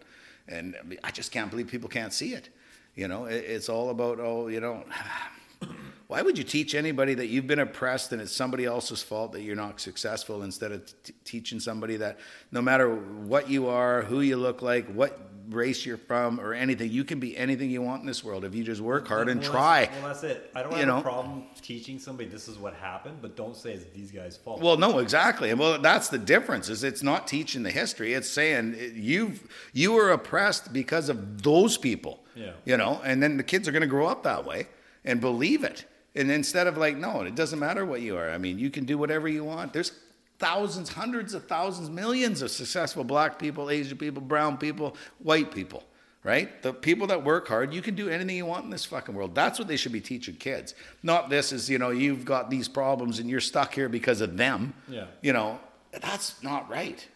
and 0.48 0.76
I, 0.80 0.84
mean, 0.86 1.00
I 1.04 1.12
just 1.12 1.32
can't 1.32 1.50
believe 1.50 1.68
people 1.68 1.90
can't 1.90 2.14
see 2.14 2.34
it. 2.34 2.50
You 2.96 3.08
know, 3.08 3.26
it, 3.26 3.44
it's 3.46 3.70
all 3.70 3.90
about 3.90 4.20
oh, 4.20 4.48
you 4.48 4.60
know. 4.60 4.84
Why 6.08 6.22
would 6.22 6.38
you 6.38 6.46
teach 6.46 6.74
anybody 6.74 7.16
that 7.16 7.28
you've 7.28 7.48
been 7.48 7.60
oppressed 7.60 8.14
and 8.14 8.22
it's 8.22 8.32
somebody 8.32 8.64
else's 8.64 9.04
fault 9.04 9.34
that 9.34 9.42
you're 9.42 9.58
not 9.58 9.82
successful 9.82 10.44
instead 10.44 10.72
of 10.72 11.04
t- 11.04 11.14
teaching 11.26 11.60
somebody 11.60 11.98
that 11.98 12.18
no 12.50 12.62
matter 12.62 12.96
what 12.96 13.50
you 13.50 13.68
are, 13.68 14.04
who 14.04 14.22
you 14.22 14.38
look 14.38 14.62
like, 14.62 14.88
what 14.88 15.20
race 15.50 15.86
you're 15.86 15.98
from, 15.98 16.40
or 16.40 16.54
anything, 16.54 16.92
you 16.92 17.04
can 17.04 17.20
be 17.20 17.38
anything 17.38 17.70
you 17.70 17.82
want 17.82 18.02
in 18.02 18.08
this 18.08 18.24
world 18.24 18.44
if 18.46 18.54
you 18.54 18.64
just 18.64 18.82
work 18.82 19.08
hard 19.08 19.30
and 19.30 19.42
Well, 19.42 19.52
try. 19.52 19.86
That's, 19.86 19.98
well, 20.02 20.08
that's 20.08 20.24
it. 20.24 20.52
I 20.56 20.64
don't 20.64 20.72
You 20.74 20.78
have 20.80 20.88
know? 20.88 20.98
a 21.00 21.02
problem 21.02 21.44
teaching 21.62 22.00
somebody 22.00 22.30
this 22.30 22.48
is 22.48 22.58
what 22.58 22.74
happened, 22.74 23.18
but 23.22 23.36
don't 23.36 23.56
say 23.56 23.74
it's 23.74 23.86
these 23.96 24.12
guys' 24.12 24.38
fault. 24.38 24.62
Well, 24.62 24.78
no, 24.78 25.00
exactly. 25.00 25.50
And 25.50 25.60
well, 25.60 25.80
that's 25.80 26.10
the 26.10 26.18
difference. 26.18 26.70
Is 26.70 26.84
it's 26.84 27.04
not 27.04 27.28
teaching 27.28 27.64
the 27.64 27.72
history. 27.72 28.14
It's 28.14 28.30
saying 28.30 28.76
you've 28.96 29.48
you 29.74 29.94
were 29.94 30.12
oppressed 30.12 30.74
because 30.74 31.10
of 31.10 31.42
those 31.44 31.78
people. 31.78 32.24
Yeah. 32.36 32.52
You 32.66 32.78
know, 32.78 33.02
and 33.04 33.22
then 33.22 33.38
the 33.38 33.44
kids 33.44 33.68
are 33.68 33.72
going 33.72 33.82
to 33.82 33.88
grow 33.88 34.08
up 34.08 34.24
that 34.24 34.46
way 34.46 34.68
and 35.04 35.20
believe 35.20 35.64
it. 35.64 35.86
And 36.16 36.32
instead 36.32 36.68
of 36.68 36.78
like, 36.78 36.98
no, 36.98 37.22
it 37.22 37.36
doesn't 37.36 37.60
matter 37.60 37.86
what 37.86 38.02
you 38.02 38.18
are. 38.18 38.30
I 38.30 38.38
mean, 38.38 38.58
you 38.60 38.70
can 38.70 38.86
do 38.86 38.98
whatever 38.98 39.28
you 39.28 39.44
want. 39.44 39.74
There's 39.74 39.92
thousands, 40.40 40.90
hundreds 40.90 41.34
of 41.34 41.48
thousands, 41.48 41.90
millions 41.90 42.42
of 42.42 42.52
successful 42.52 43.04
black 43.04 43.40
people, 43.40 43.70
Asian 43.70 43.98
people, 43.98 44.22
brown 44.22 44.58
people, 44.58 44.96
white 45.20 45.52
people. 45.52 45.84
Right? 46.24 46.62
The 46.62 46.74
people 46.74 47.08
that 47.08 47.24
work 47.24 47.48
hard, 47.48 47.74
you 47.74 47.82
can 47.82 47.96
do 47.96 48.10
anything 48.10 48.36
you 48.36 48.46
want 48.46 48.66
in 48.66 48.70
this 48.70 48.84
fucking 48.84 49.16
world. 49.16 49.34
That's 49.34 49.60
what 49.60 49.70
they 49.70 49.78
should 49.78 49.94
be 49.94 50.02
teaching 50.02 50.36
kids. 50.36 50.76
Not 51.02 51.30
this 51.30 51.54
is, 51.54 51.70
you 51.70 51.78
know, 51.78 51.90
you've 51.90 52.26
got 52.26 52.50
these 52.50 52.68
problems 52.68 53.20
and 53.20 53.30
you're 53.30 53.40
stuck 53.40 53.74
here 53.74 53.88
because 53.88 54.20
of 54.20 54.36
them. 54.36 54.74
Yeah. 54.90 55.06
You 55.22 55.32
know, 55.32 55.58
that's 55.92 56.44
not 56.44 56.70
right. 56.70 57.08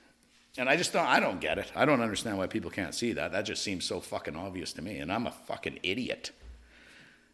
And 0.58 0.70
I 0.70 0.78
just 0.78 0.94
don't 0.94 1.06
I 1.06 1.20
don't 1.20 1.42
get 1.42 1.58
it. 1.58 1.72
I 1.76 1.86
don't 1.86 2.02
understand 2.02 2.38
why 2.38 2.48
people 2.48 2.72
can't 2.72 2.96
see 2.96 3.14
that. 3.14 3.32
That 3.32 3.42
just 3.42 3.64
seems 3.64 3.86
so 3.86 4.00
fucking 4.00 4.36
obvious 4.36 4.72
to 4.74 4.82
me. 4.82 5.00
And 5.00 5.12
I'm 5.12 5.28
a 5.28 5.32
fucking 5.32 5.80
idiot. 5.84 6.32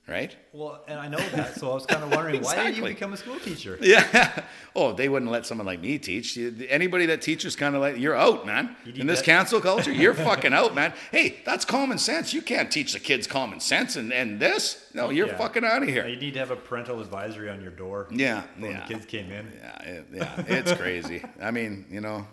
Right? 0.07 0.33
Well, 0.53 0.85
and 0.87 0.97
I 0.97 1.09
know 1.09 1.17
that, 1.17 1.55
so 1.55 1.69
I 1.69 1.73
was 1.73 1.85
kind 1.85 2.01
of 2.01 2.09
wondering 2.11 2.41
why 2.41 2.55
did 2.63 2.77
you 2.77 2.83
become 2.85 3.11
a 3.11 3.17
school 3.17 3.37
teacher? 3.39 3.77
Yeah. 3.81 4.43
Oh, 4.73 4.93
they 4.93 5.09
wouldn't 5.09 5.29
let 5.31 5.45
someone 5.45 5.67
like 5.67 5.81
me 5.81 5.97
teach. 5.97 6.37
Anybody 6.69 7.07
that 7.07 7.21
teaches 7.21 7.57
kind 7.57 7.75
of 7.75 7.81
like 7.81 7.97
you're 7.97 8.15
out, 8.15 8.45
man. 8.45 8.75
You 8.85 8.93
In 9.01 9.07
this 9.07 9.19
that- 9.19 9.25
cancel 9.25 9.59
culture, 9.59 9.91
you're 9.91 10.13
fucking 10.29 10.53
out, 10.53 10.73
man. 10.73 10.93
Hey, 11.11 11.41
that's 11.45 11.65
common 11.65 11.97
sense. 11.97 12.33
You 12.33 12.41
can't 12.41 12.71
teach 12.71 12.93
the 12.93 12.99
kids 13.01 13.27
common 13.27 13.59
sense 13.59 13.97
and, 13.97 14.13
and 14.13 14.39
this. 14.39 14.85
No, 14.93 15.09
you're 15.09 15.27
Yeah. 15.27 15.37
fucking 15.37 15.65
out 15.65 15.83
of 15.83 15.89
here. 15.89 16.07
You 16.07 16.15
need 16.15 16.33
to 16.35 16.39
have 16.39 16.51
a 16.51 16.55
parental 16.55 17.01
advisory 17.01 17.49
on 17.49 17.61
your 17.61 17.71
door. 17.71 18.07
Yeah, 18.09 18.43
When 18.57 18.71
yeah. 18.71 18.87
the 18.87 18.93
kids 18.93 19.05
came 19.07 19.29
in. 19.29 19.51
Yeah, 19.61 19.81
it, 19.83 20.05
yeah, 20.13 20.43
it's 20.47 20.71
crazy. 20.71 21.21
I 21.41 21.51
mean, 21.51 21.85
you 21.91 21.99
know, 21.99 22.25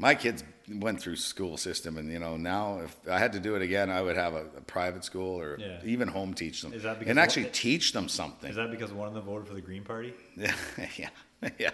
my 0.00 0.14
kids 0.14 0.42
went 0.68 1.00
through 1.02 1.16
school 1.16 1.56
system, 1.56 1.98
and 1.98 2.10
you 2.10 2.18
know, 2.18 2.36
now 2.36 2.80
if 2.80 2.96
I 3.08 3.18
had 3.18 3.32
to 3.34 3.40
do 3.40 3.54
it 3.56 3.62
again, 3.62 3.90
I 3.90 4.00
would 4.00 4.16
have 4.16 4.34
a, 4.34 4.44
a 4.56 4.60
private 4.62 5.04
school 5.04 5.38
or 5.38 5.58
Yeah. 5.60 5.78
even 5.84 6.08
home 6.08 6.32
teach 6.34 6.62
them, 6.62 6.72
Is 6.72 6.82
that 6.84 6.98
because 6.98 7.10
and 7.10 7.18
actually 7.18 7.46
teach 7.52 7.92
them 7.92 8.08
something. 8.08 8.48
Is 8.50 8.56
that 8.56 8.70
because 8.70 8.92
one 8.92 9.08
of 9.08 9.14
them 9.14 9.24
voted 9.24 9.46
for 9.46 9.54
the 9.54 9.60
Green 9.60 9.84
Party? 9.84 10.14
Yeah, 10.36 10.54
yeah, 10.96 11.10
yeah. 11.58 11.70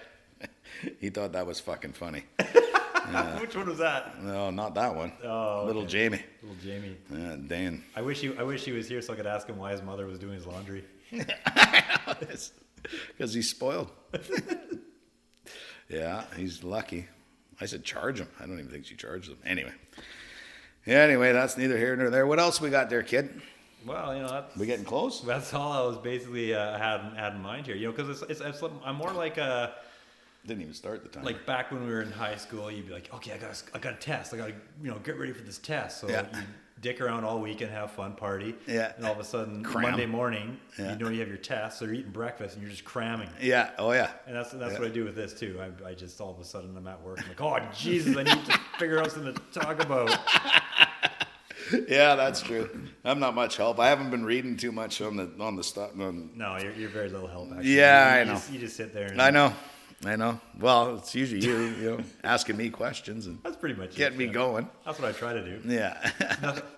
He 1.00 1.08
thought 1.10 1.32
that 1.32 1.46
was 1.46 1.60
fucking 1.60 1.92
funny. 1.92 2.24
Which 3.40 3.54
one 3.54 3.68
was 3.68 3.78
that? 3.78 4.20
No, 4.22 4.50
not 4.50 4.74
that 4.74 4.92
one. 4.94 5.12
Oh, 5.22 5.62
Little 5.64 5.82
okay. 5.82 5.90
Jamie. 5.92 6.22
Little 6.42 6.56
Jamie. 6.62 6.96
Yeah, 7.12 7.36
Dan. 7.46 7.84
I 7.94 8.02
wish 8.02 8.20
he 8.20 8.36
I 8.36 8.42
wish 8.42 8.64
he 8.64 8.72
was 8.72 8.88
here 8.88 9.00
so 9.00 9.12
I 9.12 9.16
could 9.16 9.26
ask 9.28 9.46
him 9.48 9.56
why 9.58 9.70
his 9.70 9.82
mother 9.82 10.04
was 10.06 10.18
doing 10.18 10.34
his 10.34 10.46
laundry. 10.46 10.84
Because 13.16 13.32
he's 13.34 13.48
spoiled. 13.48 13.90
yeah, 15.88 16.24
he's 16.36 16.64
lucky. 16.64 17.06
I 17.60 17.66
said 17.66 17.84
charge 17.84 18.18
them. 18.18 18.28
I 18.40 18.46
don't 18.46 18.58
even 18.58 18.70
think 18.70 18.84
she 18.86 18.94
charged 18.96 19.30
them. 19.30 19.38
Anyway. 19.44 19.72
Yeah, 20.84 20.98
anyway, 20.98 21.32
that's 21.32 21.56
neither 21.56 21.76
here 21.78 21.96
nor 21.96 22.10
there. 22.10 22.26
What 22.26 22.38
else 22.38 22.60
we 22.60 22.70
got 22.70 22.90
there, 22.90 23.02
kid? 23.02 23.40
Well, 23.84 24.14
you 24.16 24.22
know 24.22 24.28
that's 24.28 24.56
We 24.56 24.66
getting 24.66 24.84
close? 24.84 25.20
that's 25.20 25.52
all 25.54 25.72
I 25.72 25.80
was 25.86 25.96
basically 25.98 26.54
uh, 26.54 26.76
had 26.78 27.00
had 27.16 27.34
in 27.34 27.40
mind 27.42 27.66
here. 27.66 27.76
You 27.76 27.86
know, 27.86 27.92
because 27.92 28.20
it's, 28.22 28.30
it's, 28.30 28.40
it's 28.40 28.62
I'm 28.84 28.96
more 28.96 29.12
like 29.12 29.36
a 29.38 29.74
Didn't 30.46 30.62
even 30.62 30.74
start 30.74 31.02
the 31.02 31.08
time. 31.08 31.24
like 31.24 31.46
back 31.46 31.70
when 31.72 31.84
we 31.86 31.92
were 31.92 32.02
in 32.02 32.10
high 32.10 32.36
school, 32.36 32.70
you'd 32.70 32.86
be 32.86 32.92
like, 32.92 33.12
okay, 33.14 33.32
I 33.32 33.38
got 33.38 33.62
I 33.74 33.78
got 33.78 33.92
a 33.94 33.96
test. 33.96 34.34
I 34.34 34.36
got 34.38 34.46
to 34.48 34.54
you 34.82 34.90
know 34.90 34.98
get 34.98 35.18
ready 35.18 35.32
for 35.32 35.42
this 35.42 35.58
test. 35.58 36.00
So 36.00 36.08
Yeah. 36.08 36.26
you 36.34 36.42
dick 36.80 37.00
around 37.00 37.24
all 37.24 37.40
week 37.40 37.60
and 37.62 37.70
have 37.70 37.90
fun, 37.92 38.14
party. 38.14 38.54
Yeah. 38.66 38.92
And 38.96 39.04
all 39.06 39.12
of 39.12 39.18
a 39.18 39.24
sudden, 39.24 39.62
Cram. 39.64 39.82
Monday 39.82 40.06
morning, 40.06 40.58
Yeah. 40.78 40.92
you 40.92 40.98
know 40.98 41.08
you 41.08 41.20
have 41.20 41.28
your 41.28 41.36
test, 41.38 41.78
so 41.78 41.84
you're 41.86 41.94
eating 41.94 42.12
breakfast 42.12 42.54
and 42.54 42.62
you're 42.62 42.70
just 42.70 42.84
cramming. 42.84 43.30
yeah. 43.40 43.70
Oh, 43.78 43.92
yeah. 43.92 44.10
And 44.26 44.36
that's 44.36 44.50
that's 44.52 44.74
Yeah. 44.74 44.78
what 44.80 44.88
I 44.88 44.90
do 44.90 45.04
with 45.04 45.14
this 45.16 45.32
too. 45.32 45.58
I, 45.60 45.88
I 45.90 45.94
just 45.94 46.20
all 46.20 46.30
of 46.32 46.38
a 46.40 46.44
sudden 46.44 46.76
I'm 46.76 46.86
at 46.86 47.00
work. 47.02 47.20
I'm 47.22 47.28
like, 47.28 47.40
oh 47.40 47.58
Jesus, 47.74 48.16
I 48.16 48.22
need 48.24 48.44
to 48.46 48.58
figure 48.78 48.98
out 49.00 49.10
something 49.10 49.34
to 49.34 49.60
talk 49.60 49.82
about. 49.82 50.18
Yeah, 51.88 52.14
that's 52.14 52.42
true. 52.42 52.70
I'm 53.04 53.18
not 53.18 53.34
much 53.34 53.56
help. 53.56 53.80
I 53.80 53.88
haven't 53.88 54.10
been 54.10 54.24
reading 54.24 54.56
too 54.56 54.70
much 54.70 55.00
on 55.00 55.16
the 55.16 55.28
on 55.40 55.56
the 55.56 55.64
stuff. 55.64 55.90
On, 55.98 56.30
No, 56.36 56.56
you're, 56.58 56.70
you're 56.74 56.88
very 56.88 57.08
little 57.08 57.26
help. 57.26 57.50
Actually. 57.50 57.74
Yeah, 57.74 58.14
You- 58.14 58.20
I 58.20 58.24
know. 58.24 58.32
Just, 58.34 58.52
you 58.52 58.58
just 58.60 58.76
sit 58.76 58.94
there. 58.94 59.06
And 59.08 59.20
I 59.20 59.30
know. 59.30 59.52
I 60.04 60.14
know. 60.14 60.38
Well, 60.60 60.96
it's 60.96 61.14
usually 61.14 61.44
you, 61.44 61.58
you 61.80 61.90
know, 61.90 62.00
asking 62.24 62.56
me 62.58 62.68
questions 62.68 63.26
and 63.26 63.38
That's 63.42 63.56
pretty 63.56 63.74
much 63.74 63.90
it, 63.90 63.96
getting 63.96 64.18
me 64.18 64.26
yeah. 64.26 64.32
going. 64.32 64.68
That's 64.84 64.98
what 65.00 65.08
I 65.08 65.12
try 65.12 65.32
to 65.32 65.42
do. 65.42 65.60
Yeah. 65.66 66.10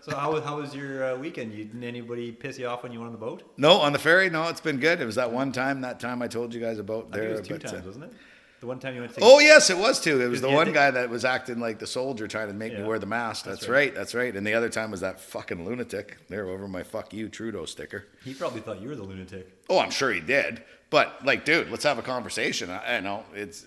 So 0.03 0.17
how, 0.17 0.33
was- 0.33 0.45
how 0.45 0.57
was 0.59 0.75
your 0.75 1.13
uh, 1.13 1.17
weekend? 1.17 1.53
You 1.53 1.65
didn't 1.65 1.85
anybody 1.85 2.31
piss 2.33 2.59
you 2.59 2.67
off 2.69 2.85
when 2.85 2.93
you 2.93 3.01
went 3.01 3.09
on 3.09 3.13
the 3.13 3.19
boat? 3.19 3.43
no, 3.57 3.73
on 3.81 3.93
the 3.93 3.99
ferry, 3.99 4.31
no, 4.31 4.49
it's 4.49 4.61
been 4.61 4.79
good. 4.79 5.01
It 5.01 5.05
was 5.05 5.17
that 5.17 5.31
one 5.33 5.51
time, 5.53 5.81
that 5.81 5.99
time 6.01 6.23
I 6.23 6.29
told 6.29 6.55
you 6.55 6.61
guys 6.61 6.79
about 6.79 7.11
there. 7.11 7.25
it 7.31 7.39
was 7.39 7.49
two 7.49 7.55
but, 7.59 7.65
uh, 7.67 7.71
times, 7.73 7.87
wasn't 7.87 8.05
it? 8.05 8.13
The 8.61 8.67
one 8.67 8.81
time 8.81 8.95
you 8.97 9.03
went 9.03 9.15
to. 9.15 9.21
Oh 9.23 9.39
yes, 9.39 9.71
it 9.71 9.79
was 9.79 10.01
too. 10.01 10.21
It 10.21 10.27
was 10.27 10.41
the 10.41 10.51
one 10.51 10.67
to- 10.67 10.73
guy 10.73 10.91
that 10.91 11.09
was 11.11 11.25
acting 11.25 11.61
like 11.61 11.79
the 11.79 11.87
soldier, 11.87 12.27
trying 12.27 12.49
to 12.49 12.55
make 12.55 12.73
me 12.77 12.83
wear 12.83 12.99
the 12.99 13.07
mask. 13.07 13.45
that's 13.45 13.61
That's, 13.61 13.69
right. 13.69 13.77
right. 13.91 13.95
That's 13.95 14.15
right. 14.17 14.35
And 14.35 14.45
the 14.47 14.55
other 14.55 14.69
time 14.69 14.91
was 14.91 15.01
that 15.01 15.21
fucking 15.21 15.65
lunatic 15.65 16.17
there 16.29 16.49
over 16.49 16.67
my 16.67 16.83
"fuck 16.83 17.13
you" 17.13 17.29
Trudeau 17.29 17.67
sticker. 17.67 18.07
He 18.25 18.35
probably 18.35 18.61
thought 18.61 18.81
you 18.81 18.89
were 18.89 18.97
the 18.97 19.05
lunatic. 19.05 19.49
Oh, 19.69 19.79
I'm 19.79 19.91
sure 19.91 20.13
he 20.13 20.21
did. 20.21 20.63
But 20.91 21.25
like, 21.25 21.45
dude, 21.45 21.71
let's 21.71 21.85
have 21.85 21.99
a 21.99 22.03
conversation. 22.03 22.71
I, 22.71 22.97
I 22.97 23.01
know 23.01 23.25
it's. 23.35 23.65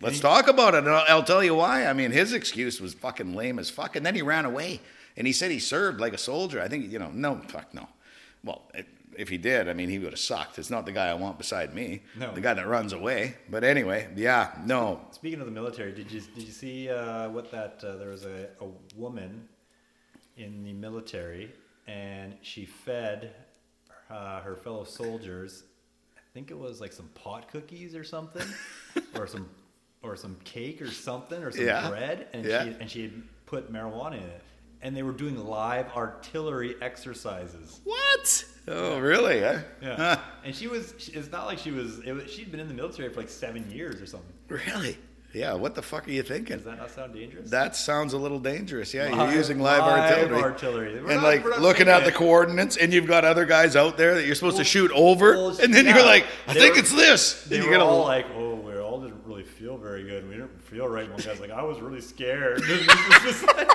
Let's 0.00 0.20
talk 0.20 0.48
about 0.48 0.74
it, 0.74 0.78
and 0.78 0.90
I'll, 0.90 1.04
I'll 1.08 1.22
tell 1.22 1.42
you 1.42 1.54
why. 1.54 1.86
I 1.86 1.94
mean, 1.94 2.10
his 2.10 2.34
excuse 2.34 2.78
was 2.78 2.92
fucking 2.92 3.34
lame 3.34 3.58
as 3.58 3.70
fuck, 3.70 3.96
and 3.96 4.04
then 4.04 4.14
he 4.14 4.20
ran 4.20 4.44
away, 4.44 4.82
and 5.16 5.26
he 5.26 5.32
said 5.32 5.50
he 5.50 5.58
served 5.58 5.98
like 5.98 6.12
a 6.12 6.18
soldier. 6.18 6.60
I 6.60 6.68
think 6.68 6.90
you 6.92 6.98
know, 6.98 7.10
no, 7.10 7.40
fuck 7.48 7.72
no. 7.72 7.88
Well, 8.44 8.62
it, 8.74 8.86
if 9.16 9.30
he 9.30 9.38
did, 9.38 9.68
I 9.68 9.72
mean, 9.72 9.88
he 9.88 9.98
would 9.98 10.10
have 10.10 10.18
sucked. 10.18 10.58
It's 10.58 10.68
not 10.68 10.84
the 10.84 10.92
guy 10.92 11.08
I 11.08 11.14
want 11.14 11.38
beside 11.38 11.74
me. 11.74 12.02
No. 12.18 12.34
The 12.34 12.40
guy 12.42 12.52
that 12.52 12.66
runs 12.66 12.92
away. 12.92 13.36
But 13.48 13.64
anyway, 13.64 14.08
yeah, 14.14 14.50
no. 14.66 15.00
Speaking 15.12 15.40
of 15.40 15.46
the 15.46 15.52
military, 15.52 15.92
did 15.92 16.10
you 16.12 16.20
did 16.20 16.42
you 16.42 16.52
see 16.52 16.90
uh, 16.90 17.30
what 17.30 17.50
that 17.52 17.82
uh, 17.82 17.96
there 17.96 18.10
was 18.10 18.24
a, 18.24 18.48
a 18.60 18.66
woman 18.96 19.48
in 20.36 20.64
the 20.64 20.72
military 20.72 21.52
and 21.86 22.34
she 22.42 22.64
fed 22.64 23.32
uh, 24.10 24.40
her 24.40 24.56
fellow 24.56 24.84
soldiers. 24.84 25.64
I 26.34 26.36
think 26.36 26.50
it 26.50 26.58
was 26.58 26.80
like 26.80 26.92
some 26.92 27.06
pot 27.14 27.46
cookies 27.52 27.94
or 27.94 28.02
something, 28.02 28.44
or 29.14 29.28
some 29.28 29.48
or 30.02 30.16
some 30.16 30.36
cake 30.42 30.82
or 30.82 30.90
something 30.90 31.40
or 31.44 31.52
some 31.52 31.64
Yeah. 31.64 31.88
bread, 31.88 32.26
and 32.32 32.44
Yeah. 32.44 32.64
she 32.64 32.70
and 32.80 32.90
she 32.90 33.02
had 33.02 33.22
put 33.46 33.72
marijuana 33.72 34.14
in 34.16 34.24
it, 34.28 34.42
and 34.82 34.96
they 34.96 35.04
were 35.04 35.12
doing 35.12 35.36
live 35.46 35.86
artillery 35.92 36.74
exercises. 36.82 37.78
What? 37.84 38.44
Oh, 38.66 38.98
really? 38.98 39.44
eh? 39.44 39.60
Yeah, 39.80 40.18
and 40.44 40.52
she 40.52 40.66
was. 40.66 40.92
It's 41.12 41.30
not 41.30 41.46
like 41.46 41.58
she 41.58 41.70
was. 41.70 42.00
It 42.00 42.10
was 42.10 42.28
she'd 42.28 42.50
been 42.50 42.58
in 42.58 42.66
the 42.66 42.74
military 42.74 43.10
for 43.10 43.20
like 43.20 43.28
seven 43.30 43.70
years 43.70 44.02
or 44.02 44.06
something. 44.06 44.32
Really? 44.48 44.98
Yeah. 45.34 45.54
What 45.54 45.74
the 45.74 45.82
fuck 45.82 46.06
are 46.06 46.10
you 46.10 46.22
thinking? 46.22 46.56
Does 46.56 46.64
that 46.64 46.78
not 46.78 46.90
sound 46.90 47.14
dangerous? 47.14 47.50
That 47.50 47.74
sounds 47.76 48.12
a 48.12 48.18
little 48.18 48.38
dangerous. 48.38 48.94
Yeah, 48.94 49.08
Live- 49.10 49.30
you're 49.30 49.38
using 49.38 49.60
live, 49.60 49.80
live 49.80 50.12
artillery. 50.12 50.42
artillery. 50.42 50.98
And 50.98 51.06
not- 51.08 51.22
like 51.22 51.44
looking 51.58 51.88
at 51.88 52.04
the 52.04 52.12
coordinates, 52.12 52.76
and 52.76 52.92
you've 52.92 53.06
got 53.06 53.24
other 53.24 53.44
guys 53.44 53.76
out 53.76 53.96
there 53.96 54.14
that 54.14 54.24
you're 54.26 54.34
supposed 54.36 54.56
to 54.58 54.64
shoot 54.64 54.90
over, 54.92 55.32
well, 55.32 55.60
and 55.60 55.74
then 55.74 55.86
yeah. 55.86 55.96
you're 55.96 56.06
like, 56.06 56.24
I 56.46 56.54
think 56.54 56.74
were- 56.74 56.80
it's 56.80 56.92
this. 56.92 57.42
They 57.44 57.56
And 57.56 57.64
you 57.64 57.70
were 57.70 57.78
all 57.78 58.04
like, 58.04 58.26
"Oh, 58.36 58.54
we 58.54 58.78
all 58.78 59.00
didn't 59.00 59.22
really 59.26 59.42
feel 59.42 59.76
very 59.76 60.04
good. 60.04 60.28
We 60.28 60.36
didn't 60.36 60.62
feel 60.62 60.88
right." 60.88 61.08
One 61.10 61.20
guy's 61.20 61.40
like, 61.40 61.50
"I 61.50 61.62
was 61.62 61.80
really 61.80 62.00
scared." 62.00 62.62
This 62.66 62.86
was 62.86 63.22
just 63.22 63.46
like- 63.46 63.70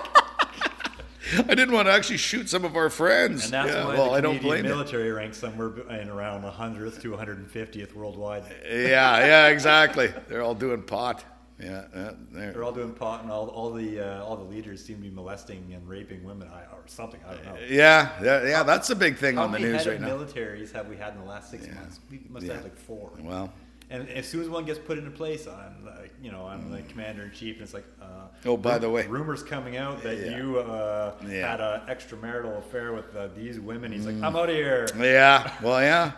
I 1.37 1.53
didn't 1.53 1.71
want 1.71 1.87
to 1.87 1.91
actually 1.91 2.17
shoot 2.17 2.49
some 2.49 2.65
of 2.65 2.75
our 2.75 2.89
friends. 2.89 3.45
and 3.45 3.53
that's 3.53 3.69
yeah, 3.71 3.85
why 3.85 3.93
well, 3.93 4.05
the 4.11 4.17
I 4.17 4.21
don't 4.21 4.41
blame 4.41 4.63
military 4.63 5.11
ranks 5.11 5.37
somewhere 5.37 5.71
in 5.89 6.09
around 6.09 6.41
the 6.41 6.49
hundredth 6.49 7.01
to 7.03 7.11
150th 7.11 7.93
worldwide. 7.93 8.43
Yeah, 8.67 9.19
yeah, 9.19 9.47
exactly. 9.49 10.11
They're 10.27 10.41
all 10.41 10.55
doing 10.55 10.81
pot. 10.81 11.23
Yeah, 11.59 11.83
yeah 11.93 12.11
they're- 12.31 12.53
They're 12.53 12.63
all 12.63 12.71
doing 12.71 12.93
pot, 12.93 13.23
and 13.23 13.31
all, 13.31 13.47
all 13.49 13.71
the 13.73 13.99
uh, 13.99 14.23
all 14.23 14.37
the 14.37 14.43
leaders 14.43 14.83
seem 14.83 14.97
to 14.97 15.01
be 15.03 15.09
molesting 15.09 15.71
and 15.73 15.87
raping 15.87 16.23
women, 16.23 16.47
I, 16.53 16.61
or 16.73 16.83
something. 16.87 17.19
I 17.27 17.33
don't 17.33 17.45
know. 17.45 17.55
yeah, 17.69 18.09
yeah, 18.23 18.47
yeah. 18.47 18.63
That's 18.63 18.89
a 18.89 18.95
big 18.95 19.17
thing 19.17 19.35
How 19.35 19.43
on 19.43 19.51
the 19.51 19.59
many 19.59 19.73
news 19.73 19.85
right 19.87 19.99
now. 19.99 20.07
militaries 20.09 20.71
have 20.71 20.87
we 20.87 20.95
had 20.97 21.13
in 21.13 21.19
the 21.19 21.25
last 21.25 21.51
six 21.51 21.67
months? 21.67 21.99
We 22.09 22.21
must 22.29 22.45
Yeah. 22.45 22.53
have 22.53 22.63
like 22.63 22.77
four. 22.77 23.11
Well, 23.21 23.51
And 23.91 24.07
as 24.09 24.27
soon 24.27 24.41
as 24.43 24.49
one 24.49 24.65
gets 24.65 24.77
put 24.77 24.99
into 24.99 25.09
place, 25.09 25.47
I'm 25.47 25.83
like, 25.83 26.13
you 26.21 26.31
know, 26.31 26.45
I'm 26.45 26.69
the 26.71 26.83
commander 26.83 27.23
in 27.23 27.31
chief, 27.31 27.55
and 27.55 27.63
it's 27.63 27.73
like, 27.73 27.87
uh, 27.99 28.05
Oh, 28.45 28.55
by 28.55 28.77
the 28.77 28.87
way. 28.87 29.07
rumors 29.07 29.41
coming 29.41 29.77
out 29.77 30.03
that 30.03 30.15
Yeah. 30.19 30.37
you 30.37 30.59
uh, 30.59 31.15
Yeah. 31.27 31.49
had 31.49 31.59
an 31.59 31.81
extramarital 31.87 32.59
affair 32.59 32.93
with 32.93 33.15
uh, 33.15 33.29
these 33.35 33.59
women. 33.59 33.91
He's 33.91 34.05
Mm. 34.05 34.21
like, 34.21 34.23
I'm 34.27 34.35
out 34.35 34.47
of 34.49 34.55
here. 34.55 34.85
Yeah, 34.95 35.51
well, 35.63 35.81
yeah, 35.81 36.11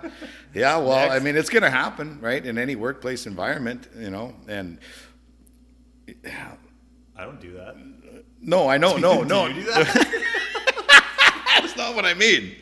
yeah. 0.53 0.75
Well, 0.77 1.09
I 1.11 1.19
mean, 1.19 1.37
it's 1.37 1.49
going 1.49 1.63
to 1.63 1.69
happen, 1.69 2.19
right? 2.19 2.45
In 2.45 2.57
any 2.57 2.75
workplace 2.75 3.25
environment, 3.25 3.87
you 3.97 4.09
know. 4.09 4.35
And 4.49 4.77
I 7.17 7.23
don't 7.25 7.39
do 7.41 7.53
that. 7.53 7.75
no, 8.41 8.67
I 8.67 8.77
know, 8.77 8.97
no, 8.97 9.23
no, 9.23 9.51
do 9.51 9.63
that? 9.63 10.23
that's 11.61 11.75
not 11.77 11.95
what 11.95 12.05
I 12.05 12.13
mean. 12.13 12.55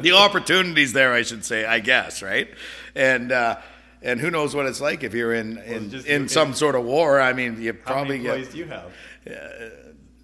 the 0.00 0.12
opportunities 0.16 0.92
there, 0.92 1.12
I 1.12 1.22
should 1.22 1.44
say, 1.44 1.64
I 1.64 1.80
guess, 1.80 2.22
right? 2.22 2.48
And 2.94 3.32
uh, 3.32 3.56
and 4.02 4.20
who 4.20 4.30
knows 4.30 4.54
what 4.54 4.66
it's 4.66 4.80
like 4.80 5.02
if 5.02 5.12
you're 5.14 5.34
in 5.34 5.58
in, 5.58 5.90
just- 5.90 6.06
in 6.06 6.28
some 6.28 6.54
sort 6.54 6.74
of 6.74 6.84
war? 6.84 7.20
I 7.20 7.32
mean, 7.32 7.60
you 7.60 7.72
How 7.84 7.92
probably 7.92 8.18
many 8.18 8.28
employees 8.28 8.46
get 8.46 8.52
do 8.52 8.58
you 8.58 8.66
have? 8.66 8.92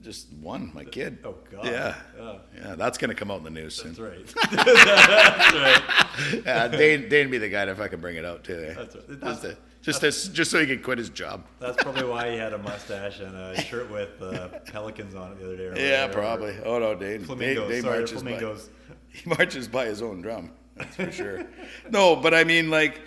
just 0.03 0.33
one, 0.41 0.73
my 0.75 0.85
kid. 0.85 1.19
Oh 1.25 1.37
God. 1.51 1.65
Yeah. 1.65 1.95
Oh, 2.19 2.41
Yeah, 2.57 2.75
that's 2.75 2.99
going 2.99 3.11
to 3.11 3.15
come 3.15 3.31
out 3.31 3.39
in 3.39 3.45
the 3.45 3.51
news 3.51 3.75
soon. 3.77 3.95
that's 3.95 4.01
right. 4.01 4.27
that's 4.51 5.55
right. 5.55 6.43
Yeah, 6.45 6.69
Dane, 6.69 7.09
Dane 7.09 7.31
be 7.31 7.39
the 7.39 7.49
guy 7.49 7.67
to 7.67 7.75
fucking 7.77 8.01
bring 8.01 8.17
it 8.17 8.25
out 8.25 8.43
too. 8.43 8.73
That's 8.77 8.95
right. 8.97 9.05
That's, 9.21 9.41
That's- 9.41 9.57
just, 9.83 10.01
to, 10.01 10.33
just 10.33 10.51
so 10.51 10.59
he 10.61 10.67
could 10.67 10.83
quit 10.83 10.99
his 10.99 11.11
job. 11.11 11.45
That's 11.61 11.83
probably 11.83 12.05
why 12.05 12.31
he 12.31 12.39
had 12.39 12.53
a 12.53 12.59
mustache 12.59 13.21
and 13.21 13.37
a 13.37 13.61
shirt 13.61 13.91
with 13.91 14.21
uh, 14.23 14.49
pelicans 14.73 15.15
on 15.15 15.33
it 15.33 15.39
the 15.39 15.45
other 15.45 15.57
day. 15.57 15.65
or 15.67 15.77
Yeah, 15.77 16.09
probably. 16.09 16.57
Oh 16.65 16.79
no, 16.79 16.95
Dave. 16.95 17.19
Dane, 17.19 17.27
Flamingos. 17.27 17.69
Dane 17.71 17.83
Sorry, 17.83 17.99
marches 17.99 18.23
flamingos. 18.23 18.69
by. 18.69 18.95
He 19.15 19.29
marches 19.29 19.69
by 19.69 19.85
his 19.87 20.01
own 20.01 20.23
drum. 20.23 20.53
That's 20.75 20.97
for 20.97 21.13
sure. 21.13 21.45
no, 21.91 22.17
but 22.17 22.33
I 22.33 22.45
mean, 22.45 22.71
like, 22.71 22.99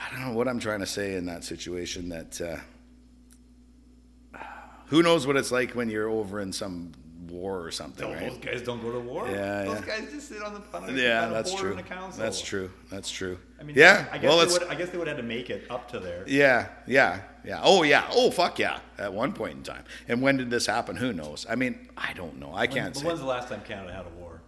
I 0.00 0.12
don't 0.14 0.28
know 0.28 0.32
what 0.36 0.46
I'm 0.46 0.60
trying 0.60 0.78
to 0.78 0.86
say 0.86 1.16
in 1.16 1.26
that 1.26 1.42
situation. 1.42 2.08
That 2.10 2.40
uh, 2.40 4.38
who 4.86 5.02
knows 5.02 5.26
what 5.26 5.36
it's 5.36 5.50
like 5.50 5.72
when 5.72 5.90
you're 5.90 6.08
over 6.08 6.40
in 6.40 6.52
some 6.52 6.92
war 7.28 7.60
or 7.60 7.70
something, 7.72 8.08
No, 8.08 8.14
right? 8.14 8.30
those 8.30 8.38
guys 8.38 8.62
don't 8.62 8.80
go 8.80 8.92
to 8.92 9.00
war. 9.00 9.28
Yeah, 9.28 9.64
those 9.64 9.80
yeah. 9.80 9.86
guys 9.98 10.12
just 10.12 10.28
sit 10.28 10.42
on 10.42 10.54
the 10.54 10.76
on 10.78 10.96
Yeah, 10.96 11.26
the 11.26 11.34
that's 11.34 11.52
true. 11.54 11.70
in 11.72 11.76
the 11.76 11.82
council. 11.82 12.22
That's 12.22 12.40
true. 12.40 12.70
That's 12.90 13.10
true. 13.10 13.38
I 13.60 13.64
mean, 13.64 13.76
yeah. 13.76 14.06
I 14.12 14.18
guess 14.18 14.28
well, 14.28 14.38
they 14.46 14.52
would. 14.52 14.62
I 14.64 14.74
guess 14.76 14.90
they 14.90 14.98
would 14.98 15.08
have 15.08 15.16
to 15.16 15.22
make 15.22 15.50
it 15.50 15.64
up 15.68 15.90
to 15.90 15.98
there. 15.98 16.24
Yeah, 16.28 16.68
yeah, 16.86 17.20
yeah. 17.44 17.60
Oh, 17.62 17.82
yeah. 17.82 18.04
Oh, 18.12 18.30
fuck 18.30 18.58
yeah. 18.58 18.78
At 18.98 19.12
one 19.12 19.32
point 19.32 19.56
in 19.56 19.62
time. 19.64 19.84
And 20.06 20.22
when 20.22 20.36
did 20.36 20.48
this 20.48 20.66
happen? 20.66 20.94
Who 20.96 21.12
knows? 21.12 21.44
I 21.50 21.56
mean, 21.56 21.88
I 21.96 22.12
don't 22.12 22.38
know. 22.38 22.52
I 22.52 22.60
When, 22.62 22.70
can't 22.70 22.94
but 22.94 23.00
say. 23.00 23.06
when's 23.06 23.20
the 23.20 23.26
last 23.26 23.48
time 23.48 23.60
Canada 23.62 23.92
had 23.92 24.06
a 24.06 24.10
war? 24.20 24.40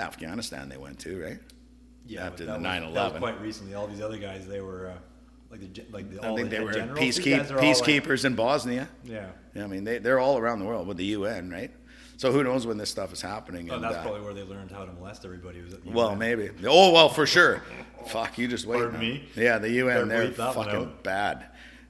Afghanistan 0.00 0.68
they 0.68 0.76
went 0.76 0.98
to, 1.00 1.22
right? 1.22 1.38
Yeah, 2.06 2.26
After 2.26 2.46
the 2.46 2.52
9/11. 2.52 3.18
Quite 3.18 3.40
recently. 3.40 3.74
All 3.74 3.86
these 3.86 4.00
other 4.00 4.16
guys, 4.16 4.46
they 4.46 4.60
were 4.62 4.88
uh, 4.88 4.98
like 5.50 5.60
the 5.74 5.82
like 5.92 6.10
the, 6.10 6.24
I 6.24 6.28
all 6.28 6.36
think 6.36 6.48
the 6.50 6.56
they 6.56 6.64
were. 6.64 6.72
Peacekeep, 6.72 7.50
all 7.50 7.56
like- 7.56 7.64
peacekeepers 7.64 8.24
in 8.24 8.34
Bosnia. 8.34 8.88
Yeah, 9.04 9.26
yeah. 9.54 9.64
I 9.64 9.66
mean, 9.66 9.84
they, 9.84 9.98
they're 9.98 10.18
all 10.18 10.38
around 10.38 10.60
the 10.60 10.64
world 10.64 10.86
with 10.86 10.96
the 10.96 11.04
UN, 11.04 11.50
right? 11.50 11.70
So 12.18 12.32
who 12.32 12.42
knows 12.42 12.66
when 12.66 12.78
this 12.78 12.90
stuff 12.90 13.12
is 13.12 13.22
happening? 13.22 13.70
Oh, 13.70 13.76
and, 13.76 13.84
that's 13.84 13.94
uh, 13.94 14.02
probably 14.02 14.22
where 14.22 14.34
they 14.34 14.42
learned 14.42 14.72
how 14.72 14.84
to 14.84 14.92
molest 14.92 15.24
everybody. 15.24 15.62
Was 15.62 15.74
at 15.74 15.84
the 15.84 15.90
well, 15.92 16.16
maybe. 16.16 16.50
Oh, 16.66 16.92
well, 16.92 17.08
for 17.08 17.26
sure. 17.26 17.62
Fuck, 18.08 18.38
you 18.38 18.48
just 18.48 18.66
wait. 18.66 18.78
Pardon 18.78 18.94
now. 18.94 19.00
me? 19.00 19.28
Yeah, 19.36 19.58
the 19.58 19.70
UN, 19.70 20.08
they're 20.08 20.26
bleep 20.26 20.36
that 20.36 20.56
one 20.56 20.66
fucking 20.66 20.92
bad. 21.04 21.46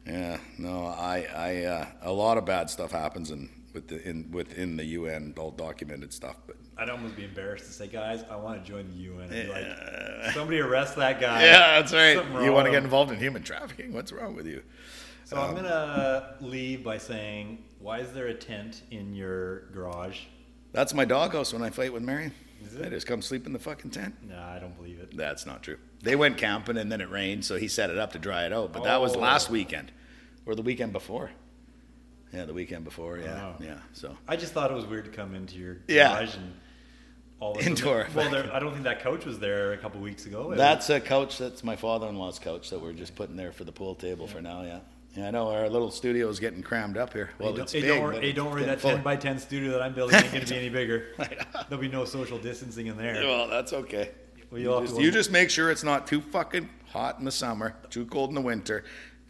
Yeah, 0.07 0.37
no, 0.59 0.85
I, 0.85 1.27
I, 1.35 1.65
uh, 1.65 1.87
a 2.03 2.13
lot 2.13 2.37
of 2.37 2.45
bad 2.45 2.69
stuff 2.69 2.93
happens 2.93 3.31
in 3.31 3.49
with 3.73 3.89
the 3.89 4.07
in 4.07 4.31
within 4.31 4.77
the 4.77 4.85
UN, 4.85 5.33
all 5.39 5.51
documented 5.51 6.13
stuff. 6.13 6.37
But 6.47 6.57
I'd 6.77 6.91
almost 6.91 7.17
be 7.17 7.25
embarrassed 7.25 7.65
to 7.65 7.73
say, 7.73 7.89
guys, 7.89 8.23
I 8.31 8.37
want 8.37 8.63
to 8.63 8.71
join 8.71 8.87
the 8.89 8.97
UN. 9.05 9.31
And 9.31 9.31
be 9.31 9.47
like, 9.47 10.35
somebody 10.35 10.61
arrest 10.61 10.97
that 10.97 11.21
guy. 11.21 11.43
yeah, 11.43 11.81
that's 11.81 11.95
right. 11.95 12.23
You 12.45 12.53
want 12.53 12.67
to 12.67 12.71
get 12.71 12.85
involved 12.85 13.11
in 13.13 13.19
human 13.19 13.43
trafficking? 13.43 13.95
What's 13.95 14.13
wrong 14.13 14.37
with 14.37 14.47
you? 14.47 14.63
So 15.25 15.39
I'm 15.39 15.55
gonna 15.55 16.35
leave 16.41 16.85
by 16.85 16.99
saying, 16.99 17.65
why 17.81 17.99
is 18.01 18.13
there 18.13 18.27
a 18.27 18.35
tent 18.35 18.83
in 18.91 19.15
your 19.15 19.61
garage? 19.73 20.21
That's 20.73 20.93
my 20.95 21.05
doghouse 21.05 21.53
when 21.53 21.63
I 21.63 21.71
fight 21.71 21.93
with 21.93 22.03
Mary. 22.03 22.33
Is 22.65 22.75
it? 22.75 22.87
I 22.87 22.89
just 22.91 23.07
come 23.07 23.23
sleep 23.23 23.47
in 23.47 23.53
the 23.53 23.59
fucking 23.59 23.91
tent. 23.93 24.15
Nah, 24.29 24.53
I 24.55 24.59
don't 24.59 24.77
believe 24.77 24.99
it. 24.99 25.17
That's 25.17 25.47
not 25.47 25.63
true. 25.63 25.79
They 26.03 26.17
went 26.17 26.37
camping 26.39 26.77
and 26.77 26.91
then 26.91 27.01
it 27.01 27.09
rained, 27.11 27.45
so 27.45 27.57
he 27.57 27.69
set 27.69 27.89
it 27.91 27.99
up 27.99 28.13
to 28.13 28.19
dry 28.19 28.45
it 28.47 28.53
out. 28.53 28.73
But 28.73 28.85
that 28.85 29.01
was 29.01 29.15
Oh. 29.17 29.21
last 29.21 29.49
weekend, 29.49 29.93
or 30.45 30.55
the 30.55 30.63
weekend 30.63 30.93
before. 30.93 31.31
Yeah, 32.33 32.45
the 32.45 32.53
weekend 32.53 32.85
before. 32.85 33.19
Yeah, 33.19 33.55
Oh. 33.59 33.63
yeah. 33.65 33.79
So 33.95 34.17
I 34.27 34.37
just 34.37 34.53
thought 34.53 34.71
it 34.71 34.75
was 34.75 34.85
weird 34.87 35.07
to 35.07 35.11
come 35.11 35.35
into 35.35 35.57
your 35.57 35.79
Yeah. 35.89 36.09
garage 36.17 36.35
and 36.35 36.53
all 37.41 37.53
of 37.53 37.65
a 37.65 37.67
Into 37.67 37.89
our 37.91 38.07
Well, 38.15 38.29
there, 38.31 38.53
I 38.53 38.59
don't 38.59 38.73
think 38.73 38.85
that 38.85 39.01
couch 39.01 39.25
was 39.25 39.39
there 39.39 39.73
a 39.73 39.79
couple 39.79 40.01
weeks 40.01 40.27
ago. 40.27 40.51
It 40.53 40.57
that's 40.57 40.91
a 40.91 41.01
couch. 41.01 41.39
That's 41.39 41.63
my 41.63 41.77
father-in-law's 41.77 42.41
couch 42.41 42.71
that 42.71 42.81
we're 42.81 42.93
just 42.93 43.15
putting 43.15 43.37
there 43.37 43.53
for 43.53 43.63
the 43.65 43.73
pool 43.73 43.95
table 43.95 44.27
for 44.27 44.43
now. 44.43 44.63
Yeah. 44.63 44.81
Yeah, 45.19 45.27
I 45.27 45.31
know 45.33 45.49
our 45.51 45.69
little 45.69 45.91
studio 45.91 46.29
is 46.29 46.39
getting 46.39 46.63
crammed 46.63 46.97
up 46.97 47.13
here. 47.13 47.31
Well, 47.41 47.51
hey, 47.51 47.57
don't, 47.57 47.63
it's 47.65 47.73
hey, 47.73 47.81
big. 47.81 47.89
don't, 47.91 48.03
worry, 48.05 48.21
hey, 48.21 48.33
don't 48.33 48.51
worry, 48.53 48.63
that 48.65 48.81
full. 48.81 48.93
10 48.93 49.03
by 49.03 49.17
10 49.17 49.41
studio 49.41 49.73
that 49.73 49.83
I'm 49.83 49.93
building 49.93 50.15
ain't 50.23 50.31
going 50.33 50.45
to 50.45 50.51
be 50.53 50.57
any 50.61 50.69
bigger. 50.69 51.07
There'll 51.69 51.83
be 51.83 51.89
no 51.89 52.05
social 52.05 52.39
distancing 52.39 52.87
in 52.87 52.97
there. 52.97 53.15
Well, 53.25 53.49
that's 53.49 53.73
okay. 53.73 54.13
Well, 54.53 54.61
you, 54.61 54.81
just, 54.87 55.01
you 55.01 55.11
just 55.11 55.33
make 55.33 55.51
sure 55.51 55.73
it's 55.73 55.83
not 55.83 56.07
too 56.07 56.21
fucking 56.21 56.69
hot 56.87 57.19
in 57.19 57.25
the 57.25 57.33
summer, 57.33 57.75
too 57.91 58.07
cold 58.07 58.29
in 58.29 58.37
the 58.37 58.41
winter, 58.41 58.85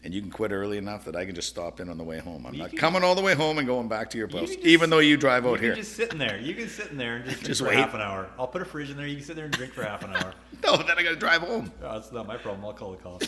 and 0.05 0.13
you 0.13 0.21
can 0.21 0.31
quit 0.31 0.53
early 0.53 0.77
enough 0.77 1.07
that 1.07 1.17
I 1.17 1.25
can 1.25 1.35
just 1.35 1.49
stop 1.49 1.81
in 1.81 1.89
on 1.89 1.97
the 1.97 2.05
way 2.05 2.19
home. 2.19 2.45
I'm 2.47 2.53
You 2.53 2.61
not 2.61 2.69
can- 2.71 2.79
coming 2.79 3.03
all 3.03 3.15
the 3.15 3.23
way 3.23 3.35
home 3.35 3.57
and 3.57 3.67
going 3.67 3.89
back 3.89 4.11
to 4.11 4.19
your 4.19 4.29
You 4.29 4.37
post, 4.41 4.59
can 4.61 4.67
even 4.69 4.91
though 4.91 4.99
you 4.99 5.17
drive 5.17 5.45
You 5.45 5.51
out 5.53 5.55
can 5.57 5.65
here. 5.65 5.75
just 5.75 5.97
sit 5.97 6.13
in 6.13 6.19
there. 6.19 6.39
You 6.39 6.55
can 6.55 6.69
sit 6.69 6.91
in 6.91 6.99
there 6.99 7.17
and 7.17 7.25
just 7.25 7.37
drink 7.41 7.47
Just 7.49 7.61
for 7.63 7.69
wait. 7.69 7.77
half 7.79 7.95
an 7.95 8.03
hour. 8.03 8.29
I'll 8.39 8.47
put 8.47 8.61
a 8.61 8.67
fridge 8.67 8.91
in 8.91 8.99
there. 8.99 9.07
You 9.07 9.17
can 9.17 9.25
sit 9.25 9.37
there 9.37 9.47
and 9.47 9.55
drink 9.55 9.73
for 9.73 9.85
half 9.85 10.05
an 10.05 10.15
hour. 10.15 10.35
No, 10.63 10.77
then 10.77 10.99
I 10.99 11.03
got 11.03 11.11
to 11.11 11.17
drive 11.17 11.41
home. 11.41 11.73
Oh, 11.83 11.95
that's 11.95 12.13
not 12.13 12.27
my 12.27 12.37
problem. 12.37 12.65
I'll 12.67 12.75
call 12.75 12.91
the 12.93 12.99
cops. 12.99 13.27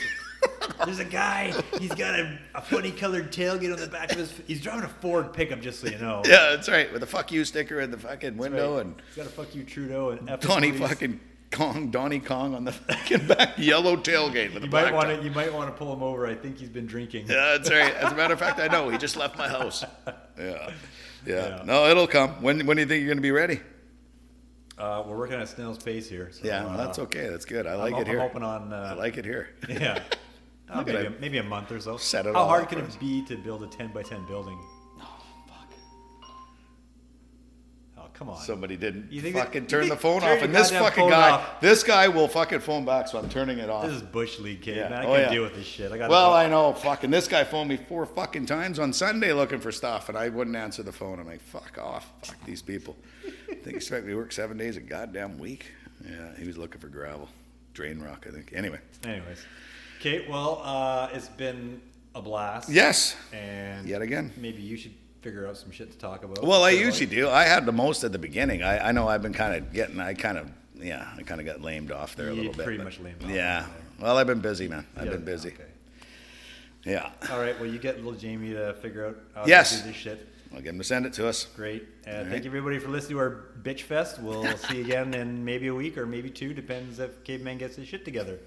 There's 0.84 0.98
a 0.98 1.04
guy. 1.04 1.52
He's 1.78 1.94
got 1.94 2.18
a, 2.18 2.38
a 2.54 2.62
funny 2.62 2.90
colored 2.90 3.32
tailgate 3.32 3.72
on 3.72 3.78
the 3.78 3.86
back 3.86 4.12
of 4.12 4.18
his. 4.18 4.32
He's 4.46 4.60
driving 4.60 4.84
a 4.84 4.88
Ford 4.88 5.32
pickup, 5.32 5.60
just 5.60 5.80
so 5.80 5.88
you 5.88 5.98
know. 5.98 6.22
Yeah, 6.24 6.50
that's 6.50 6.68
right. 6.68 6.92
With 6.92 7.02
a 7.02 7.06
fuck 7.06 7.30
you 7.32 7.44
sticker 7.44 7.80
in 7.80 7.90
the 7.90 7.98
fucking 7.98 8.36
window 8.36 8.76
right. 8.76 8.86
and 8.86 9.02
he's 9.08 9.16
got 9.16 9.26
a 9.26 9.30
fuck 9.30 9.54
you 9.54 9.64
Trudeau 9.64 10.10
and 10.10 10.30
F 10.30 10.40
police. 10.40 10.78
fucking 10.78 11.20
Kong, 11.50 11.90
Donnie 11.90 12.20
Kong 12.20 12.54
on 12.54 12.64
the 12.64 12.72
fucking 12.72 13.26
back 13.26 13.58
yellow 13.58 13.96
tailgate 13.96 14.54
with 14.54 14.62
You 14.62 14.70
might 14.70 14.94
want 14.94 15.08
to. 15.08 15.22
You 15.22 15.30
might 15.32 15.52
want 15.52 15.68
to 15.70 15.76
pull 15.76 15.92
him 15.92 16.02
over. 16.02 16.26
I 16.26 16.34
think 16.34 16.58
he's 16.58 16.68
been 16.68 16.86
drinking. 16.86 17.26
Yeah, 17.26 17.56
that's 17.56 17.70
right. 17.70 17.94
As 17.94 18.12
a 18.12 18.16
matter 18.16 18.34
of 18.34 18.38
fact, 18.38 18.60
I 18.60 18.68
know 18.68 18.88
he 18.88 18.98
just 18.98 19.16
left 19.16 19.36
my 19.36 19.48
house. 19.48 19.84
Yeah. 20.38 20.70
Yeah. 21.26 21.48
Yeah. 21.48 21.62
No, 21.66 21.86
it'll 21.90 22.06
come. 22.06 22.40
When 22.40 22.64
when 22.64 22.78
do 22.78 22.82
you 22.82 22.88
think 22.88 23.00
you're 23.00 23.08
going 23.08 23.18
to 23.18 23.22
be 23.22 23.30
ready? 23.30 23.60
Uh, 24.78 25.04
we're 25.06 25.18
working 25.18 25.38
at 25.38 25.46
snail's 25.46 25.76
pace 25.76 26.08
here. 26.08 26.30
So, 26.32 26.40
Yeah, 26.42 26.64
uh, 26.64 26.76
that's 26.78 26.98
okay. 26.98 27.28
That's 27.28 27.44
good. 27.44 27.66
I 27.66 27.74
like 27.74 27.92
I'm, 27.92 28.00
it 28.00 28.06
here. 28.06 28.18
I'm 28.18 28.28
hoping 28.28 28.42
on. 28.42 28.72
Uh, 28.72 28.92
I 28.92 28.94
like 28.94 29.18
it 29.18 29.26
here. 29.26 29.50
Yeah. 29.68 30.02
Uh, 30.70 30.82
maybe, 30.84 31.06
a, 31.06 31.10
maybe 31.20 31.38
a 31.38 31.42
month 31.42 31.72
or 31.72 31.80
so. 31.80 31.96
Set 31.96 32.26
it 32.26 32.34
How 32.34 32.46
hard 32.46 32.68
can 32.68 32.78
for 32.78 32.84
it 32.84 33.00
be 33.00 33.24
to 33.26 33.36
build 33.36 33.62
a 33.62 33.66
10 33.66 33.88
by 33.92 34.02
10 34.02 34.24
building? 34.26 34.58
Oh, 35.00 35.22
fuck. 35.48 35.72
Oh, 37.98 38.06
come 38.14 38.30
on. 38.30 38.38
Somebody 38.38 38.76
didn't 38.76 39.10
You 39.12 39.20
think 39.20 39.34
that- 39.34 39.46
fucking 39.46 39.62
you 39.62 39.68
turn 39.68 39.88
the 39.88 39.96
phone 39.96 40.20
turn 40.20 40.38
off, 40.38 40.44
and 40.44 40.54
this 40.54 40.70
fucking 40.70 41.08
guy, 41.08 41.30
off. 41.30 41.60
this 41.60 41.82
guy 41.82 42.08
will 42.08 42.28
fucking 42.28 42.60
phone 42.60 42.84
back, 42.84 43.08
so 43.08 43.18
I'm 43.18 43.28
turning 43.28 43.58
it 43.58 43.68
off. 43.68 43.84
This 43.84 43.94
is 43.96 44.02
Bush 44.02 44.38
League 44.38 44.62
kid, 44.62 44.76
Yeah. 44.76 44.88
man. 44.88 45.00
I 45.00 45.04
Oh, 45.04 45.08
can't 45.08 45.22
yeah. 45.24 45.30
deal 45.30 45.42
with 45.42 45.54
this 45.54 45.66
shit. 45.66 45.90
I 45.92 45.98
got. 45.98 46.08
Well, 46.08 46.32
I 46.32 46.48
know, 46.48 46.72
fucking 46.72 47.10
this 47.10 47.28
guy 47.28 47.44
phoned 47.44 47.68
me 47.68 47.76
four 47.76 48.06
fucking 48.06 48.46
times 48.46 48.78
on 48.78 48.92
Sunday 48.92 49.32
looking 49.32 49.60
for 49.60 49.72
stuff, 49.72 50.08
and 50.08 50.16
I 50.16 50.28
wouldn't 50.28 50.56
answer 50.56 50.82
the 50.82 50.92
phone. 50.92 51.18
I'm 51.20 51.26
like, 51.26 51.40
fuck 51.42 51.78
off, 51.78 52.10
fuck 52.22 52.42
these 52.44 52.62
people. 52.62 52.96
they 53.64 53.72
expect 53.72 54.06
me 54.06 54.12
to 54.12 54.16
work 54.18 54.32
seven 54.32 54.56
days 54.56 54.76
a 54.76 54.80
goddamn 54.80 55.36
week. 55.38 55.66
Yeah, 56.08 56.34
he 56.38 56.46
was 56.46 56.56
looking 56.56 56.80
for 56.80 56.88
gravel, 56.88 57.28
drain 57.74 58.00
rock, 58.00 58.24
I 58.26 58.32
think. 58.32 58.52
Anyway, 58.54 58.78
Anyways, 59.04 59.44
okay. 60.00 60.26
Well, 60.28 60.60
uh, 60.64 61.08
it's 61.12 61.28
been 61.28 61.80
a 62.14 62.22
blast. 62.22 62.68
yes, 62.68 63.16
And 63.32 63.86
Yet 63.88 64.02
again. 64.02 64.32
maybe 64.36 64.62
you 64.62 64.76
should 64.76 64.94
figure 65.22 65.46
out 65.46 65.56
some 65.56 65.70
shit 65.70 65.92
to 65.92 65.98
talk 65.98 66.24
about. 66.24 66.42
Well, 66.42 66.64
I 66.64 66.70
usually 66.70 67.06
like, 67.06 67.14
do. 67.14 67.28
I 67.28 67.44
had 67.44 67.66
the 67.66 67.72
most 67.72 68.02
at 68.04 68.12
the 68.12 68.18
beginning. 68.18 68.62
I, 68.62 68.88
I 68.88 68.92
know 68.92 69.06
I've 69.08 69.22
been 69.22 69.32
kind 69.34 69.54
of 69.54 69.72
getting. 69.72 70.00
I 70.00 70.14
kind 70.14 70.38
of 70.38 70.50
yeah. 70.74 71.08
I 71.16 71.22
kind 71.22 71.40
of 71.40 71.46
got 71.46 71.60
lamed 71.60 71.92
off 71.92 72.16
there 72.16 72.28
a 72.28 72.30
You 72.30 72.36
little 72.36 72.52
bit. 72.54 72.64
pretty 72.64 72.82
much 72.82 72.98
lamed 73.00 73.22
off 73.22 73.30
Yeah. 73.30 73.66
Well, 74.00 74.16
I've 74.16 74.26
been 74.26 74.40
busy, 74.40 74.66
man. 74.66 74.86
I've 74.96 75.04
yeah, 75.06 75.10
been 75.12 75.24
busy. 75.24 75.48
Okay. 75.50 75.64
Yeah. 76.84 77.10
All 77.30 77.38
right. 77.38 77.58
Well, 77.60 77.68
you 77.70 77.78
get 77.78 77.96
little 77.96 78.14
Jamie 78.18 78.54
to 78.54 78.72
figure 78.74 79.06
out 79.06 79.16
how 79.34 79.44
Yes. 79.46 79.76
to 79.76 79.82
do 79.84 79.88
this 79.92 79.96
shit. 79.96 80.26
I'll 80.52 80.60
get 80.62 80.70
him 80.70 80.78
to 80.78 80.84
send 80.84 81.04
it 81.06 81.12
to 81.12 81.28
us. 81.28 81.44
Great. 81.54 81.86
Uh, 82.08 82.10
right. 82.12 82.26
Thank 82.26 82.44
you 82.44 82.50
everybody 82.50 82.78
for 82.78 82.88
listening 82.88 83.16
to 83.18 83.20
our 83.20 83.44
bitch 83.62 83.82
fest. 83.82 84.18
We'll 84.20 84.44
see 84.56 84.78
you 84.78 84.84
again 84.84 85.12
in 85.14 85.44
maybe 85.44 85.66
a 85.68 85.74
week 85.74 85.96
or 85.98 86.06
maybe 86.06 86.30
two, 86.30 86.54
depends 86.54 86.98
if 86.98 87.22
Caveman 87.24 87.58
gets 87.58 87.76
his 87.76 87.86
shit 87.86 88.04
together. 88.06 88.38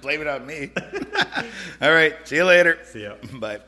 Blame 0.00 0.20
it 0.20 0.26
on 0.26 0.46
me. 0.46 0.70
All 1.80 1.92
right. 1.92 2.14
See 2.24 2.36
you 2.36 2.44
later. 2.44 2.78
See 2.84 3.02
ya. 3.04 3.14
Bye. 3.34 3.60